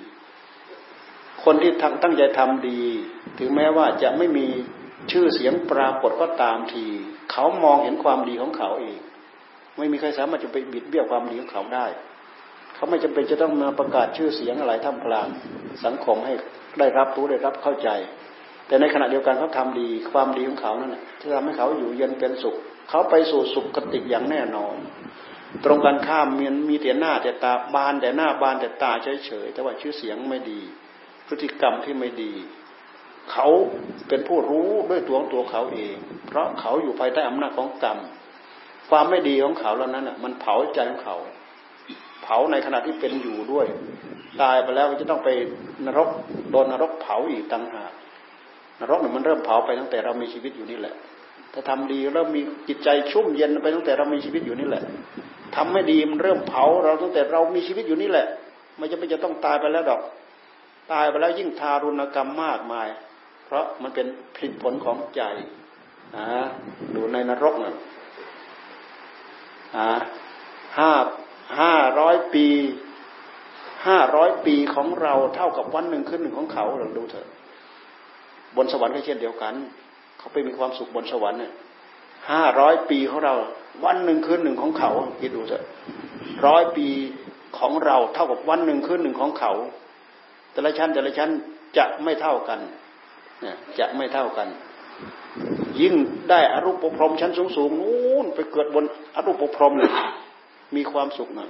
[1.44, 2.80] คนที่ทตั้งใจทำดี
[3.38, 4.46] ถึงแม้ว่าจะไม่มี
[5.10, 6.84] ชื่อเสียงปรากฏก็ตามที
[7.30, 8.98] เขามองเห็นความดีของเขาเอง
[9.78, 11.86] ไม่มีใครสามารถจะไปบิดเบี้ยวความดีของเขาได้
[12.74, 15.28] เขาไม่จำเป็นจะต้องมาประกาศชื่อเสียงอะไรท่ามกลาง
[15.84, 16.34] สังคมให้
[16.78, 17.88] ได้รับรู้ได้รับเข้าใจ
[18.66, 22.56] แต่ในขณะเดียวกันเขาทาดีความดีของเขานั่นจะทำให้เขาอยู่เย็นเป็นสุข
[22.90, 24.76] เขาไปสู่สุขกติอย่างแน่นอน
[25.64, 30.60] ตรงกันข้ามมีมีแต่หน้าแต่ตาบานแต่หน้าบานแต่ตาเฉยๆแต่ว่าชื่อเสียงไม่ดี
[31.26, 32.32] พฤติกรรมที่ไม่ดี
[33.32, 33.48] เขา
[34.08, 35.96] เป็นผู้รู้ด้วยตัวของตัวเขาเอง
[36.26, 37.98] เพราะเขาอยู่ภายใต้อำนาจของกรรม
[38.90, 41.16] ความไม่ดีของเขาเหล่านั้นอะมันเผาใจของเขา
[42.24, 43.66] เผาในขณะที่เป็นอยู่ด้วย
[44.42, 45.28] ตายไปแล้วมันจะต้องไป
[45.86, 46.08] นรก
[46.50, 47.92] โดนนรกเผาอีกต่างหาก
[48.80, 50.94] นรกเนี่ยมันเริ่มเผาไปตั้งแต่เรามีชีวิตอยู่นี่แหละ
[51.52, 54.82] ถ้าทำดีเริ่มมีจิตใจชุ่มเย็นไปตั้งแต่เรามีชีวิตอยู่นี่แหละ
[55.54, 58.26] ทำไม่ดีมันเริ่มเผาเราตั้งแต่เรามีชีวิตอยู่นี่แหละ
[58.76, 60.00] ไม่จะไม่จะต้องตายไปแล้วดอก
[60.92, 62.88] ตายไปแล้วยิ่งทารุณกรรมมากมาย
[63.44, 64.06] เพราะมันเป็น
[64.36, 65.22] ผลผลของใจ
[66.16, 66.24] อ่า
[66.94, 67.74] ดูในนรกน่ะ
[69.76, 69.86] อ่า
[70.78, 70.90] ห้า
[71.60, 72.46] ห้าร้อยปี
[73.86, 77.28] ห้าร้อยปีของเราเท่ากับวันหนึ่งขึ้นหนึ่งของเขาเราดูเถอะ
[78.56, 79.54] บนสวรรค์ก็เช่นเดียวกัน
[80.18, 81.52] เขาไปมีความสุขบนสวรรค์เนี่ย
[82.30, 83.34] ห้าร้อยปีของเรา
[83.84, 84.90] วันหนึ่งคืนหนึ่งของเขา
[85.20, 85.64] คิดดูเถอะ
[86.46, 86.88] ร้อยปี
[87.58, 89.52] ของเราเท่ากับวันหนึ่งคืนหนึ่งของเขา
[90.52, 91.30] แต่ละชั้นแต่ละชั้น
[91.78, 92.58] จะไม่เท่ากัน
[93.40, 94.48] เนี่ยจะไม่เท่ากัน
[95.80, 95.94] ยิ่ง
[96.30, 99.90] ได้อรูปภพรมชั้นสูงสูงนู้นไปเกิดบนอรูปภพรมเลย
[100.76, 101.48] มีความสุขนะ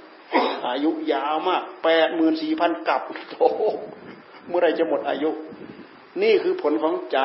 [0.67, 3.01] อายุยาวมากแปดหมื่นสี่พันกับ
[3.39, 3.49] โอ้
[4.47, 5.29] เมื่อไรจะหมดอายุ
[6.23, 7.19] นี่คือผลของใจ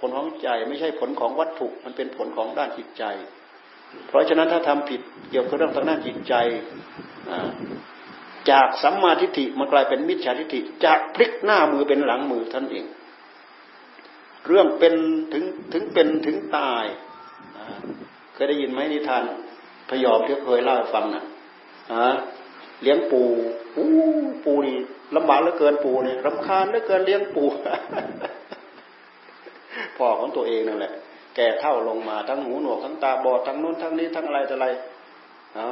[0.00, 3.04] ผลของใจไม่ใช่ผลของวัตถุมันเป็นผลของด้านจิตใจ
[4.08, 5.00] เพราะฉะนั้นถ้าทำผิด
[5.30, 6.34] เกี่ยวกับเรื่องทางด้านจิตใจ
[8.50, 12.84] จากสัมมาทิฏฐิมันกลายเป็นมิจฉาทิฏฐิจากพลิกหน้ามือเป็นหลังมือท่านเอง
[14.46, 14.94] เรื่องเป็น
[15.32, 16.84] ถึงถึงเป็นถึงตาย
[18.32, 19.22] เคยได้ยินไหมนิทาน
[19.92, 22.12] พยอมที่เคยเล่าให้ฟังนะ่ะ
[22.82, 23.22] เลี้ยงปู
[23.74, 23.84] ปู
[24.44, 24.76] ปูนี่
[25.16, 27.44] ลำบากเหลือเกินปูเนี่ยรำคาญเหลือเกินเลี้ยงปู
[29.96, 30.92] พ่อของตัวเองนั่นแหละ
[31.36, 34.66] แก่เท่าลงมาทั้งหูหนวกทั้งตาบอดทั้งนู้นทั้งนี้ทั้งอะไรแต่อะไร
[35.58, 35.68] นะ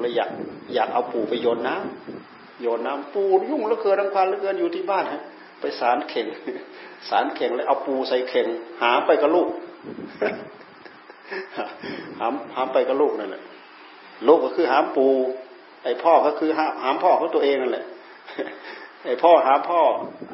[0.00, 0.30] เลยอยาก
[0.74, 5.22] อยากเอาปูไปโยนน้ำโยนน้ำปูยุ่งเหลือเกินรำคาญเหลือเกินอยู่ที่บ้านฮะ
[5.60, 6.26] ไปสารเข่ง
[7.08, 8.46] สารเข่งเลยเอาปูใส่เข่ง
[8.82, 9.48] หาไปกับลูก
[12.18, 13.42] หามหามไปกับลูกนั่นแหละ
[14.26, 15.06] ลูกก็คือหามปู
[15.84, 17.84] ไอ้พ่อก็คือหาหามพ่อของตัวเองนั่นแหละ
[19.06, 19.80] ไอ้พ่อหามพ่อ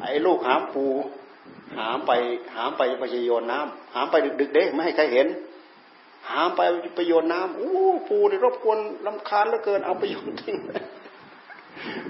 [0.03, 0.85] ไอ้ลูกหามปู
[1.77, 2.11] หามไป
[2.55, 5.27] หามไปไปโยนน้ำหามไปดึกๆเด้ไม่ให้ใครเห็น
[6.29, 6.61] หามไป
[6.95, 7.71] ไปโยนน้ำอู้
[8.09, 10.55] ปูนี่รบกวนลำคาญเหลือเกินเอาไปโยนทิ้ง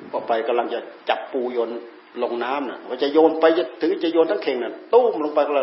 [0.10, 0.80] พอไปกำลังจะ
[1.10, 1.70] จับปูโยน
[2.24, 5.54] ลงน้ำน่ะว่าจะโยนไปจะถึงจะโยนทั้งเข่งน่ะตุ้มลงไปก็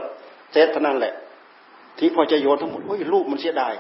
[0.53, 1.15] เซตเท่านั้นแหละ
[1.99, 3.75] ที่พอจะโยนทั้งหมดโอ้ยลูกมันเสียดาย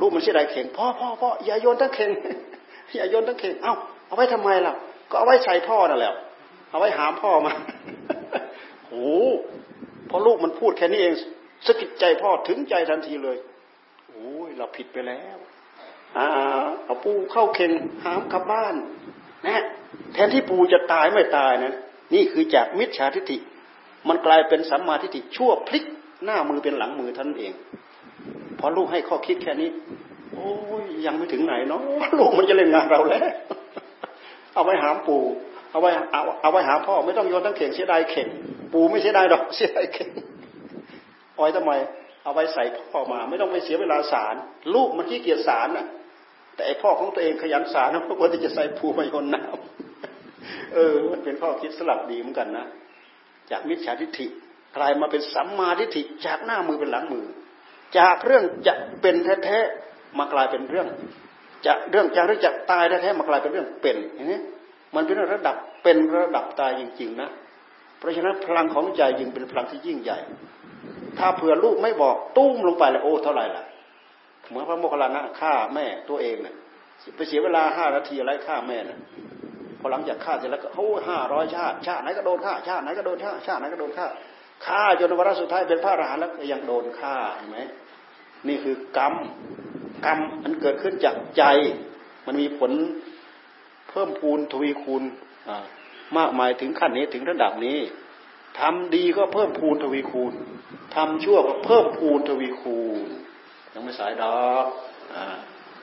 [0.00, 2.10] ลูกมันเสียดายเข่งพ่อพ่อพ่ออย่าโยนทั้งเข่ง
[2.94, 3.74] อย่าโยนทั้งเข่งเอ้า
[4.06, 4.74] เอาไว้ทำไมล่ะ
[5.10, 6.12] ก็เอาไว้ใส่พ่อนั่นแหละ
[6.70, 7.52] เอาไว้หามพ่อมา
[8.88, 9.08] โอ้
[10.10, 11.14] พอลูกมันพูดแค่นี้เอง
[11.66, 13.36] สะกิดใจพ่อถึงใจทันทีเลย
[14.08, 15.36] โอ้ยเราผิดไปแล้ว
[16.16, 16.26] อ่า
[16.84, 17.70] เอาปูเข้าเข่ง
[18.04, 18.74] หามกลับบ้าน
[19.46, 19.62] นะ
[20.12, 21.72] แทนที่ปูจะตายไม่ตายนะ
[22.14, 23.38] นี่คือจากมิจฉาทิฏฐิ
[24.08, 25.84] มันกลายเป็นสัมมาทิฏฐิชั่วพลิก
[26.24, 27.52] หน้ามือเป็นหลังมือท่านเอง
[28.58, 29.70] พอลูกให้ข้อคิดแค่นี้
[30.32, 30.48] โอ้
[30.82, 31.80] ยยังไม่ถึงไหนเนาะ
[32.18, 33.22] ลูกมันจะเล่นงานเราแล้ว
[34.54, 35.22] เอาไว้หามปู่
[35.70, 38.28] เอาไว้เอาเอาไว้หาพ่อ ไม่ต้องโยนทั้งเข่งเสียดายเข่ง
[38.72, 40.10] ปู่ไม่เสียดายดอกเสียดายเข่ง
[41.32, 41.72] เอาไว้ทำไม
[42.24, 44.34] เอาไว้ใส่พ่อมา ไม่ต้องไปเสียเวลาสาร
[44.74, 45.86] ลูกมันขี้เกียจสารน่ะ
[46.54, 52.66] แต่ไอพ่อของตัวเองขยันสารนะเพราะว่าจะใส่ปูมาโยนน้ำเออ มันเป็นข้อคิดสลับดีเหมือนกันนะ
[53.50, 54.26] จากมิจฉาทิฏฐิ
[54.76, 57.24] กลายมาเป็นสัมมาทิฏฐิจากหน้ามือเป็นหลังมือ
[57.98, 59.14] จากเรื่องจะเป็น
[59.44, 60.86] แท้ๆมากลายเป็นเรื่อง
[61.66, 64.40] จะเรื่องจากเรื่องจะตายแท้ๆมากลายเป็นเรื่องเป็นอย่างนี้
[64.94, 67.30] มันเป็นระดับเป็นระดับตายจริง ๆ นะ
[67.98, 70.18] เพราะฉะนั้นพลังของใจยิ่งเป็นพลังที่ยิ่งใหญ่
[71.18, 73.64] ถ้าเผื่อลูกไม่บอกตุ้มลงไปแล้วโอ้เท่าไหร่ล่ะ
[74.48, 76.54] เหมือนพระโมคคัลลานะฆ่าแม่ตัวเองเนี่ย
[77.16, 78.98] ไปเสียเวลาห้านาทีอะไรฆ่าแม่เนี่ย
[79.80, 84.06] พอหลังจากฆ่าเสร็จแล้วก็โอ้ห้าร้อยชาติชาติไหนก็โดนฆ่าชาติไหนก็โดนฆ่าชาติไหนก็โดนฆ่า
[84.66, 87.58] ฆ่าจนวาระสุดท้ายเป็นพระอรหันต์แล้วยังโดนฆ่าเห็นไหม
[88.48, 89.14] นี่คือกรรม
[90.06, 91.42] กรรมมันเกิดขึ้นจากใจ
[92.26, 92.72] มันมีผล
[93.88, 95.02] เพิ่มพูนทวีคูณ
[96.18, 97.78] มากมายถึงขั้นนี้ถึงระดับนี้
[98.60, 100.32] ทำดีก็เพิ่มพูนทวีคูณ
[100.94, 103.08] ทำชั่วก็เพิ่มพูนทวีคูณ
[103.72, 104.66] ยังไม่สายดอก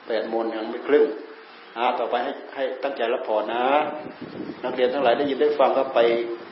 [0.06, 1.06] แปดมนยังไม่ครึ่ง
[1.78, 3.62] อาต่อไปให้ให้ตั้งใจรับพอนะ
[4.64, 5.98] นักเรียนทั้งหลายได้ยินได้ฟังก็ไป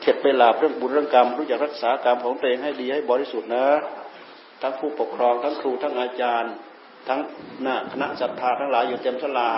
[0.01, 3.67] เข็ดไปลาบเรื่องบุญเรื่องกรรม รู้จักรักษากรรมของตัวเองให้ดีให้บริสุทธิ์นะ
[4.61, 6.53] ทั้งผู้ปกครองทั้งครูทั้งอาจารย์
[7.07, 7.19] ทั้ง
[7.61, 9.49] หน้าคณะศรัทธาทั้งหลายอยู่เต็มสลา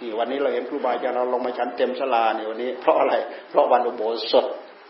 [0.00, 3.14] นี่วันนี้เราเห็นครูบาอาจารย์เราลงมาชั้นเต็มสลาเนี่ยวันนี้ เพราะอะไร
[3.50, 4.02] เพราะวันอุโบ
[4.32, 4.46] สถ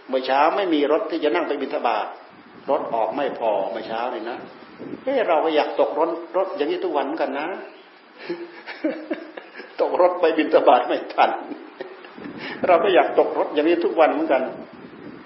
[0.08, 2.06] เมื่อเช้าไม่มีรถที่จะนั่งไปบิณฑบาต
[2.70, 4.38] รถออกไม่พอเมื่อเช้านี่นะ
[5.02, 7.46] เฮ้เราก็อยากตกรถรถอย่างนี้ทุกวันกันนะ
[9.82, 11.30] ตกรถไปบิณฑบาตไม่ทัน
[12.66, 14.42] เราก็อยากตกรถอย่างนี้ทุกวันเหมือนกัน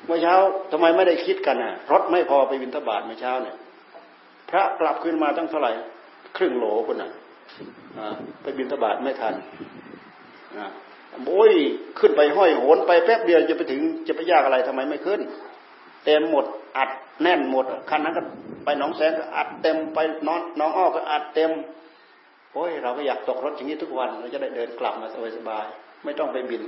[0.06, 0.34] เมื่อเช้า
[0.72, 3.56] ทำไมไม่ได้คิดกันอะ รถไม่พอไปบินทบาทเมื่อเช้าเนี่ย
[4.50, 5.72] พระกลับขึ้นมาตั้งเท่าไหร่
[6.36, 7.10] ครึ่งโหลคนน่ะ
[8.42, 9.34] ไปบินทบาทไม่ทัน
[11.28, 11.52] โอ้ย
[11.98, 15.20] ขึ้นไปห้อยโหนไปแป๊บเดียวจะไปถึงจะไปยากอะไรทำไมไม่ขึ้น
[16.04, 16.44] เต็มหมด
[16.76, 16.90] อัด
[17.22, 18.22] แน่นหมดคันนั้นก็
[18.64, 21.50] ไปน้องแสงก็อัดเต็มไปน้องน้องอ้อก็อัดเต็ม
[22.54, 26.62] โอ้ยเราก็อยากตกรถอย่างนี้ทุกวัน เราจะได้เดินกลับมาสบายๆไม่ต้องไปบิน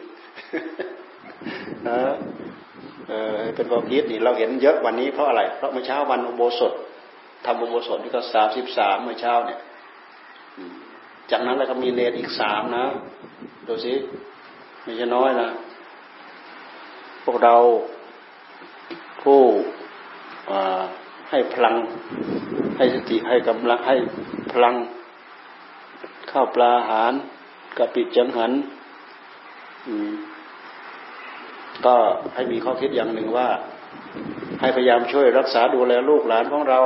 [1.85, 2.13] เออ
[3.09, 6.73] เออเป็นความคิดนี่เราเห็นเยอะวันนี้เพราะอะไร เพราะเมื่อเช้าวันอุโบสถ
[7.47, 9.61] ทำอุโบสถนี่ก็สามสิบสามเมื่อเช้าเนี่ย
[11.31, 12.85] จากนั้นแล้วก็มีเนรอีกสามนะ
[13.67, 13.95] ดูสิ
[14.83, 15.49] ไม่ใช่น้อยนะ
[17.25, 17.55] พวกเรา
[19.23, 19.41] ผู้
[21.31, 21.75] ให้พลัง
[22.77, 23.97] ให้สติให้กำลังให้
[24.53, 24.75] พลัง
[26.39, 27.13] ข้าวปลาอาหาร
[27.79, 28.53] กะปิจังหัน
[31.87, 31.97] ก็
[32.35, 33.49] ให้มีข้อคิดอย่างหนึ่งว่า
[34.61, 36.81] ให้พยายามช่วยรักษาดูแลลูกหลานของเรา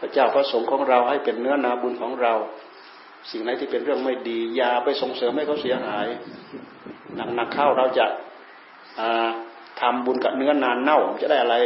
[0.00, 2.32] พระเจ้าพระสงฆ์ของเราให้เป็นเนื้อนาบุญของเรา
[3.30, 6.06] สิ่งไหนที่เป็นเรื่องไม่ดีอย่าไปส่งเสริมให้เขาเสียหาย
[7.34, 8.06] หนักๆเข้าเราจะ
[9.80, 11.56] ทำบุญกับเนื้อนานเน่าจะได้อะไร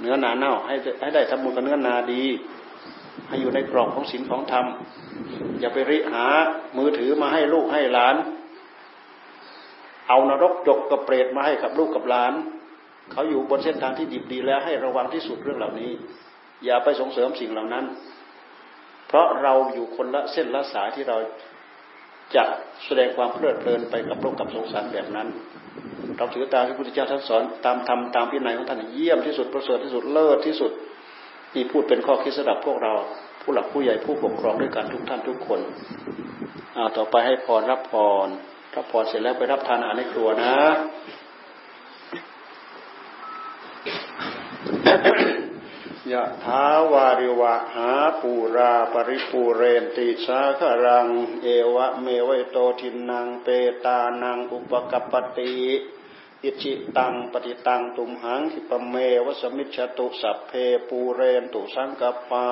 [0.00, 2.22] เนื้อนาเน่า ให้ให้ได้ทำบุญกับเนื้อนาดี
[3.28, 4.66] ให้อยู่ในกรอบของศีลของธรรม
[5.60, 6.26] อย่าไปริหา
[6.76, 8.16] มือถือมาให้ลูกให้หลาน
[10.08, 12.32] เอานรกจกกับเปรตมาให้กับลูกกับหลาน
[13.12, 15.90] เขาอยู่บนเส้นทางที่ดีดีแล้วให้ระวังที่สุดเรื่องเหล่านี้
[16.64, 17.84] อย่าไปส่งเสริมสิ่งเหล่านั้น
[19.08, 21.16] เพราะเราอยู่คนละเส้นละสายที่เรา
[22.34, 22.44] จะ
[22.84, 25.28] แสดงความเพลิดเพลินไปกับโลกกับสงสารแบบนั้น
[26.16, 30.72] เราถือตามที่พระพุทธเจ้าท่านสอนตามธรรมตามพินัยของท่านเยี่ยมที่สุดประเสริฐที่สุดเลิศที่สุด
[31.54, 32.94] นี่พูดเป็นข้อคิดสำหรับพวกเรา
[33.42, 35.60] ผู้หลักผู้ใหญ่ผู้ปกครองด้วยกันทุกท่านทุกคน
[36.76, 37.92] อาต่อไปให้พรรับพ
[38.26, 38.28] ร
[38.74, 40.54] รับพรเสร็จแล้วไปรับทานอาหารในครัวนะ
[46.12, 51.06] ยะถาวาริวะหาปูราปริปูเรนติสาครัง
[51.42, 53.48] เอวะเมวโตทินังเป
[53.84, 55.54] ตานังอุปกปติ
[56.44, 58.94] อิจิตังปฏิตังตุมหังขิปเม
[59.24, 60.52] วสมิชตุสัพเพ
[60.88, 62.46] ปูเรนตุสังกปา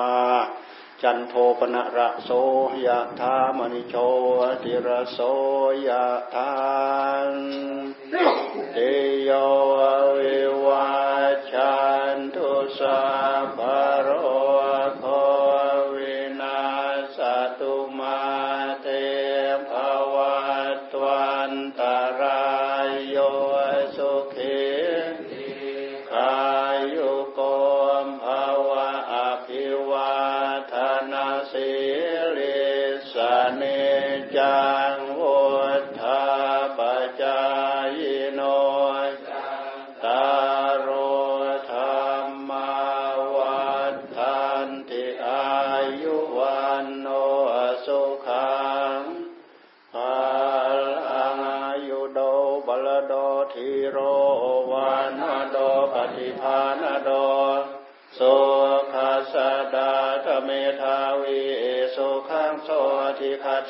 [1.01, 2.29] จันโทปนะระโส
[2.85, 3.95] ยะธามณิโช
[4.63, 5.19] ติระโส
[5.87, 6.05] ยะ
[6.35, 6.53] ธา
[7.27, 7.29] น
[8.73, 8.77] เต
[9.23, 9.31] โย
[10.19, 10.87] วิวั
[11.51, 11.77] ชั
[12.15, 12.49] นตุ
[12.79, 12.99] สั
[13.57, 13.59] พ
[14.03, 14.09] โร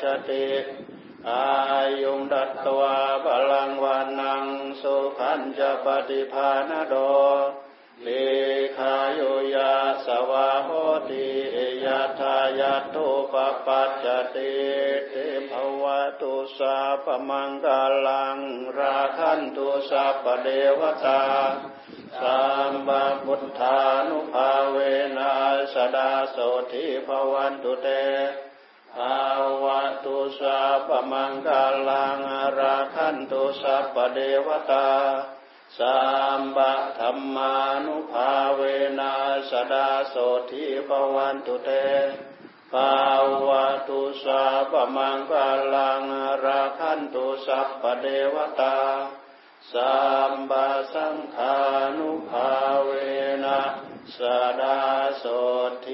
[0.00, 0.46] ิคัจติ
[1.30, 1.48] อา
[2.02, 4.44] ยุงดัตตวาบาลังวันนัง
[4.82, 6.94] สุขันจะปฏิภาณโด
[8.02, 8.08] เล
[8.76, 9.74] ขายุยา
[10.06, 10.68] สวาโห
[11.08, 11.26] ติ
[11.84, 13.34] ยัทายาตุป
[13.66, 14.54] ปัจจติ
[15.08, 15.14] เต
[15.50, 15.52] ภ
[15.82, 15.84] ว
[16.20, 18.38] ตุสาปมังกาลัง
[18.78, 20.48] ราคันตุสัพเด
[20.78, 21.22] วตา
[22.20, 24.76] สัมมาพุทธานุภาเว
[25.16, 25.32] นั
[25.74, 26.36] สดาโส
[26.72, 27.88] ทิภวันตุเต
[28.98, 29.24] ภา
[29.64, 29.66] ว
[30.04, 32.18] ตุสัพมังกาลัง
[32.58, 34.90] ราคันตุสัพเดวตา
[35.78, 35.98] สั
[36.40, 38.60] มบะธรรมานุภาเว
[38.98, 39.14] นั
[39.50, 40.14] สดาโส
[40.50, 41.70] ทิภวันตุเต
[42.72, 42.96] ภา
[43.48, 46.02] วะตุสัพมังกาลัง
[46.44, 48.78] ราคันตุสัพเดวตา
[49.72, 49.96] สั
[50.30, 51.56] มบาสังฆา
[51.96, 52.50] นุภา
[52.84, 52.90] เว
[53.44, 53.60] นะ
[54.16, 54.18] ส
[54.60, 54.80] ดา
[55.18, 55.24] โส
[55.86, 55.88] ท